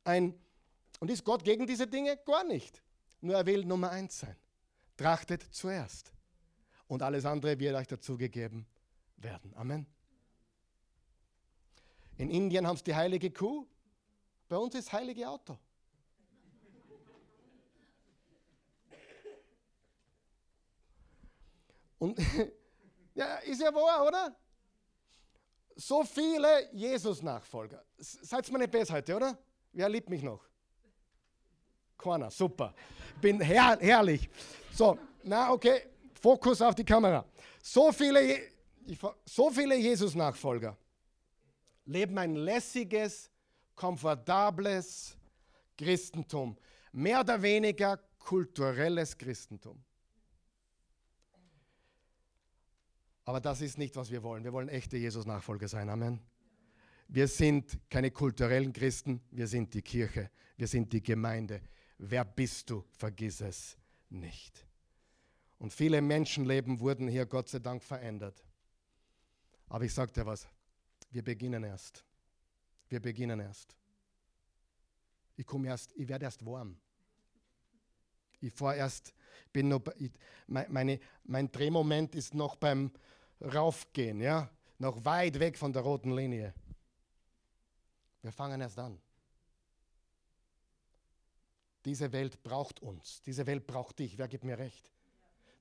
ein 0.06 0.34
und 1.02 1.12
ist 1.12 1.26
Gott 1.26 1.44
gegen 1.44 1.68
diese 1.68 1.88
Dinge? 1.88 2.16
Gar 2.26 2.46
nicht. 2.46 2.82
Nur 3.20 3.36
er 3.36 3.46
will 3.46 3.66
Nummer 3.66 3.92
eins 3.92 4.20
sein. 4.20 4.38
Trachtet 4.98 5.44
zuerst. 5.54 6.12
Und 6.88 7.02
alles 7.02 7.26
andere 7.26 7.60
wird 7.60 7.76
euch 7.76 7.88
dazugegeben 7.88 8.66
werden. 9.18 9.54
Amen. 9.56 9.86
In 12.18 12.32
Indien 12.32 12.66
haben 12.66 12.78
sie 12.78 12.84
die 12.84 12.96
heilige 12.96 13.32
Kuh. 13.32 13.68
Bei 14.50 14.58
uns 14.58 14.74
ist 14.76 14.92
heilige 14.92 15.30
Auto. 15.30 15.58
Und 22.00 22.18
ja, 23.16 23.38
ist 23.38 23.62
ja 23.62 23.74
wahr, 23.74 24.08
oder? 24.08 24.36
So 25.76 26.04
viele 26.04 26.74
Jesus-Nachfolger. 26.74 27.84
Seid 27.98 28.52
mir 28.52 28.60
nicht 28.60 28.72
besser 28.72 28.96
heute, 28.96 29.16
oder? 29.16 29.38
Wer 29.74 29.90
liebt 29.90 30.10
mich 30.10 30.24
noch? 30.24 30.44
Keiner, 31.98 32.30
super. 32.30 32.74
Bin 33.20 33.42
her 33.42 33.78
herrlich. 33.80 34.30
So, 34.72 34.98
na 35.24 35.52
okay, 35.52 35.82
Fokus 36.22 36.62
auf 36.62 36.76
die 36.76 36.84
Kamera. 36.84 37.26
So 37.62 37.92
viele, 37.92 38.40
so 39.26 39.50
viele 39.50 39.76
Jesus-Nachfolger 39.76 40.78
leben 41.86 42.18
ein 42.18 42.36
lässiges, 42.36 43.32
komfortables 43.76 45.18
Christentum. 45.78 46.58
Mehr 46.92 47.22
oder 47.22 47.42
weniger 47.42 47.98
kulturelles 48.20 49.18
Christentum. 49.18 49.84
Aber 53.26 53.42
das 53.42 53.62
ist 53.62 53.78
nicht, 53.78 53.96
was 53.96 54.10
wir 54.10 54.24
wollen. 54.24 54.44
Wir 54.44 54.54
wollen 54.54 54.70
echte 54.70 54.98
Jesus-Nachfolger 54.98 55.68
sein. 55.68 55.90
Amen. 55.90 56.22
Wir 57.10 57.28
sind 57.28 57.78
keine 57.90 58.12
kulturellen 58.12 58.74
Christen, 58.74 59.22
wir 59.32 59.48
sind 59.48 59.74
die 59.74 59.82
Kirche, 59.82 60.30
wir 60.58 60.68
sind 60.68 60.92
die 60.92 61.02
Gemeinde. 61.02 61.62
Wer 61.98 62.26
bist 62.26 62.70
du? 62.70 62.84
Vergiss 62.92 63.42
es 63.42 63.78
nicht. 64.10 64.66
Und 65.60 65.74
viele 65.74 66.02
Menschenleben 66.02 66.80
wurden 66.80 67.08
hier 67.08 67.26
Gott 67.26 67.50
sei 67.50 67.60
Dank 67.60 67.84
verändert. 67.84 68.44
Aber 69.70 69.84
ich 69.84 69.94
sage 69.94 70.12
dir 70.12 70.26
was, 70.26 70.48
wir 71.10 71.24
beginnen 71.24 71.64
erst. 71.64 72.06
Wir 72.90 73.02
beginnen 73.02 73.40
erst. 73.40 73.76
Ich 75.36 75.46
komme 75.46 75.68
erst, 75.68 75.94
ich 75.96 76.08
werde 76.08 76.26
erst 76.26 76.46
warm. 76.46 76.78
Ich 78.40 78.54
fahre 78.54 78.78
erst, 78.78 79.14
bin 79.52 79.68
noch, 79.68 79.82
ich, 79.98 80.12
meine, 80.46 81.00
mein 81.24 81.52
Drehmoment 81.52 82.14
ist 82.16 82.34
noch 82.34 82.56
beim 82.56 82.92
Raufgehen, 83.42 84.22
ja, 84.22 84.50
noch 84.78 85.04
weit 85.06 85.40
weg 85.40 85.58
von 85.58 85.74
der 85.74 85.82
roten 85.82 86.16
Linie. 86.16 86.54
Wir 88.22 88.32
fangen 88.32 88.62
erst 88.62 88.78
an. 88.78 89.00
Diese 91.88 92.12
Welt 92.12 92.44
braucht 92.44 92.82
uns. 92.82 93.22
Diese 93.22 93.48
Welt 93.48 93.66
braucht 93.66 94.00
dich. 94.00 94.18
Wer 94.18 94.28
gibt 94.28 94.44
mir 94.44 94.58
recht? 94.58 94.92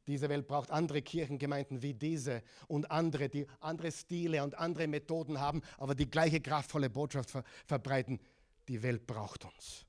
Diese 0.08 0.28
Welt 0.28 0.48
braucht 0.48 0.72
andere 0.72 1.00
Kirchengemeinden 1.00 1.82
wie 1.82 1.94
diese 1.94 2.42
und 2.66 2.90
andere, 2.90 3.28
die 3.28 3.46
andere 3.60 3.92
Stile 3.92 4.42
und 4.42 4.58
andere 4.58 4.88
Methoden 4.88 5.38
haben, 5.38 5.62
aber 5.78 5.94
die 5.94 6.10
gleiche 6.10 6.40
kraftvolle 6.40 6.90
Botschaft 6.90 7.30
ver 7.30 7.44
verbreiten. 7.64 8.18
Die 8.66 8.82
Welt 8.82 9.06
braucht 9.06 9.44
uns. 9.44 9.86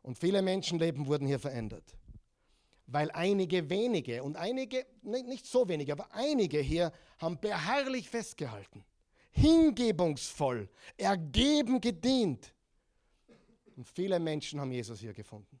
Und 0.00 0.16
viele 0.16 0.40
Menschenleben 0.40 1.06
wurden 1.06 1.26
hier 1.26 1.38
verändert, 1.38 1.84
weil 2.86 3.10
einige 3.10 3.68
wenige 3.68 4.22
und 4.22 4.38
einige, 4.38 4.86
nicht 5.02 5.44
so 5.44 5.68
wenige, 5.68 5.92
aber 5.92 6.14
einige 6.14 6.60
hier 6.60 6.92
haben 7.18 7.38
beharrlich 7.38 8.08
festgehalten, 8.08 8.86
hingebungsvoll, 9.32 10.70
ergeben 10.96 11.78
gedient. 11.82 12.54
Und 13.76 13.86
viele 13.86 14.18
Menschen 14.18 14.60
haben 14.60 14.72
Jesus 14.72 15.00
hier 15.00 15.12
gefunden. 15.12 15.60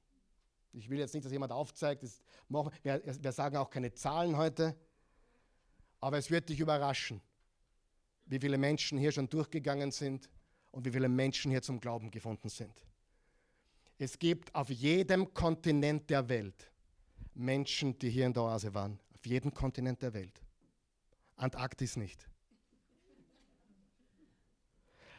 Ich 0.72 0.90
will 0.90 0.98
jetzt 0.98 1.14
nicht, 1.14 1.24
dass 1.24 1.32
jemand 1.32 1.52
aufzeigt, 1.52 2.02
das 2.02 2.22
machen, 2.48 2.70
wir, 2.82 3.00
wir 3.04 3.32
sagen 3.32 3.56
auch 3.56 3.70
keine 3.70 3.92
Zahlen 3.92 4.36
heute, 4.36 4.76
aber 6.00 6.18
es 6.18 6.30
wird 6.30 6.48
dich 6.48 6.60
überraschen, 6.60 7.20
wie 8.26 8.38
viele 8.38 8.58
Menschen 8.58 8.98
hier 8.98 9.12
schon 9.12 9.28
durchgegangen 9.28 9.90
sind 9.90 10.28
und 10.70 10.84
wie 10.84 10.90
viele 10.90 11.08
Menschen 11.08 11.50
hier 11.50 11.62
zum 11.62 11.80
Glauben 11.80 12.10
gefunden 12.10 12.48
sind. 12.48 12.84
Es 13.98 14.18
gibt 14.18 14.54
auf 14.54 14.68
jedem 14.68 15.32
Kontinent 15.32 16.10
der 16.10 16.28
Welt 16.28 16.70
Menschen, 17.34 17.98
die 17.98 18.10
hier 18.10 18.26
in 18.26 18.32
der 18.32 18.42
Oase 18.42 18.72
waren. 18.74 18.98
Auf 19.14 19.24
jedem 19.26 19.52
Kontinent 19.52 20.02
der 20.02 20.12
Welt. 20.12 20.42
Antarktis 21.36 21.96
nicht. 21.96 22.28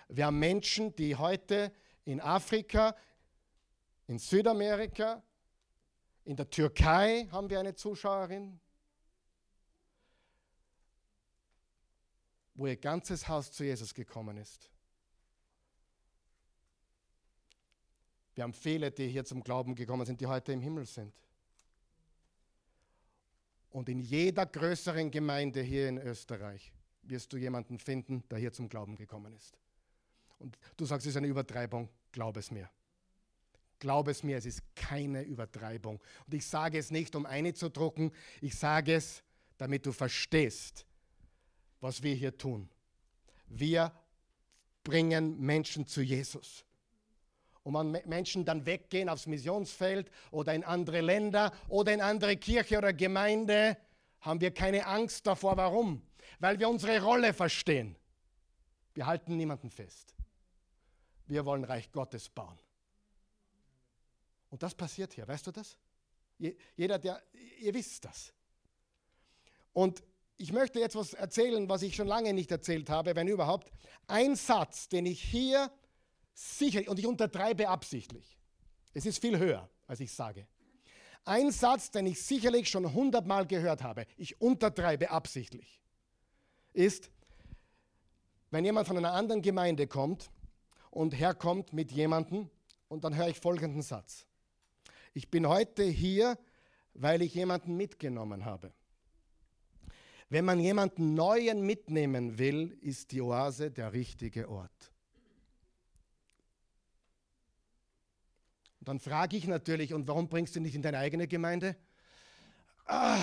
Wir 0.09 0.27
haben 0.27 0.39
Menschen, 0.39 0.95
die 0.95 1.15
heute 1.15 1.71
in 2.07 2.21
Afrika, 2.21 2.95
in 4.07 4.17
Südamerika, 4.17 5.21
in 6.23 6.37
der 6.37 6.49
Türkei 6.49 7.27
haben 7.31 7.49
wir 7.49 7.59
eine 7.59 7.75
Zuschauerin. 7.75 8.59
wo 12.59 12.65
ihr 12.65 12.75
ganzes 12.75 13.27
Haus 13.27 13.51
zu 13.51 13.63
Jesus 13.63 13.93
gekommen 13.93 14.35
ist. 14.35 14.71
Wir 18.33 18.43
haben 18.43 18.53
viele, 18.53 18.89
die 18.89 19.07
hier 19.09 19.23
zum 19.25 19.43
Glauben 19.43 19.75
gekommen 19.75 20.07
sind, 20.07 20.19
die 20.19 20.25
heute 20.25 20.53
im 20.53 20.61
Himmel 20.61 20.87
sind. 20.87 21.13
Und 23.69 23.89
in 23.89 23.99
jeder 23.99 24.47
größeren 24.47 25.11
Gemeinde 25.11 25.61
hier 25.61 25.87
in 25.87 25.99
Österreich 25.99 26.73
wirst 27.03 27.31
du 27.31 27.37
jemanden 27.37 27.77
finden, 27.77 28.27
der 28.27 28.39
hier 28.39 28.51
zum 28.51 28.69
Glauben 28.69 28.95
gekommen 28.95 29.33
ist. 29.33 29.55
Und 30.39 30.57
du 30.75 30.85
sagst, 30.85 31.05
es 31.05 31.11
ist 31.11 31.17
eine 31.17 31.27
Übertreibung, 31.27 31.89
glaub 32.11 32.37
es 32.37 32.51
mir. 32.51 32.69
Glaub 33.79 34.07
es 34.07 34.23
mir, 34.23 34.37
es 34.37 34.45
ist 34.45 34.61
keine 34.75 35.21
Übertreibung. 35.23 36.01
Und 36.25 36.33
ich 36.33 36.45
sage 36.45 36.77
es 36.77 36.89
nicht, 36.89 37.15
um 37.15 37.25
eine 37.25 37.53
zu 37.53 37.69
drucken, 37.69 38.11
ich 38.41 38.55
sage 38.55 38.95
es, 38.95 39.23
damit 39.57 39.85
du 39.85 39.91
verstehst, 39.91 40.85
was 41.79 42.01
wir 42.01 42.15
hier 42.15 42.37
tun. 42.37 42.69
Wir 43.47 43.91
bringen 44.83 45.39
Menschen 45.39 45.85
zu 45.85 46.01
Jesus. 46.01 46.65
Und 47.63 47.73
wenn 47.73 48.01
Menschen 48.07 48.45
dann 48.45 48.65
weggehen 48.65 49.09
aufs 49.09 49.27
Missionsfeld 49.27 50.09
oder 50.31 50.53
in 50.53 50.63
andere 50.63 51.01
Länder 51.01 51.51
oder 51.67 51.93
in 51.93 52.01
andere 52.01 52.37
Kirche 52.37 52.77
oder 52.77 52.93
Gemeinde, 52.93 53.77
haben 54.21 54.41
wir 54.41 54.51
keine 54.51 54.85
Angst 54.87 55.27
davor. 55.27 55.57
Warum? 55.57 56.01
Weil 56.39 56.59
wir 56.59 56.69
unsere 56.69 57.01
Rolle 57.01 57.33
verstehen. 57.33 57.95
Wir 58.93 59.05
halten 59.05 59.35
niemanden 59.35 59.69
fest. 59.69 60.16
Wir 61.27 61.45
wollen 61.45 61.63
Reich 61.63 61.91
Gottes 61.91 62.29
bauen. 62.29 62.57
Und 64.49 64.63
das 64.63 64.73
passiert 64.73 65.13
hier, 65.13 65.27
weißt 65.27 65.47
du 65.47 65.51
das? 65.51 65.77
Jeder, 66.75 66.99
der, 66.99 67.21
ihr 67.59 67.73
wisst 67.73 68.05
das. 68.05 68.33
Und 69.73 70.03
ich 70.37 70.53
möchte 70.53 70.79
jetzt 70.79 70.95
was 70.95 71.13
erzählen, 71.13 71.67
was 71.67 71.81
ich 71.81 71.95
schon 71.95 72.07
lange 72.07 72.33
nicht 72.33 72.51
erzählt 72.51 72.89
habe, 72.89 73.15
wenn 73.15 73.27
überhaupt. 73.27 73.71
Ein 74.07 74.35
Satz, 74.35 74.87
den 74.87 75.05
ich 75.05 75.21
hier 75.21 75.71
sicher, 76.33 76.81
und 76.89 76.99
ich 76.99 77.07
untertreibe 77.07 77.67
absichtlich, 77.67 78.37
es 78.93 79.05
ist 79.05 79.19
viel 79.19 79.37
höher, 79.37 79.69
als 79.87 79.99
ich 79.99 80.13
sage. 80.13 80.47
Ein 81.25 81.51
Satz, 81.51 81.91
den 81.91 82.05
ich 82.05 82.21
sicherlich 82.21 82.69
schon 82.69 82.93
hundertmal 82.93 83.45
gehört 83.45 83.83
habe, 83.83 84.05
ich 84.15 84.39
untertreibe 84.39 85.09
absichtlich, 85.09 85.81
ist, 86.71 87.11
wenn 88.51 88.63
jemand 88.63 88.87
von 88.87 88.97
einer 88.97 89.13
anderen 89.13 89.41
Gemeinde 89.41 89.87
kommt 89.87 90.29
und 90.91 91.11
herkommt 91.11 91.73
mit 91.73 91.91
jemandem, 91.91 92.49
und 92.87 93.03
dann 93.03 93.15
höre 93.15 93.27
ich 93.27 93.39
folgenden 93.39 93.81
Satz. 93.81 94.25
Ich 95.13 95.29
bin 95.29 95.47
heute 95.47 95.83
hier, 95.83 96.37
weil 96.93 97.21
ich 97.21 97.33
jemanden 97.33 97.75
mitgenommen 97.75 98.45
habe. 98.45 98.71
Wenn 100.29 100.45
man 100.45 100.59
jemanden 100.59 101.13
Neuen 101.13 101.61
mitnehmen 101.61 102.37
will, 102.37 102.77
ist 102.81 103.11
die 103.11 103.21
Oase 103.21 103.71
der 103.71 103.93
richtige 103.93 104.49
Ort. 104.49 104.91
Und 108.79 108.89
dann 108.89 108.99
frage 108.99 109.37
ich 109.37 109.47
natürlich, 109.47 109.93
und 109.93 110.07
warum 110.07 110.27
bringst 110.27 110.55
du 110.55 110.59
nicht 110.59 110.75
in 110.75 110.81
deine 110.81 110.97
eigene 110.97 111.27
Gemeinde? 111.27 111.75
Ah, 112.85 113.19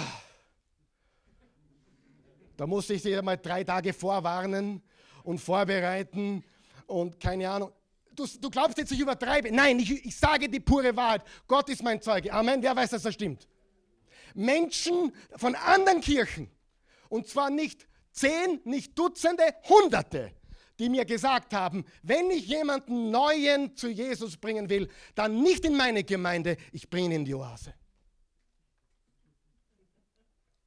da 2.56 2.66
muss 2.66 2.88
ich 2.90 3.02
sie 3.02 3.20
mal 3.22 3.36
drei 3.36 3.64
Tage 3.64 3.92
vorwarnen 3.92 4.82
und 5.24 5.40
vorbereiten 5.40 6.44
und 6.86 7.18
keine 7.20 7.50
Ahnung. 7.50 7.72
Du, 8.14 8.26
du 8.26 8.50
glaubst 8.50 8.78
jetzt, 8.78 8.92
ich 8.92 9.00
übertreibe. 9.00 9.50
Nein, 9.50 9.78
ich, 9.80 10.04
ich 10.04 10.16
sage 10.16 10.48
die 10.48 10.60
pure 10.60 10.94
Wahrheit. 10.96 11.22
Gott 11.48 11.68
ist 11.68 11.82
mein 11.82 12.00
Zeuge. 12.00 12.32
Amen. 12.32 12.62
Wer 12.62 12.76
weiß, 12.76 12.90
dass 12.90 13.02
das 13.02 13.14
stimmt? 13.14 13.48
Menschen 14.34 15.12
von 15.36 15.54
anderen 15.54 16.00
Kirchen 16.00 16.50
und 17.08 17.28
zwar 17.28 17.50
nicht 17.50 17.86
zehn, 18.12 18.60
nicht 18.64 18.98
Dutzende, 18.98 19.42
Hunderte, 19.68 20.32
die 20.78 20.88
mir 20.88 21.04
gesagt 21.04 21.54
haben, 21.54 21.84
wenn 22.02 22.30
ich 22.30 22.46
jemanden 22.46 23.10
Neuen 23.10 23.76
zu 23.76 23.88
Jesus 23.88 24.36
bringen 24.36 24.68
will, 24.68 24.88
dann 25.14 25.42
nicht 25.42 25.64
in 25.64 25.76
meine 25.76 26.02
Gemeinde, 26.02 26.56
ich 26.72 26.90
bringe 26.90 27.06
ihn 27.06 27.12
in 27.12 27.24
die 27.24 27.34
Oase. 27.34 27.74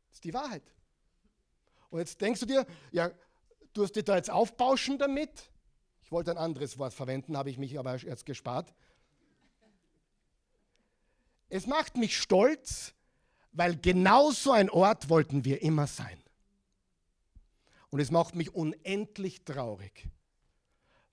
Das 0.10 0.16
ist 0.16 0.24
die 0.24 0.34
Wahrheit. 0.34 0.64
Und 1.90 2.00
jetzt 2.00 2.20
denkst 2.22 2.40
du 2.42 2.46
dir, 2.46 2.66
ja, 2.92 3.12
du 3.74 3.84
hast 3.84 3.96
dich 3.96 4.04
da 4.04 4.16
jetzt 4.16 4.30
aufbauschen 4.30 4.98
damit. 4.98 5.50
Ich 6.08 6.12
wollte 6.14 6.32
ein 6.32 6.38
anderes 6.38 6.78
Wort 6.78 6.94
verwenden, 6.94 7.36
habe 7.36 7.50
ich 7.50 7.58
mich 7.58 7.78
aber 7.78 7.98
jetzt 7.98 8.26
gespart. 8.26 8.74
Es 11.50 11.68
macht 11.68 11.98
mich 11.98 12.18
stolz, 12.18 12.94
weil 13.52 13.76
genau 13.76 14.32
so 14.32 14.54
ein 14.54 14.70
Ort 14.70 15.10
wollten 15.10 15.44
wir 15.44 15.62
immer 15.62 15.86
sein. 15.86 16.24
Und 17.90 18.00
es 18.00 18.10
macht 18.10 18.36
mich 18.36 18.56
unendlich 18.56 19.44
traurig. 19.44 20.08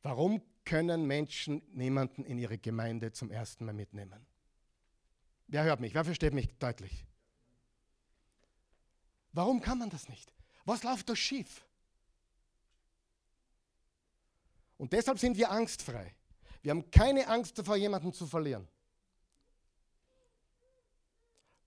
Warum 0.05 0.41
können 0.65 1.09
Menschen 1.09 1.61
niemanden 1.73 2.25
in 2.25 2.39
ihre 2.39 2.59
Gemeinde 2.59 3.11
zum 3.11 3.33
ersten 3.33 3.65
Mal 3.65 3.75
mitnehmen? 3.75 4.25
Wer 5.49 5.65
hört 5.65 5.81
mich? 5.81 5.93
Wer 5.93 6.05
versteht 6.05 6.35
mich 6.35 6.57
deutlich? 6.61 7.05
Warum 9.33 9.61
kann 9.61 9.79
man 9.79 9.91
das 9.91 10.09
nicht? 10.09 10.33
Was 10.65 10.85
läuft 10.85 11.09
da 11.09 11.17
schief? 11.17 11.67
Und 14.77 14.93
deshalb 14.93 15.19
sind 15.19 15.37
wir 15.37 15.51
angstfrei. 15.51 16.15
Wir 16.63 16.71
haben 16.71 16.91
keine 16.91 17.29
Angst 17.29 17.59
davor, 17.59 17.77
jemanden 17.77 18.13
zu 18.13 18.27
verlieren. 18.27 18.67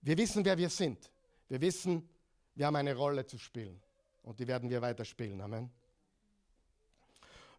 Wir 0.02 0.18
wissen, 0.18 0.44
wer 0.44 0.58
wir 0.58 0.70
sind. 0.70 1.12
Wir 1.48 1.62
wissen, 1.62 2.08
wir 2.56 2.66
haben 2.66 2.76
eine 2.76 2.96
Rolle 2.96 3.26
zu 3.26 3.38
spielen 3.38 3.82
und 4.24 4.40
die 4.40 4.48
werden 4.48 4.70
wir 4.70 4.82
weiterspielen. 4.82 5.40
Amen. 5.42 5.70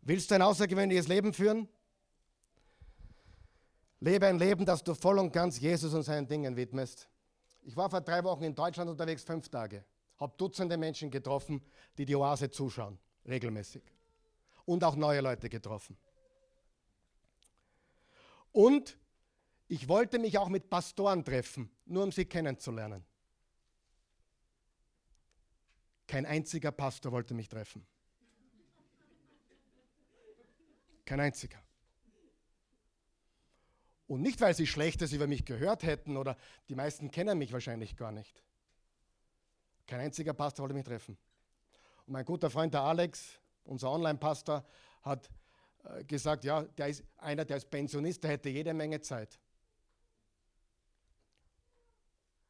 Willst 0.02 0.30
du 0.30 0.34
ein 0.34 0.42
außergewöhnliches 0.42 1.08
Leben 1.08 1.32
führen? 1.32 1.68
Lebe 4.00 4.26
ein 4.26 4.38
Leben, 4.38 4.64
das 4.64 4.82
du 4.82 4.94
voll 4.94 5.18
und 5.18 5.32
ganz 5.32 5.58
Jesus 5.58 5.92
und 5.92 6.02
seinen 6.02 6.26
Dingen 6.26 6.56
widmest. 6.56 7.08
Ich 7.62 7.76
war 7.76 7.90
vor 7.90 8.00
drei 8.00 8.22
Wochen 8.24 8.44
in 8.44 8.54
Deutschland 8.54 8.90
unterwegs, 8.90 9.24
fünf 9.24 9.48
Tage. 9.48 9.84
Habe 10.18 10.34
Dutzende 10.36 10.76
Menschen 10.76 11.10
getroffen, 11.10 11.62
die 11.96 12.04
die 12.04 12.16
Oase 12.16 12.50
zuschauen, 12.50 12.98
regelmäßig. 13.26 13.82
Und 14.68 14.84
auch 14.84 14.96
neue 14.96 15.22
Leute 15.22 15.48
getroffen. 15.48 15.96
Und 18.52 18.98
ich 19.66 19.88
wollte 19.88 20.18
mich 20.18 20.36
auch 20.36 20.50
mit 20.50 20.68
Pastoren 20.68 21.24
treffen, 21.24 21.70
nur 21.86 22.02
um 22.02 22.12
sie 22.12 22.26
kennenzulernen. 22.26 23.02
Kein 26.06 26.26
einziger 26.26 26.70
Pastor 26.70 27.12
wollte 27.12 27.32
mich 27.32 27.48
treffen. 27.48 27.86
Kein 31.06 31.20
einziger. 31.20 31.62
Und 34.06 34.20
nicht, 34.20 34.38
weil 34.42 34.52
sie 34.54 34.66
Schlechtes 34.66 35.14
über 35.14 35.26
mich 35.26 35.46
gehört 35.46 35.82
hätten 35.82 36.18
oder 36.18 36.36
die 36.68 36.74
meisten 36.74 37.10
kennen 37.10 37.38
mich 37.38 37.54
wahrscheinlich 37.54 37.96
gar 37.96 38.12
nicht. 38.12 38.44
Kein 39.86 40.00
einziger 40.00 40.34
Pastor 40.34 40.64
wollte 40.64 40.74
mich 40.74 40.84
treffen. 40.84 41.16
Und 42.04 42.12
mein 42.12 42.26
guter 42.26 42.50
Freund, 42.50 42.74
der 42.74 42.82
Alex, 42.82 43.40
unser 43.68 43.90
Online-Pastor, 43.90 44.64
hat 45.02 45.30
äh, 45.84 46.04
gesagt, 46.04 46.44
ja, 46.44 46.62
der 46.62 46.88
ist 46.88 47.04
einer, 47.18 47.44
der 47.44 47.58
ist 47.58 47.70
Pensionist, 47.70 48.22
der 48.22 48.32
hätte 48.32 48.48
jede 48.48 48.74
Menge 48.74 49.00
Zeit. 49.00 49.38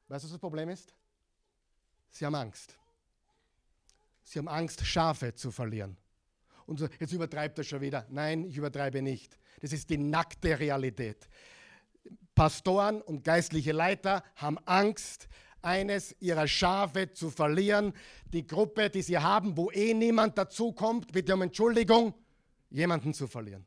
Weißt 0.08 0.24
du, 0.24 0.26
was 0.26 0.32
das 0.32 0.40
Problem 0.40 0.68
ist? 0.70 0.94
Sie 2.10 2.24
haben 2.24 2.34
Angst. 2.34 2.78
Sie 4.22 4.38
haben 4.38 4.48
Angst, 4.48 4.84
Schafe 4.84 5.34
zu 5.34 5.50
verlieren. 5.50 5.96
Und 6.66 6.78
so, 6.78 6.88
jetzt 6.98 7.12
übertreibt 7.12 7.58
er 7.58 7.64
schon 7.64 7.80
wieder. 7.80 8.06
Nein, 8.10 8.44
ich 8.44 8.56
übertreibe 8.56 9.02
nicht. 9.02 9.38
Das 9.60 9.72
ist 9.72 9.88
die 9.90 9.98
nackte 9.98 10.58
Realität. 10.58 11.28
Pastoren 12.34 13.02
und 13.02 13.24
geistliche 13.24 13.72
Leiter 13.72 14.22
haben 14.36 14.58
Angst, 14.66 15.28
eines 15.62 16.14
ihrer 16.20 16.46
Schafe 16.46 17.12
zu 17.12 17.30
verlieren. 17.30 17.92
Die 18.32 18.46
Gruppe, 18.46 18.90
die 18.90 19.02
sie 19.02 19.18
haben, 19.18 19.56
wo 19.56 19.70
eh 19.70 19.94
niemand 19.94 20.38
dazukommt, 20.38 21.12
bitte 21.12 21.34
um 21.34 21.42
Entschuldigung, 21.42 22.14
jemanden 22.70 23.14
zu 23.14 23.26
verlieren. 23.26 23.64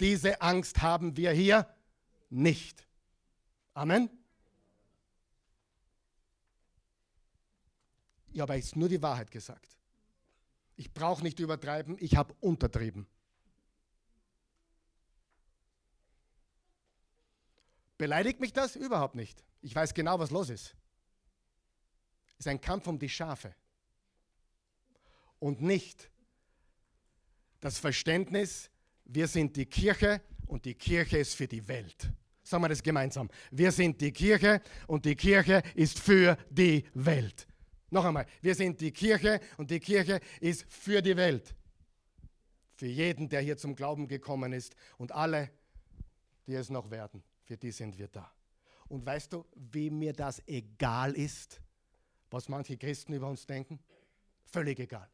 Diese 0.00 0.40
Angst 0.40 0.82
haben 0.82 1.16
wir 1.16 1.32
hier 1.32 1.66
nicht. 2.30 2.86
Amen. 3.74 4.10
Ich 8.32 8.40
habe 8.40 8.54
jetzt 8.54 8.76
nur 8.76 8.88
die 8.88 9.02
Wahrheit 9.02 9.30
gesagt. 9.30 9.76
Ich 10.76 10.92
brauche 10.92 11.22
nicht 11.22 11.38
übertreiben, 11.38 11.96
ich 12.00 12.16
habe 12.16 12.34
untertrieben. 12.40 13.06
Beleidigt 18.02 18.40
mich 18.40 18.52
das? 18.52 18.74
Überhaupt 18.74 19.14
nicht. 19.14 19.44
Ich 19.60 19.76
weiß 19.76 19.94
genau, 19.94 20.18
was 20.18 20.32
los 20.32 20.50
ist. 20.50 20.74
Es 22.32 22.40
ist 22.40 22.48
ein 22.48 22.60
Kampf 22.60 22.88
um 22.88 22.98
die 22.98 23.08
Schafe. 23.08 23.54
Und 25.38 25.62
nicht 25.62 26.10
das 27.60 27.78
Verständnis, 27.78 28.72
wir 29.04 29.28
sind 29.28 29.54
die 29.54 29.66
Kirche 29.66 30.20
und 30.48 30.64
die 30.64 30.74
Kirche 30.74 31.18
ist 31.18 31.36
für 31.36 31.46
die 31.46 31.68
Welt. 31.68 32.12
Sagen 32.42 32.64
wir 32.64 32.70
das 32.70 32.82
gemeinsam. 32.82 33.30
Wir 33.52 33.70
sind 33.70 34.00
die 34.00 34.10
Kirche 34.10 34.60
und 34.88 35.04
die 35.04 35.14
Kirche 35.14 35.62
ist 35.76 36.00
für 36.00 36.36
die 36.50 36.84
Welt. 36.94 37.46
Noch 37.90 38.04
einmal, 38.04 38.26
wir 38.40 38.56
sind 38.56 38.80
die 38.80 38.90
Kirche 38.90 39.38
und 39.58 39.70
die 39.70 39.78
Kirche 39.78 40.18
ist 40.40 40.64
für 40.68 41.02
die 41.02 41.16
Welt. 41.16 41.54
Für 42.74 42.88
jeden, 42.88 43.28
der 43.28 43.42
hier 43.42 43.56
zum 43.56 43.76
Glauben 43.76 44.08
gekommen 44.08 44.52
ist 44.52 44.74
und 44.98 45.12
alle, 45.12 45.52
die 46.48 46.54
es 46.54 46.68
noch 46.68 46.90
werden, 46.90 47.22
für 47.52 47.58
die 47.58 47.70
sind 47.70 47.98
wir 47.98 48.08
da. 48.08 48.32
Und 48.88 49.04
weißt 49.04 49.34
du, 49.34 49.44
wie 49.54 49.90
mir 49.90 50.14
das 50.14 50.42
egal 50.46 51.12
ist, 51.12 51.60
was 52.30 52.48
manche 52.48 52.78
Christen 52.78 53.12
über 53.12 53.28
uns 53.28 53.44
denken? 53.46 53.78
Völlig 54.46 54.78
egal. 54.78 55.06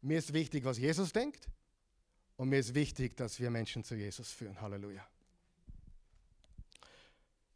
Mir 0.00 0.18
ist 0.18 0.32
wichtig, 0.32 0.64
was 0.64 0.78
Jesus 0.78 1.12
denkt 1.12 1.48
und 2.36 2.48
mir 2.48 2.58
ist 2.58 2.74
wichtig, 2.74 3.16
dass 3.16 3.38
wir 3.38 3.50
Menschen 3.50 3.84
zu 3.84 3.94
Jesus 3.94 4.32
führen. 4.32 4.60
Halleluja. 4.60 5.06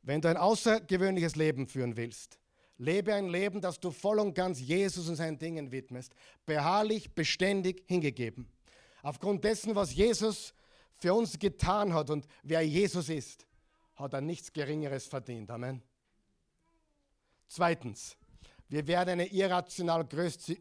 Wenn 0.03 0.21
du 0.21 0.29
ein 0.29 0.37
außergewöhnliches 0.37 1.35
Leben 1.35 1.67
führen 1.67 1.97
willst, 1.97 2.39
lebe 2.79 3.15
ein 3.15 3.27
Leben, 3.27 3.61
das 3.61 3.81
du 3.81 3.91
voll 3.91 4.21
und 4.21 4.33
ganz 4.35 4.61
Jesus 4.61 5.09
und 5.09 5.17
seinen 5.17 5.41
Dingen 5.41 5.73
widmest, 5.73 6.15
beharrlich, 6.47 7.13
beständig 7.17 7.83
hingegeben. 7.89 8.49
Aufgrund 9.03 9.43
dessen, 9.43 9.75
was 9.75 9.93
Jesus 9.93 10.55
für 10.99 11.15
uns 11.15 11.39
getan 11.39 11.93
hat 11.93 12.11
und 12.11 12.27
wer 12.43 12.63
Jesus 12.63 13.09
ist, 13.09 13.47
hat 13.97 14.13
er 14.13 14.21
nichts 14.21 14.53
Geringeres 14.53 15.07
verdient. 15.07 15.51
Amen. 15.51 15.83
Zweitens, 17.47 18.17
wir 18.69 18.87
werden 18.87 19.11
eine 19.11 19.27
irrational 19.27 20.07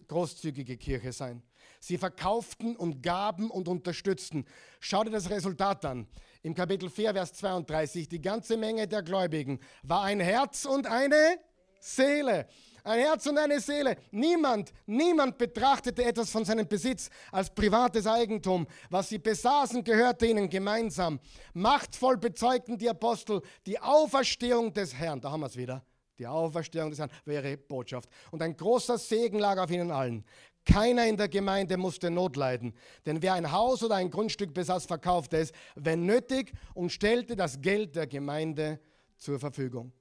großzügige 0.08 0.78
Kirche 0.78 1.12
sein. 1.12 1.42
Sie 1.80 1.98
verkauften 1.98 2.76
und 2.76 3.02
gaben 3.02 3.50
und 3.50 3.68
unterstützten. 3.68 4.46
Schau 4.80 5.04
dir 5.04 5.12
das 5.12 5.30
Resultat 5.30 5.84
an. 5.86 6.08
Im 6.42 6.54
Kapitel 6.54 6.90
4, 6.90 7.14
Vers 7.14 7.34
32, 7.34 8.08
die 8.08 8.22
ganze 8.22 8.58
Menge 8.58 8.88
der 8.88 9.02
Gläubigen 9.02 9.60
war 9.82 10.04
ein 10.04 10.20
Herz 10.20 10.66
und 10.66 10.88
eine 10.88 11.40
Seele. 11.80 12.48
Ein 12.86 13.00
Herz 13.00 13.26
und 13.28 13.38
eine 13.38 13.62
Seele. 13.62 13.96
Niemand, 14.12 14.74
niemand 14.86 15.38
betrachtete 15.38 16.04
etwas 16.04 16.30
von 16.30 16.44
seinem 16.44 16.68
Besitz 16.68 17.10
als 17.32 17.50
privates 17.50 18.06
Eigentum. 18.06 18.68
Was 18.90 19.08
sie 19.10 19.20
besaßen, 19.20 19.84
gehörte 19.84 20.26
ihnen 20.26 20.50
gemeinsam. 20.50 21.20
Machtvoll 21.54 22.18
bezeugten 22.18 22.78
die 22.78 22.90
Apostel 22.90 23.42
die 23.66 23.80
Auferstehung 23.80 24.74
des 24.74 24.94
Herrn. 24.94 25.22
Da 25.22 25.32
haben 25.32 25.40
wir 25.40 25.48
es 25.48 25.56
wieder. 25.56 25.86
Die 26.20 26.28
Auferstehung 26.28 26.90
des 26.90 27.00
Herrn 27.00 27.12
wäre 27.24 27.56
Botschaft. 27.56 28.10
Und 28.32 28.42
ein 28.42 28.56
großer 28.56 28.98
Segen 28.98 29.40
lag 29.40 29.58
auf 29.58 29.72
ihnen 29.72 29.90
allen. 29.90 30.26
Keiner 30.66 31.08
in 31.08 31.18
der 31.18 31.30
Gemeinde 31.30 31.78
musste 31.78 32.10
Not 32.10 32.38
leiden, 32.38 32.74
denn 33.06 33.22
wer 33.22 33.34
ein 33.34 33.52
Haus 33.52 33.84
oder 33.84 33.96
ein 33.96 34.10
Grundstück 34.10 34.54
besaß, 34.54 34.86
verkaufte 34.86 35.38
es, 35.38 35.52
wenn 35.76 36.06
nötig, 36.06 36.54
und 36.74 36.90
stellte 36.90 37.36
das 37.36 37.60
Geld 37.60 37.98
der 37.98 38.08
Gemeinde 38.08 38.80
zur 39.18 39.40
Verfügung. 39.40 39.92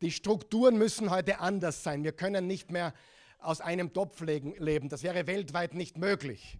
Die 0.00 0.10
Strukturen 0.10 0.76
müssen 0.76 1.10
heute 1.10 1.40
anders 1.40 1.82
sein. 1.82 2.04
Wir 2.04 2.12
können 2.12 2.46
nicht 2.46 2.70
mehr 2.70 2.92
aus 3.38 3.60
einem 3.60 3.92
Topf 3.92 4.20
leben. 4.20 4.88
Das 4.88 5.02
wäre 5.02 5.26
weltweit 5.26 5.74
nicht 5.74 5.96
möglich. 5.96 6.58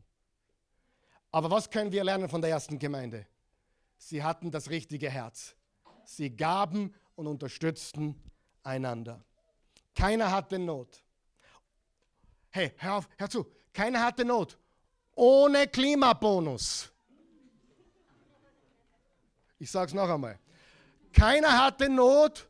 Aber 1.31 1.51
was 1.51 1.71
können 1.71 1.93
wir 1.93 2.05
lernen 2.05 2.29
von 2.29 2.41
der 2.41 2.51
ersten 2.51 2.79
Gemeinde? 2.79 3.27
Sie 3.99 4.23
hatten 4.23 4.51
das 4.51 4.71
richtige 4.71 5.11
Herz. 5.11 5.55
Sie 6.05 6.35
gaben 6.35 6.95
und 7.15 7.27
unterstützten 7.27 8.23
einander. 8.63 9.25
Keiner 9.95 10.31
hatte 10.31 10.59
Not. 10.59 11.03
Hey, 12.51 12.73
hör 12.79 12.97
auf, 12.97 13.09
hör 13.19 13.29
zu. 13.29 13.47
Keiner 13.73 14.03
hatte 14.03 14.25
Not. 14.25 14.59
Ohne 15.15 15.67
Klimabonus. 15.67 16.91
Ich 19.59 19.71
sage 19.71 19.89
es 19.89 19.95
noch 19.95 20.09
einmal. 20.09 20.39
Keiner 21.13 21.65
hatte 21.65 21.89
Not 21.89 22.49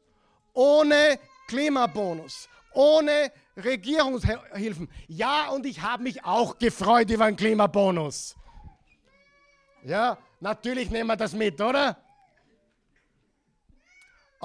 ohne 0.56 1.18
Klimabonus, 1.46 2.48
ohne 2.72 3.30
Regierungshilfen. 3.56 4.90
Ja, 5.06 5.50
und 5.50 5.64
ich 5.66 5.80
habe 5.80 6.02
mich 6.02 6.24
auch 6.24 6.58
gefreut 6.58 7.10
über 7.10 7.26
einen 7.26 7.36
Klimabonus. 7.36 8.34
Ja, 9.84 10.18
natürlich 10.40 10.90
nehmen 10.90 11.08
wir 11.08 11.16
das 11.16 11.32
mit, 11.32 11.60
oder? 11.60 11.96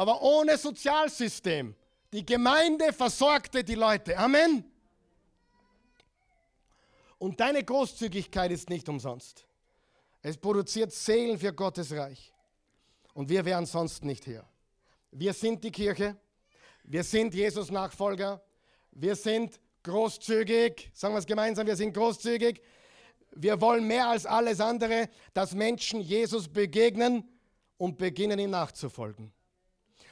aber 0.01 0.21
ohne 0.21 0.57
Sozialsystem. 0.57 1.75
Die 2.11 2.25
Gemeinde 2.25 2.91
versorgte 2.91 3.63
die 3.63 3.75
Leute. 3.75 4.17
Amen. 4.17 4.65
Und 7.17 7.39
deine 7.39 7.63
Großzügigkeit 7.63 8.51
ist 8.51 8.69
nicht 8.69 8.89
umsonst. 8.89 9.45
Es 10.21 10.37
produziert 10.37 10.91
Seelen 10.91 11.37
für 11.37 11.53
Gottes 11.53 11.91
Reich. 11.91 12.33
Und 13.13 13.29
wir 13.29 13.45
wären 13.45 13.65
sonst 13.65 14.03
nicht 14.03 14.25
hier. 14.25 14.43
Wir 15.11 15.33
sind 15.33 15.63
die 15.63 15.71
Kirche. 15.71 16.15
Wir 16.83 17.03
sind 17.03 17.33
Jesus 17.33 17.69
Nachfolger. 17.69 18.41
Wir 18.91 19.15
sind 19.15 19.59
großzügig. 19.83 20.89
Sagen 20.93 21.13
wir 21.13 21.19
es 21.19 21.25
gemeinsam, 21.25 21.67
wir 21.67 21.75
sind 21.75 21.93
großzügig. 21.93 22.61
Wir 23.35 23.59
wollen 23.61 23.87
mehr 23.87 24.07
als 24.07 24.25
alles 24.25 24.59
andere, 24.59 25.09
dass 25.33 25.53
Menschen 25.53 26.01
Jesus 26.01 26.47
begegnen 26.47 27.23
und 27.77 27.97
beginnen 27.97 28.39
ihm 28.39 28.49
nachzufolgen. 28.49 29.33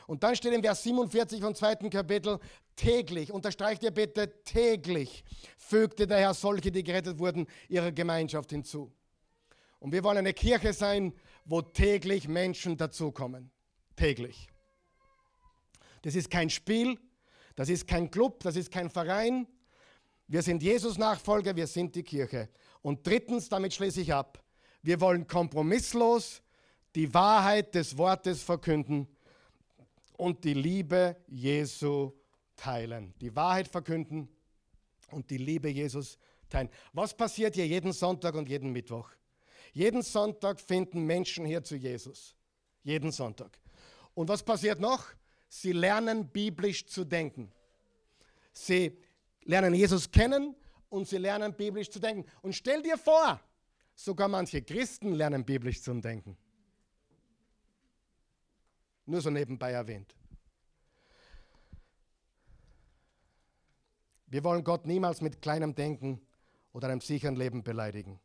Und 0.07 0.23
dann 0.23 0.35
steht 0.35 0.53
im 0.53 0.63
Vers 0.63 0.83
47 0.83 1.41
vom 1.41 1.53
zweiten 1.53 1.89
Kapitel, 1.89 2.39
täglich, 2.75 3.31
unterstreicht 3.31 3.83
ihr 3.83 3.91
bitte, 3.91 4.43
täglich 4.43 5.23
fügte 5.57 6.07
der 6.07 6.17
Herr 6.17 6.33
solche, 6.33 6.71
die 6.71 6.83
gerettet 6.83 7.19
wurden, 7.19 7.45
ihrer 7.67 7.91
Gemeinschaft 7.91 8.49
hinzu. 8.49 8.91
Und 9.79 9.93
wir 9.93 10.03
wollen 10.03 10.17
eine 10.17 10.33
Kirche 10.33 10.73
sein, 10.73 11.13
wo 11.45 11.61
täglich 11.61 12.27
Menschen 12.27 12.75
dazukommen. 12.75 13.51
Täglich. 13.95 14.48
Das 16.01 16.15
ist 16.15 16.29
kein 16.29 16.49
Spiel, 16.49 16.97
das 17.55 17.69
ist 17.69 17.87
kein 17.87 18.09
Club, 18.09 18.41
das 18.41 18.55
ist 18.55 18.71
kein 18.71 18.89
Verein. 18.89 19.47
Wir 20.27 20.41
sind 20.41 20.61
Jesus-Nachfolger, 20.63 21.55
wir 21.55 21.67
sind 21.67 21.95
die 21.95 22.03
Kirche. 22.03 22.49
Und 22.81 23.05
drittens, 23.05 23.49
damit 23.49 23.73
schließe 23.73 24.01
ich 24.01 24.13
ab, 24.13 24.43
wir 24.81 25.01
wollen 25.01 25.27
kompromisslos 25.27 26.41
die 26.95 27.13
Wahrheit 27.13 27.75
des 27.75 27.97
Wortes 27.97 28.41
verkünden 28.41 29.07
und 30.17 30.43
die 30.43 30.53
Liebe 30.53 31.17
Jesu 31.27 32.13
teilen. 32.55 33.13
Die 33.21 33.35
Wahrheit 33.35 33.67
verkünden 33.67 34.29
und 35.11 35.29
die 35.29 35.37
Liebe 35.37 35.69
Jesus 35.69 36.17
teilen. 36.49 36.69
Was 36.93 37.15
passiert 37.15 37.55
hier 37.55 37.67
jeden 37.67 37.93
Sonntag 37.93 38.35
und 38.35 38.49
jeden 38.49 38.71
Mittwoch? 38.71 39.09
Jeden 39.73 40.01
Sonntag 40.01 40.59
finden 40.59 41.05
Menschen 41.05 41.45
hier 41.45 41.63
zu 41.63 41.75
Jesus. 41.75 42.35
Jeden 42.83 43.11
Sonntag. 43.11 43.59
Und 44.13 44.29
was 44.29 44.43
passiert 44.43 44.79
noch? 44.79 45.05
Sie 45.49 45.71
lernen 45.71 46.29
biblisch 46.29 46.85
zu 46.85 47.03
denken. 47.03 47.51
Sie 48.53 48.97
lernen 49.43 49.73
Jesus 49.73 50.09
kennen 50.09 50.55
und 50.89 51.07
sie 51.07 51.17
lernen 51.17 51.53
biblisch 51.53 51.89
zu 51.89 51.99
denken. 51.99 52.29
Und 52.41 52.53
stell 52.53 52.81
dir 52.83 52.97
vor, 52.97 53.41
sogar 53.95 54.27
manche 54.27 54.61
Christen 54.61 55.13
lernen 55.13 55.43
biblisch 55.43 55.81
zu 55.81 55.93
denken. 55.95 56.37
Nur 59.05 59.21
so 59.21 59.31
nebenbei 59.31 59.71
erwähnt. 59.71 60.15
Wir 64.27 64.43
wollen 64.43 64.63
Gott 64.63 64.85
niemals 64.85 65.21
mit 65.21 65.41
kleinem 65.41 65.73
Denken 65.73 66.21
oder 66.71 66.89
einem 66.89 67.01
sicheren 67.01 67.35
Leben 67.35 67.63
beleidigen. 67.63 68.19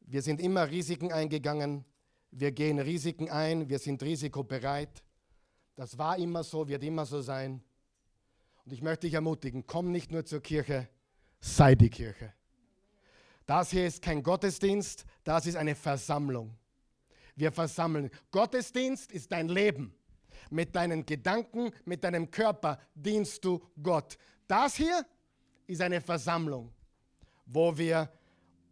Wir 0.00 0.22
sind 0.22 0.40
immer 0.40 0.70
Risiken 0.70 1.12
eingegangen. 1.12 1.84
Wir 2.30 2.52
gehen 2.52 2.78
Risiken 2.78 3.28
ein. 3.28 3.68
Wir 3.68 3.78
sind 3.78 4.02
risikobereit. 4.02 5.02
Das 5.78 5.96
war 5.96 6.18
immer 6.18 6.42
so, 6.42 6.66
wird 6.66 6.82
immer 6.82 7.06
so 7.06 7.20
sein. 7.20 7.62
Und 8.64 8.72
ich 8.72 8.82
möchte 8.82 9.06
dich 9.06 9.14
ermutigen, 9.14 9.64
komm 9.64 9.92
nicht 9.92 10.10
nur 10.10 10.24
zur 10.24 10.40
Kirche, 10.40 10.88
sei 11.38 11.76
die 11.76 11.88
Kirche. 11.88 12.32
Das 13.46 13.70
hier 13.70 13.86
ist 13.86 14.02
kein 14.02 14.24
Gottesdienst, 14.24 15.04
das 15.22 15.46
ist 15.46 15.54
eine 15.54 15.76
Versammlung. 15.76 16.52
Wir 17.36 17.52
versammeln. 17.52 18.10
Gottesdienst 18.32 19.12
ist 19.12 19.30
dein 19.30 19.48
Leben. 19.48 19.94
Mit 20.50 20.74
deinen 20.74 21.06
Gedanken, 21.06 21.70
mit 21.84 22.02
deinem 22.02 22.28
Körper 22.28 22.80
dienst 22.96 23.44
du 23.44 23.62
Gott. 23.80 24.18
Das 24.48 24.74
hier 24.74 25.06
ist 25.68 25.80
eine 25.80 26.00
Versammlung, 26.00 26.72
wo 27.46 27.78
wir 27.78 28.10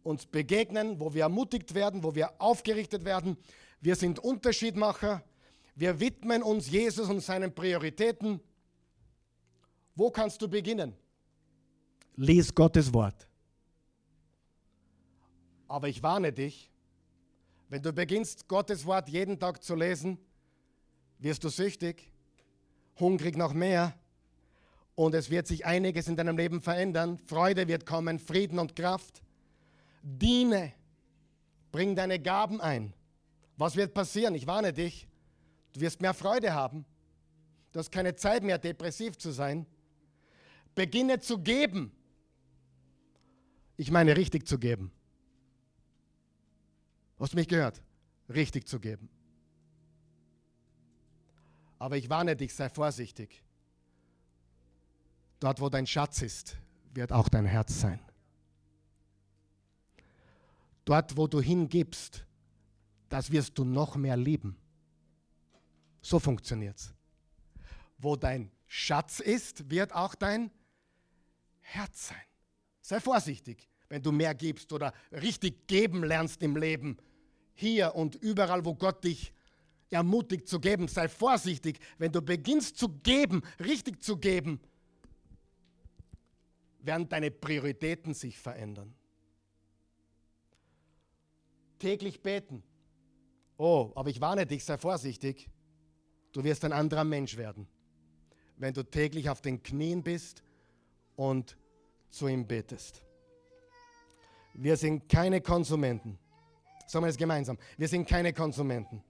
uns 0.03 0.25
begegnen, 0.25 0.99
wo 0.99 1.13
wir 1.13 1.21
ermutigt 1.21 1.73
werden, 1.73 2.03
wo 2.03 2.13
wir 2.13 2.33
aufgerichtet 2.41 3.05
werden. 3.05 3.37
Wir 3.79 3.95
sind 3.95 4.19
Unterschiedmacher. 4.19 5.23
Wir 5.77 5.99
widmen 5.99 6.41
uns 6.41 6.71
Jesus 6.71 7.07
und 7.07 7.19
seinen 7.19 7.53
Prioritäten. 7.53 8.39
Wo 9.93 10.09
kannst 10.09 10.41
du 10.41 10.47
beginnen? 10.47 10.95
Lies 12.15 12.55
Gottes 12.55 12.91
Wort. 12.91 13.27
Aber 15.67 15.87
ich 15.87 16.01
warne 16.01 16.33
dich, 16.33 16.71
wenn 17.69 17.83
du 17.83 17.93
beginnst, 17.93 18.47
Gottes 18.47 18.87
Wort 18.87 19.07
jeden 19.07 19.37
Tag 19.37 19.61
zu 19.61 19.75
lesen, 19.75 20.17
wirst 21.19 21.43
du 21.43 21.49
süchtig, 21.49 22.11
hungrig 22.99 23.37
nach 23.37 23.53
mehr 23.53 23.93
und 24.95 25.13
es 25.13 25.29
wird 25.29 25.45
sich 25.45 25.67
einiges 25.67 26.07
in 26.07 26.15
deinem 26.15 26.37
Leben 26.37 26.59
verändern. 26.59 27.19
Freude 27.19 27.67
wird 27.67 27.85
kommen, 27.85 28.17
Frieden 28.17 28.57
und 28.57 28.75
Kraft. 28.75 29.21
Diene, 30.01 30.73
bring 31.71 31.95
deine 31.95 32.19
Gaben 32.19 32.61
ein. 32.61 32.93
Was 33.57 33.75
wird 33.75 33.93
passieren? 33.93 34.33
Ich 34.33 34.47
warne 34.47 34.73
dich. 34.73 35.07
Du 35.73 35.81
wirst 35.81 36.01
mehr 36.01 36.13
Freude 36.13 36.53
haben. 36.53 36.85
Du 37.71 37.79
hast 37.79 37.91
keine 37.91 38.15
Zeit 38.15 38.43
mehr, 38.43 38.57
depressiv 38.57 39.17
zu 39.17 39.31
sein. 39.31 39.65
beginne 40.73 41.19
zu 41.19 41.39
geben. 41.39 41.91
Ich 43.77 43.91
meine, 43.91 44.15
richtig 44.15 44.47
zu 44.47 44.59
geben. 44.59 44.91
Hast 47.19 47.33
du 47.33 47.37
mich 47.37 47.47
gehört? 47.47 47.81
Richtig 48.29 48.67
zu 48.67 48.79
geben. 48.79 49.09
Aber 51.79 51.97
ich 51.97 52.09
warne 52.09 52.35
dich, 52.35 52.53
sei 52.53 52.69
vorsichtig. 52.69 53.43
Dort, 55.39 55.61
wo 55.61 55.69
dein 55.69 55.85
Schatz 55.85 56.21
ist, 56.21 56.57
wird 56.93 57.11
auch 57.11 57.29
dein 57.29 57.45
Herz 57.45 57.79
sein. 57.79 57.99
Dort, 60.85 61.17
wo 61.17 61.27
du 61.27 61.41
hingibst, 61.41 62.25
das 63.09 63.31
wirst 63.31 63.57
du 63.57 63.65
noch 63.65 63.95
mehr 63.95 64.17
lieben. 64.17 64.57
So 66.01 66.19
funktioniert 66.19 66.77
es. 66.77 66.93
Wo 67.97 68.15
dein 68.15 68.51
Schatz 68.67 69.19
ist, 69.19 69.69
wird 69.69 69.93
auch 69.93 70.15
dein 70.15 70.51
Herz 71.61 72.09
sein. 72.09 72.17
Sei 72.81 72.99
vorsichtig, 72.99 73.67
wenn 73.89 74.01
du 74.01 74.11
mehr 74.11 74.35
gibst 74.35 74.71
oder 74.71 74.93
richtig 75.11 75.67
geben 75.67 76.03
lernst 76.03 76.41
im 76.43 76.55
Leben. 76.55 76.97
Hier 77.53 77.95
und 77.95 78.15
überall, 78.15 78.63
wo 78.63 78.75
Gott 78.75 79.03
dich 79.03 79.33
ermutigt 79.89 80.47
zu 80.47 80.59
geben. 80.59 80.87
Sei 80.87 81.07
vorsichtig, 81.07 81.79
wenn 81.97 82.11
du 82.11 82.21
beginnst 82.21 82.77
zu 82.77 82.89
geben, 82.89 83.41
richtig 83.59 84.03
zu 84.03 84.17
geben, 84.17 84.59
werden 86.79 87.09
deine 87.09 87.31
Prioritäten 87.31 88.13
sich 88.13 88.37
verändern. 88.37 88.93
Täglich 91.79 92.21
beten. 92.21 92.63
Oh, 93.57 93.91
aber 93.95 94.09
ich 94.09 94.21
warne 94.21 94.45
dich, 94.45 94.63
sei 94.63 94.77
vorsichtig. 94.77 95.49
Du 96.37 96.43
wirst 96.43 96.63
ein 96.65 96.71
anderer 96.71 97.03
Mensch 97.03 97.35
werden, 97.35 97.67
wenn 98.57 98.71
du 98.71 98.83
täglich 98.83 99.27
auf 99.27 99.41
den 99.41 99.63
Knien 99.63 100.03
bist 100.03 100.43
und 101.15 101.57
zu 102.11 102.27
ihm 102.27 102.45
betest. 102.45 103.01
Wir 104.53 104.77
sind 104.77 105.09
keine 105.09 105.41
Konsumenten. 105.41 106.19
Sagen 106.85 107.05
wir 107.05 107.09
es 107.09 107.17
gemeinsam. 107.17 107.57
Wir 107.75 107.87
sind 107.87 108.07
keine 108.07 108.33
Konsumenten. 108.33 109.03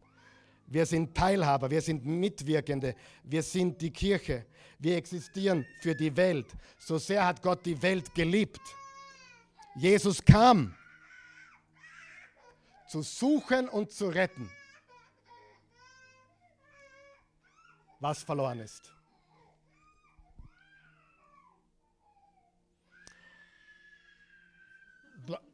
Wir 0.67 0.85
sind 0.85 1.13
Teilhaber, 1.17 1.69
wir 1.69 1.81
sind 1.81 2.05
Mitwirkende, 2.05 2.95
wir 3.25 3.43
sind 3.43 3.81
die 3.81 3.91
Kirche. 3.91 4.45
Wir 4.79 4.95
existieren 4.95 5.65
für 5.81 5.95
die 5.95 6.15
Welt. 6.15 6.47
So 6.79 6.97
sehr 6.97 7.25
hat 7.25 7.41
Gott 7.41 7.65
die 7.65 7.81
Welt 7.81 8.15
geliebt. 8.15 8.61
Jesus 9.75 10.23
kam, 10.23 10.73
zu 12.87 13.01
suchen 13.01 13.67
und 13.67 13.91
zu 13.91 14.07
retten, 14.07 14.49
was 17.99 18.23
verloren 18.23 18.59
ist. 18.59 18.93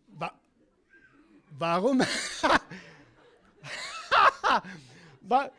Wa 0.07 0.31
warum? 1.51 2.01
Wa 5.21 5.51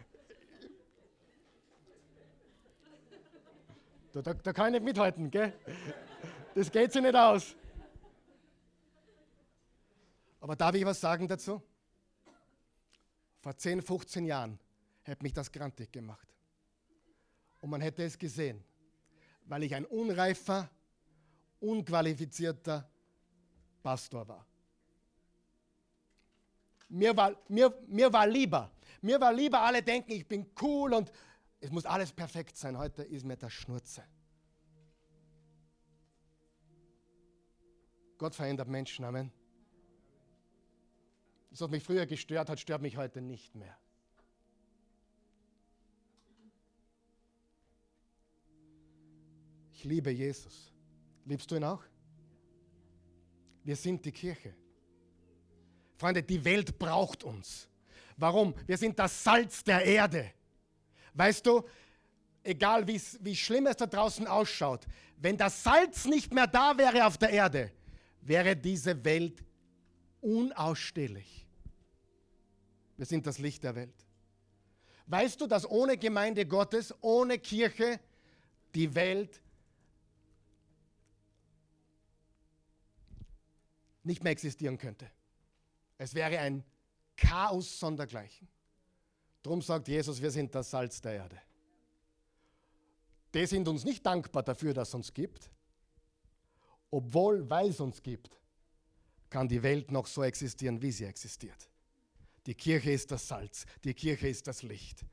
da, 4.12 4.22
da, 4.22 4.34
da, 4.34 4.52
kann 4.52 4.66
ich 4.66 4.80
nicht 4.80 4.84
mithalten, 4.84 5.30
gell? 5.30 5.52
Das 6.54 6.70
geht 6.70 6.92
sich 6.92 7.02
nicht 7.02 7.16
aus. 7.16 7.56
Aber 10.40 10.54
darf 10.54 10.74
ich 10.74 10.84
was 10.84 11.00
sagen 11.00 11.26
dazu? 11.26 11.60
Vor 13.40 13.56
10, 13.56 13.82
15 13.82 14.26
Jahren 14.26 14.60
hätte 15.02 15.22
mich 15.22 15.32
das 15.32 15.50
grantig 15.50 15.90
gemacht. 15.90 16.33
Und 17.64 17.70
man 17.70 17.80
hätte 17.80 18.02
es 18.02 18.18
gesehen, 18.18 18.62
weil 19.46 19.62
ich 19.62 19.74
ein 19.74 19.86
unreifer, 19.86 20.68
unqualifizierter 21.60 22.86
Pastor 23.82 24.28
war. 24.28 24.46
Mir 26.90 27.16
war, 27.16 27.34
mir, 27.48 27.74
mir 27.86 28.12
war 28.12 28.26
lieber, 28.26 28.70
mir 29.00 29.18
war 29.18 29.32
lieber, 29.32 29.62
alle 29.62 29.82
denken, 29.82 30.12
ich 30.12 30.28
bin 30.28 30.44
cool 30.60 30.92
und 30.92 31.10
es 31.58 31.70
muss 31.70 31.86
alles 31.86 32.12
perfekt 32.12 32.54
sein. 32.58 32.76
Heute 32.76 33.02
ist 33.02 33.24
mir 33.24 33.38
das 33.38 33.54
Schnurze. 33.54 34.04
Gott 38.18 38.34
verändert 38.34 38.68
Menschen, 38.68 39.06
Amen. 39.06 39.32
Das, 41.48 41.62
was 41.62 41.70
mich 41.70 41.82
früher 41.82 42.04
gestört 42.04 42.50
hat, 42.50 42.60
stört 42.60 42.82
mich 42.82 42.98
heute 42.98 43.22
nicht 43.22 43.54
mehr. 43.54 43.74
Liebe 49.84 50.10
Jesus. 50.10 50.72
Liebst 51.24 51.50
du 51.50 51.56
ihn 51.56 51.64
auch? 51.64 51.82
Wir 53.62 53.76
sind 53.76 54.04
die 54.04 54.12
Kirche. 54.12 54.54
Freunde, 55.96 56.22
die 56.22 56.44
Welt 56.44 56.78
braucht 56.78 57.24
uns. 57.24 57.68
Warum? 58.16 58.54
Wir 58.66 58.76
sind 58.76 58.98
das 58.98 59.24
Salz 59.24 59.64
der 59.64 59.84
Erde. 59.84 60.32
Weißt 61.14 61.46
du, 61.46 61.62
egal 62.42 62.86
wie 62.86 63.36
schlimm 63.36 63.66
es 63.66 63.76
da 63.76 63.86
draußen 63.86 64.26
ausschaut, 64.26 64.86
wenn 65.16 65.36
das 65.36 65.62
Salz 65.62 66.04
nicht 66.04 66.32
mehr 66.34 66.46
da 66.46 66.76
wäre 66.76 67.06
auf 67.06 67.16
der 67.16 67.30
Erde, 67.30 67.72
wäre 68.20 68.56
diese 68.56 69.04
Welt 69.04 69.42
unausstehlich. 70.20 71.46
Wir 72.96 73.06
sind 73.06 73.26
das 73.26 73.38
Licht 73.38 73.64
der 73.64 73.74
Welt. 73.74 73.94
Weißt 75.06 75.40
du, 75.40 75.46
dass 75.46 75.68
ohne 75.68 75.96
Gemeinde 75.96 76.46
Gottes, 76.46 76.94
ohne 77.00 77.38
Kirche 77.38 78.00
die 78.74 78.94
Welt 78.94 79.40
nicht 84.04 84.22
mehr 84.22 84.32
existieren 84.32 84.78
könnte? 84.78 85.10
Es 85.98 86.14
wäre 86.14 86.38
ein 86.38 86.64
Chaos 87.16 87.78
sondergleichen. 87.78 88.48
Darum 89.42 89.62
sagt 89.62 89.88
Jesus, 89.88 90.20
wir 90.20 90.30
sind 90.30 90.54
das 90.54 90.70
Salz 90.70 91.00
der 91.00 91.12
Erde. 91.14 91.40
Die 93.34 93.46
sind 93.46 93.68
uns 93.68 93.84
nicht 93.84 94.04
dankbar 94.06 94.42
dafür, 94.42 94.72
dass 94.72 94.88
es 94.88 94.94
uns 94.94 95.12
gibt. 95.12 95.50
Obwohl, 96.90 97.48
weil 97.50 97.70
es 97.70 97.80
uns 97.80 98.02
gibt, 98.02 98.30
kann 99.28 99.48
die 99.48 99.62
Welt 99.62 99.90
noch 99.90 100.06
so 100.06 100.22
existieren, 100.22 100.80
wie 100.80 100.92
sie 100.92 101.04
existiert. 101.04 101.68
Die 102.46 102.54
Kirche 102.54 102.92
ist 102.92 103.10
das 103.10 103.26
Salz, 103.26 103.66
die 103.82 103.94
Kirche 103.94 104.28
ist 104.28 104.46
das 104.46 104.62
Licht. 104.62 105.04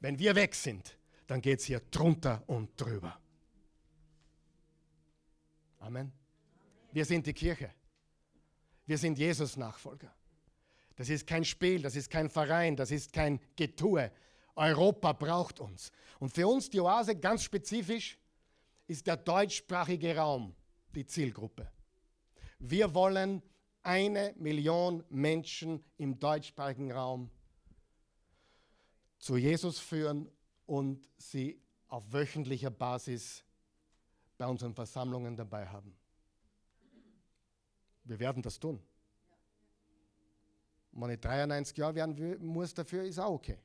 Wenn 0.00 0.18
wir 0.18 0.34
weg 0.34 0.54
sind, 0.54 0.96
dann 1.26 1.42
geht 1.42 1.60
es 1.60 1.66
hier 1.66 1.80
drunter 1.90 2.42
und 2.46 2.80
drüber. 2.80 3.20
Amen. 5.80 6.12
Wir 6.92 7.04
sind 7.04 7.26
die 7.26 7.34
Kirche. 7.34 7.70
Wir 8.86 8.98
sind 8.98 9.18
Jesus 9.18 9.56
Nachfolger. 9.56 10.12
Das 10.94 11.08
ist 11.10 11.26
kein 11.26 11.44
Spiel, 11.44 11.82
das 11.82 11.94
ist 11.94 12.10
kein 12.10 12.30
Verein, 12.30 12.76
das 12.76 12.90
ist 12.90 13.12
kein 13.12 13.40
Getue. 13.56 14.10
Europa 14.54 15.12
braucht 15.12 15.60
uns. 15.60 15.92
Und 16.18 16.32
für 16.32 16.48
uns, 16.48 16.70
die 16.70 16.80
Oase, 16.80 17.14
ganz 17.16 17.42
spezifisch, 17.42 18.18
ist 18.86 19.06
der 19.06 19.16
deutschsprachige 19.16 20.16
Raum 20.16 20.54
die 20.94 21.04
Zielgruppe. 21.04 21.70
Wir 22.58 22.94
wollen 22.94 23.42
eine 23.82 24.34
Million 24.38 25.04
Menschen 25.10 25.84
im 25.98 26.18
deutschsprachigen 26.18 26.90
Raum 26.92 27.30
zu 29.18 29.36
Jesus 29.36 29.78
führen 29.78 30.30
und 30.64 31.08
sie 31.18 31.60
auf 31.88 32.12
wöchentlicher 32.12 32.70
Basis 32.70 33.44
bei 34.38 34.46
unseren 34.46 34.74
Versammlungen 34.74 35.36
dabei 35.36 35.66
haben. 35.66 35.94
Wir 38.06 38.18
werden 38.20 38.42
das 38.42 38.58
tun. 38.58 38.80
Wenn 40.92 41.10
ich 41.10 41.20
93 41.20 41.76
Jahre 41.76 41.94
werden 41.96 42.46
muss 42.46 42.72
dafür, 42.72 43.04
ist 43.04 43.18
auch 43.18 43.32
okay. 43.32 43.58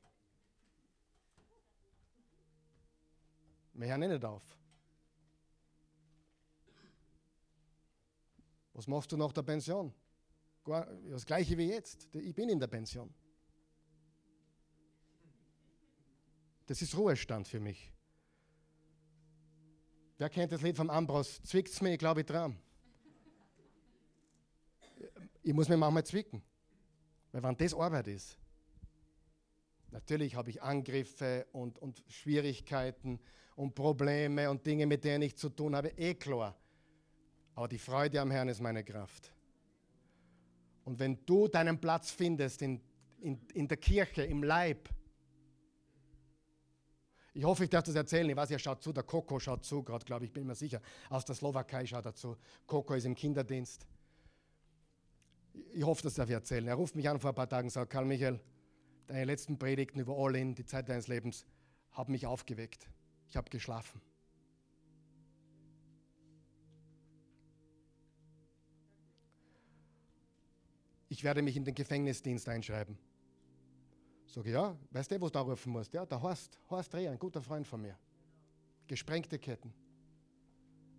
Wir 3.74 3.88
hören 3.88 4.00
nicht 4.00 4.24
auf. 4.24 4.42
Was 8.74 8.86
machst 8.86 9.10
du 9.12 9.16
nach 9.16 9.32
der 9.32 9.42
Pension? 9.42 9.94
das 10.64 11.26
gleiche 11.26 11.58
wie 11.58 11.68
jetzt. 11.68 12.08
Ich 12.14 12.34
bin 12.34 12.48
in 12.48 12.60
der 12.60 12.68
Pension. 12.68 13.12
Das 16.66 16.80
ist 16.80 16.96
Ruhestand 16.96 17.48
für 17.48 17.58
mich. 17.58 17.92
Wer 20.18 20.30
kennt 20.30 20.52
das 20.52 20.62
Lied 20.62 20.76
vom 20.76 20.88
Ambros? 20.88 21.42
Zwickt's 21.42 21.80
mir, 21.80 21.94
ich 21.94 21.98
glaube 21.98 22.20
ich 22.20 22.26
dran. 22.26 22.56
Ich 25.42 25.52
muss 25.52 25.68
mir 25.68 25.76
manchmal 25.76 26.04
zwicken. 26.04 26.42
Weil 27.32 27.42
wenn 27.42 27.56
das 27.56 27.74
Arbeit 27.74 28.08
ist, 28.08 28.38
natürlich 29.90 30.34
habe 30.34 30.50
ich 30.50 30.62
Angriffe 30.62 31.46
und, 31.52 31.78
und 31.78 32.04
Schwierigkeiten 32.08 33.18
und 33.56 33.74
Probleme 33.74 34.50
und 34.50 34.64
Dinge, 34.64 34.86
mit 34.86 35.04
denen 35.04 35.22
ich 35.22 35.36
zu 35.36 35.48
tun 35.48 35.74
habe, 35.74 35.88
eh 35.96 36.14
klar. 36.14 36.56
Aber 37.54 37.68
die 37.68 37.78
Freude 37.78 38.20
am 38.20 38.30
Herrn 38.30 38.48
ist 38.48 38.60
meine 38.60 38.84
Kraft. 38.84 39.32
Und 40.84 40.98
wenn 40.98 41.24
du 41.26 41.48
deinen 41.48 41.80
Platz 41.80 42.10
findest 42.10 42.62
in, 42.62 42.80
in, 43.20 43.40
in 43.54 43.68
der 43.68 43.76
Kirche, 43.76 44.24
im 44.24 44.42
Leib, 44.42 44.88
Ich 47.34 47.44
hoffe, 47.44 47.64
ich 47.64 47.70
darf 47.70 47.84
das 47.84 47.94
erzählen. 47.94 48.28
Ich 48.28 48.36
weiß, 48.36 48.50
er 48.50 48.58
schaut 48.58 48.82
zu. 48.82 48.92
Der 48.92 49.04
Coco 49.04 49.38
schaut 49.40 49.64
zu, 49.64 49.82
gerade 49.82 50.04
glaube 50.04 50.26
ich, 50.26 50.32
bin 50.32 50.46
mir 50.46 50.54
sicher. 50.54 50.80
Aus 51.08 51.24
der 51.24 51.34
Slowakei 51.34 51.86
schaut 51.86 52.04
er 52.04 52.14
zu. 52.14 52.36
Coco 52.66 52.94
ist 52.94 53.06
im 53.06 53.14
Kinderdienst. 53.14 53.86
Ich 55.72 55.84
hoffe, 55.84 56.02
das 56.02 56.14
darf 56.14 56.28
ich 56.28 56.34
erzählen. 56.34 56.66
Er 56.66 56.74
ruft 56.74 56.94
mich 56.94 57.08
an 57.08 57.18
vor 57.18 57.30
ein 57.30 57.34
paar 57.34 57.48
Tagen 57.48 57.66
und 57.66 57.72
sagt: 57.72 57.90
Karl 57.90 58.04
Michael, 58.04 58.40
deine 59.06 59.24
letzten 59.24 59.58
Predigten 59.58 60.00
über 60.00 60.16
All 60.16 60.36
In, 60.36 60.54
die 60.54 60.64
Zeit 60.64 60.88
deines 60.88 61.08
Lebens, 61.08 61.46
haben 61.92 62.12
mich 62.12 62.26
aufgeweckt. 62.26 62.88
Ich 63.28 63.36
habe 63.36 63.50
geschlafen. 63.50 64.00
Ich 71.08 71.24
werde 71.24 71.42
mich 71.42 71.56
in 71.56 71.64
den 71.64 71.74
Gefängnisdienst 71.74 72.48
einschreiben. 72.48 72.96
Sag 74.26 74.46
ich, 74.46 74.52
ja, 74.52 74.74
weißt 74.92 75.10
du, 75.10 75.20
wo 75.20 75.28
du 75.28 75.38
anrufen 75.38 75.70
musst? 75.70 75.92
Ja, 75.92 76.06
der 76.06 76.22
Horst, 76.22 76.58
Horst 76.70 76.94
Reh, 76.94 77.06
ein 77.06 77.18
guter 77.18 77.42
Freund 77.42 77.66
von 77.66 77.82
mir. 77.82 77.98
Gesprengte 78.86 79.38
Ketten. 79.38 79.74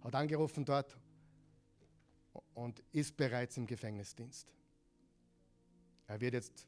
Hat 0.03 0.13
angerufen 0.13 0.65
dort 0.65 0.95
und 2.55 2.81
ist 2.91 3.15
bereits 3.17 3.57
im 3.57 3.67
Gefängnisdienst. 3.67 4.53
Er 6.07 6.19
wird 6.19 6.33
jetzt, 6.33 6.67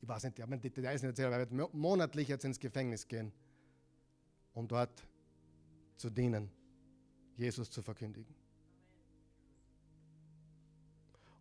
ich 0.00 0.08
weiß 0.08 0.24
nicht, 0.24 0.38
ich 0.38 0.42
habe 0.42 0.58
die 0.58 0.70
Details 0.70 1.02
nicht 1.02 1.10
erzählt, 1.10 1.26
aber 1.26 1.36
er 1.38 1.50
wird 1.50 1.74
monatlich 1.74 2.28
jetzt 2.28 2.44
ins 2.44 2.58
Gefängnis 2.58 3.06
gehen, 3.06 3.32
um 4.52 4.68
dort 4.68 5.02
zu 5.96 6.10
dienen, 6.10 6.50
Jesus 7.36 7.70
zu 7.70 7.82
verkündigen. 7.82 8.34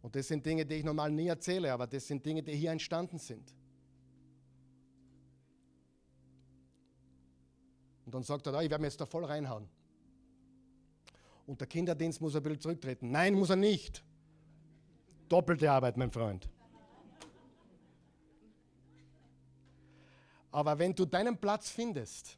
Und 0.02 0.16
das 0.16 0.28
sind 0.28 0.46
Dinge, 0.46 0.66
die 0.66 0.76
ich 0.76 0.84
normal 0.84 1.12
nie 1.12 1.28
erzähle, 1.28 1.72
aber 1.72 1.88
das 1.88 2.06
sind 2.08 2.26
Dinge, 2.26 2.44
die 2.44 2.54
hier 2.54 2.72
entstanden 2.72 3.20
sind. 3.20 3.54
Und 8.06 8.14
dann 8.14 8.24
sagt 8.24 8.46
er, 8.46 8.62
ich 8.62 8.70
werde 8.70 8.82
mir 8.82 8.88
jetzt 8.88 9.00
da 9.00 9.06
voll 9.06 9.24
reinhauen. 9.24 9.68
Und 11.46 11.60
der 11.60 11.68
Kinderdienst 11.68 12.22
muss 12.22 12.36
ein 12.36 12.44
bisschen 12.44 12.62
zurücktreten. 12.62 13.12
Nein, 13.12 13.34
muss 13.34 13.50
er 13.50 13.56
nicht. 13.56 14.04
Doppelte 15.28 15.70
Arbeit, 15.72 15.98
mein 15.98 16.12
Freund. 16.12 16.50
Aber 20.52 20.78
wenn 20.78 20.94
du 20.94 21.06
deinen 21.06 21.38
Platz 21.38 21.70
findest, 21.70 22.38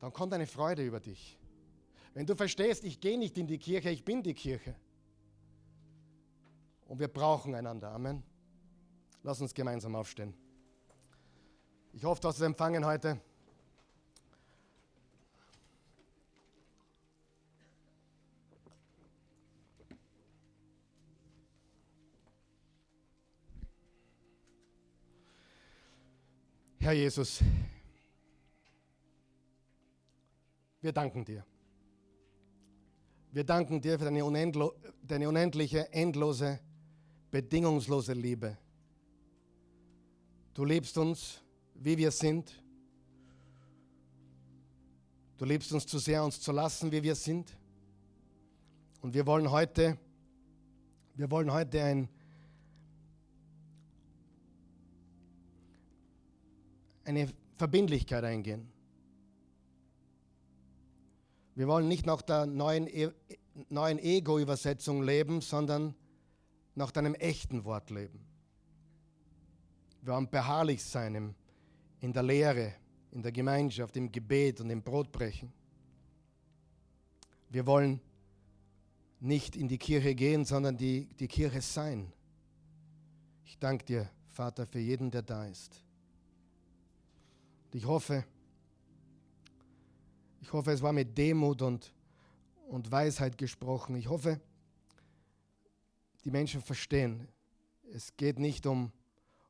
dann 0.00 0.12
kommt 0.12 0.32
eine 0.32 0.46
Freude 0.46 0.84
über 0.86 1.00
dich. 1.00 1.38
Wenn 2.14 2.26
du 2.26 2.36
verstehst, 2.36 2.84
ich 2.84 3.00
gehe 3.00 3.18
nicht 3.18 3.36
in 3.36 3.46
die 3.46 3.58
Kirche, 3.58 3.90
ich 3.90 4.04
bin 4.04 4.22
die 4.22 4.34
Kirche. 4.34 4.76
Und 6.86 7.00
wir 7.00 7.08
brauchen 7.08 7.54
einander. 7.54 7.90
Amen. 7.90 8.22
Lass 9.24 9.40
uns 9.40 9.52
gemeinsam 9.52 9.96
aufstehen. 9.96 10.32
Ich 11.92 12.04
hoffe, 12.04 12.20
du 12.20 12.28
hast 12.28 12.36
es 12.36 12.42
empfangen 12.42 12.84
heute. 12.84 13.20
Herr 26.84 26.92
Jesus, 26.92 27.40
wir 30.82 30.92
danken 30.92 31.24
dir. 31.24 31.42
Wir 33.32 33.42
danken 33.42 33.80
dir 33.80 33.98
für 33.98 34.04
deine, 34.04 34.22
unendlo 34.22 34.74
deine 35.02 35.26
unendliche, 35.26 35.90
endlose, 35.94 36.60
bedingungslose 37.30 38.12
Liebe. 38.12 38.58
Du 40.52 40.66
liebst 40.66 40.98
uns, 40.98 41.40
wie 41.74 41.96
wir 41.96 42.10
sind. 42.10 42.52
Du 45.38 45.46
liebst 45.46 45.72
uns 45.72 45.86
zu 45.86 45.98
sehr, 45.98 46.22
uns 46.22 46.38
zu 46.38 46.52
lassen, 46.52 46.92
wie 46.92 47.02
wir 47.02 47.14
sind. 47.14 47.56
Und 49.00 49.14
wir 49.14 49.24
wollen 49.26 49.50
heute, 49.50 49.96
wir 51.14 51.30
wollen 51.30 51.50
heute 51.50 51.82
ein 51.82 52.10
eine 57.04 57.28
Verbindlichkeit 57.56 58.24
eingehen. 58.24 58.68
Wir 61.54 61.68
wollen 61.68 61.86
nicht 61.86 62.06
nach 62.06 62.22
der 62.22 62.46
neuen, 62.46 62.86
e 62.86 63.10
neuen 63.68 64.00
Ego-Übersetzung 64.00 65.02
leben, 65.04 65.40
sondern 65.40 65.94
nach 66.74 66.90
deinem 66.90 67.14
echten 67.14 67.64
Wort 67.64 67.90
leben. 67.90 68.20
Wir 70.02 70.12
wollen 70.12 70.28
beharrlich 70.28 70.82
sein 70.82 71.34
in 72.00 72.12
der 72.12 72.22
Lehre, 72.24 72.74
in 73.12 73.22
der 73.22 73.30
Gemeinschaft, 73.30 73.96
im 73.96 74.10
Gebet 74.10 74.60
und 74.60 74.70
im 74.70 74.82
Brotbrechen. 74.82 75.52
Wir 77.48 77.64
wollen 77.66 78.00
nicht 79.20 79.56
in 79.56 79.68
die 79.68 79.78
Kirche 79.78 80.14
gehen, 80.14 80.44
sondern 80.44 80.76
die, 80.76 81.06
die 81.14 81.28
Kirche 81.28 81.62
sein. 81.62 82.12
Ich 83.44 83.58
danke 83.58 83.84
dir, 83.84 84.10
Vater, 84.30 84.66
für 84.66 84.80
jeden, 84.80 85.10
der 85.10 85.22
da 85.22 85.46
ist. 85.46 85.84
Und 87.74 87.78
ich 87.78 87.86
hoffe, 87.86 88.24
ich 90.40 90.52
hoffe, 90.52 90.70
es 90.70 90.80
war 90.80 90.92
mit 90.92 91.18
Demut 91.18 91.60
und, 91.60 91.92
und 92.68 92.88
Weisheit 92.92 93.36
gesprochen. 93.36 93.96
Ich 93.96 94.08
hoffe, 94.08 94.40
die 96.22 96.30
Menschen 96.30 96.62
verstehen, 96.62 97.26
es 97.92 98.16
geht 98.16 98.38
nicht 98.38 98.64
um, 98.66 98.92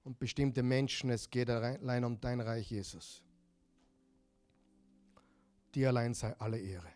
um 0.04 0.16
bestimmte 0.16 0.62
Menschen, 0.62 1.10
es 1.10 1.28
geht 1.28 1.50
allein 1.50 2.02
um 2.02 2.18
dein 2.18 2.40
Reich, 2.40 2.70
Jesus. 2.70 3.22
Dir 5.74 5.88
allein 5.88 6.14
sei 6.14 6.34
alle 6.38 6.58
Ehre. 6.58 6.88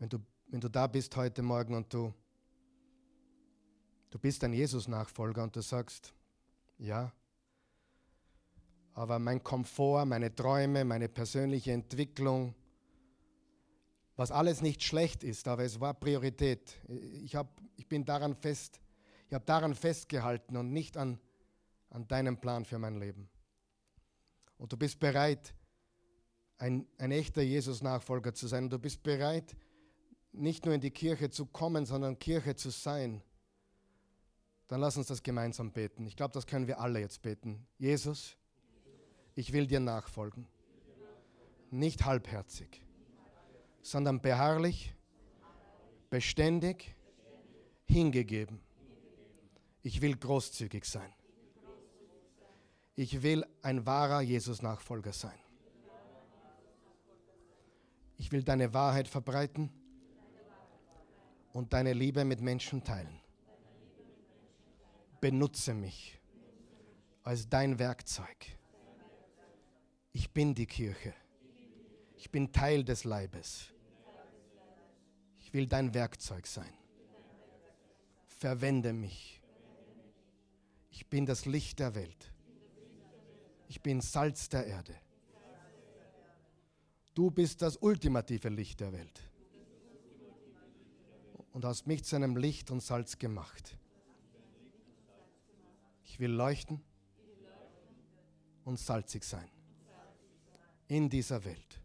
Wenn 0.00 0.08
du, 0.08 0.18
wenn 0.48 0.60
du 0.60 0.68
da 0.68 0.88
bist 0.88 1.14
heute 1.14 1.42
Morgen 1.42 1.76
und 1.76 1.94
du, 1.94 2.12
du 4.10 4.18
bist 4.18 4.42
ein 4.42 4.52
Jesus-Nachfolger 4.52 5.44
und 5.44 5.54
du 5.54 5.60
sagst, 5.60 6.12
ja, 6.76 7.12
aber 9.00 9.18
mein 9.18 9.42
Komfort, 9.42 10.04
meine 10.04 10.34
Träume, 10.34 10.84
meine 10.84 11.08
persönliche 11.08 11.72
Entwicklung, 11.72 12.54
was 14.14 14.30
alles 14.30 14.60
nicht 14.60 14.82
schlecht 14.82 15.24
ist, 15.24 15.48
aber 15.48 15.64
es 15.64 15.80
war 15.80 15.94
Priorität. 15.94 16.78
Ich, 17.24 17.34
hab, 17.34 17.48
ich 17.76 17.88
bin 17.88 18.04
daran 18.04 18.34
fest, 18.34 18.78
ich 19.26 19.32
habe 19.32 19.46
daran 19.46 19.74
festgehalten 19.74 20.54
und 20.54 20.70
nicht 20.70 20.98
an, 20.98 21.18
an 21.88 22.06
deinem 22.08 22.42
Plan 22.42 22.66
für 22.66 22.78
mein 22.78 23.00
Leben. 23.00 23.30
Und 24.58 24.70
du 24.70 24.76
bist 24.76 25.00
bereit, 25.00 25.54
ein, 26.58 26.86
ein 26.98 27.10
echter 27.10 27.40
Jesus-Nachfolger 27.40 28.34
zu 28.34 28.48
sein. 28.48 28.64
Und 28.64 28.70
du 28.74 28.78
bist 28.78 29.02
bereit, 29.02 29.56
nicht 30.32 30.66
nur 30.66 30.74
in 30.74 30.82
die 30.82 30.90
Kirche 30.90 31.30
zu 31.30 31.46
kommen, 31.46 31.86
sondern 31.86 32.18
Kirche 32.18 32.54
zu 32.54 32.68
sein. 32.68 33.22
Dann 34.68 34.80
lass 34.82 34.98
uns 34.98 35.06
das 35.06 35.22
gemeinsam 35.22 35.72
beten. 35.72 36.06
Ich 36.06 36.16
glaube, 36.16 36.34
das 36.34 36.46
können 36.46 36.66
wir 36.66 36.80
alle 36.80 37.00
jetzt 37.00 37.22
beten. 37.22 37.66
Jesus, 37.78 38.36
ich 39.40 39.54
will 39.54 39.66
dir 39.66 39.80
nachfolgen. 39.80 40.46
Nicht 41.70 42.04
halbherzig, 42.04 42.82
sondern 43.80 44.20
beharrlich, 44.20 44.94
beständig, 46.10 46.94
hingegeben. 47.86 48.60
Ich 49.82 50.02
will 50.02 50.14
großzügig 50.14 50.84
sein. 50.84 51.10
Ich 52.96 53.22
will 53.22 53.46
ein 53.62 53.86
wahrer 53.86 54.20
Jesus-Nachfolger 54.20 55.14
sein. 55.14 55.40
Ich 58.18 58.30
will 58.32 58.42
deine 58.42 58.74
Wahrheit 58.74 59.08
verbreiten 59.08 59.70
und 61.54 61.72
deine 61.72 61.94
Liebe 61.94 62.26
mit 62.26 62.42
Menschen 62.42 62.84
teilen. 62.84 63.18
Benutze 65.22 65.72
mich 65.72 66.20
als 67.22 67.48
dein 67.48 67.78
Werkzeug 67.78 68.59
ich 70.12 70.30
bin 70.32 70.54
die 70.54 70.66
Kirche. 70.66 71.14
Ich 72.16 72.30
bin 72.30 72.52
Teil 72.52 72.84
des 72.84 73.04
Leibes. 73.04 73.72
Ich 75.38 75.52
will 75.52 75.66
dein 75.66 75.94
Werkzeug 75.94 76.46
sein. 76.46 76.72
Verwende 78.26 78.92
mich. 78.92 79.40
Ich 80.90 81.06
bin 81.06 81.26
das 81.26 81.46
Licht 81.46 81.78
der 81.78 81.94
Welt. 81.94 82.32
Ich 83.68 83.80
bin 83.80 84.00
Salz 84.00 84.48
der 84.48 84.66
Erde. 84.66 84.94
Du 87.14 87.30
bist 87.30 87.62
das 87.62 87.76
ultimative 87.76 88.48
Licht 88.48 88.80
der 88.80 88.92
Welt 88.92 89.20
und 91.52 91.64
hast 91.64 91.86
mich 91.86 92.04
zu 92.04 92.16
einem 92.16 92.36
Licht 92.36 92.70
und 92.70 92.82
Salz 92.82 93.18
gemacht. 93.18 93.76
Ich 96.04 96.18
will 96.18 96.30
leuchten 96.30 96.80
und 98.64 98.78
salzig 98.78 99.24
sein 99.24 99.50
in 100.90 101.08
dieser 101.08 101.44
Welt. 101.44 101.80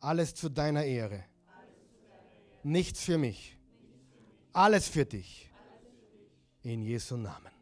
Alles 0.00 0.34
zu 0.34 0.50
deiner 0.50 0.84
Ehre. 0.84 1.24
Nichts 2.62 3.02
für 3.02 3.16
mich. 3.16 3.56
Alles 4.52 4.86
für 4.86 5.06
dich. 5.06 5.50
In 6.62 6.82
Jesu 6.82 7.16
Namen. 7.16 7.52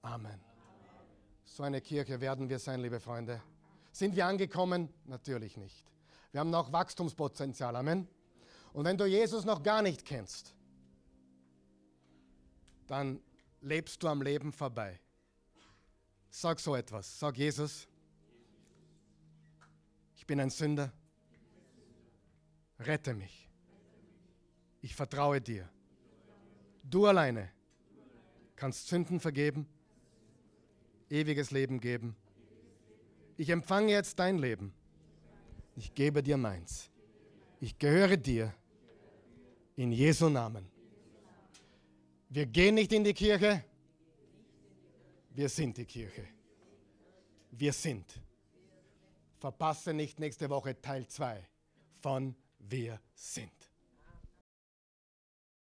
Amen. 0.00 0.40
So 1.44 1.62
eine 1.62 1.80
Kirche 1.82 2.20
werden 2.20 2.48
wir 2.48 2.58
sein, 2.58 2.80
liebe 2.80 2.98
Freunde. 2.98 3.42
Sind 3.92 4.16
wir 4.16 4.26
angekommen? 4.26 4.88
Natürlich 5.04 5.58
nicht. 5.58 5.84
Wir 6.32 6.40
haben 6.40 6.50
noch 6.50 6.72
Wachstumspotenzial. 6.72 7.76
Amen. 7.76 8.08
Und 8.72 8.84
wenn 8.86 8.96
du 8.96 9.04
Jesus 9.04 9.44
noch 9.44 9.62
gar 9.62 9.82
nicht 9.82 10.06
kennst, 10.06 10.54
dann 12.86 13.20
lebst 13.60 14.02
du 14.02 14.08
am 14.08 14.22
Leben 14.22 14.52
vorbei. 14.52 14.98
Sag 16.30 16.60
so 16.60 16.74
etwas. 16.74 17.18
Sag 17.18 17.36
Jesus, 17.36 17.88
ich 20.26 20.28
bin 20.28 20.40
ein 20.40 20.50
Sünder. 20.50 20.92
Rette 22.80 23.14
mich. 23.14 23.48
Ich 24.80 24.96
vertraue 24.96 25.40
dir. 25.40 25.68
Du 26.82 27.06
alleine 27.06 27.48
kannst 28.56 28.88
Sünden 28.88 29.20
vergeben, 29.20 29.68
ewiges 31.10 31.52
Leben 31.52 31.78
geben. 31.78 32.16
Ich 33.36 33.50
empfange 33.50 33.92
jetzt 33.92 34.18
dein 34.18 34.38
Leben. 34.38 34.74
Ich 35.76 35.94
gebe 35.94 36.24
dir 36.24 36.36
meins. 36.36 36.90
Ich 37.60 37.78
gehöre 37.78 38.16
dir 38.16 38.52
in 39.76 39.92
Jesu 39.92 40.28
Namen. 40.28 40.68
Wir 42.30 42.46
gehen 42.46 42.74
nicht 42.74 42.92
in 42.92 43.04
die 43.04 43.14
Kirche, 43.14 43.62
wir 45.30 45.48
sind 45.48 45.76
die 45.76 45.86
Kirche. 45.86 46.26
Wir 47.52 47.72
sind. 47.72 48.25
Verpasse 49.38 49.92
nicht 49.92 50.18
nächste 50.18 50.50
Woche 50.50 50.80
Teil 50.80 51.06
2 51.06 51.46
von 52.00 52.34
Wir 52.58 53.00
sind. 53.14 53.55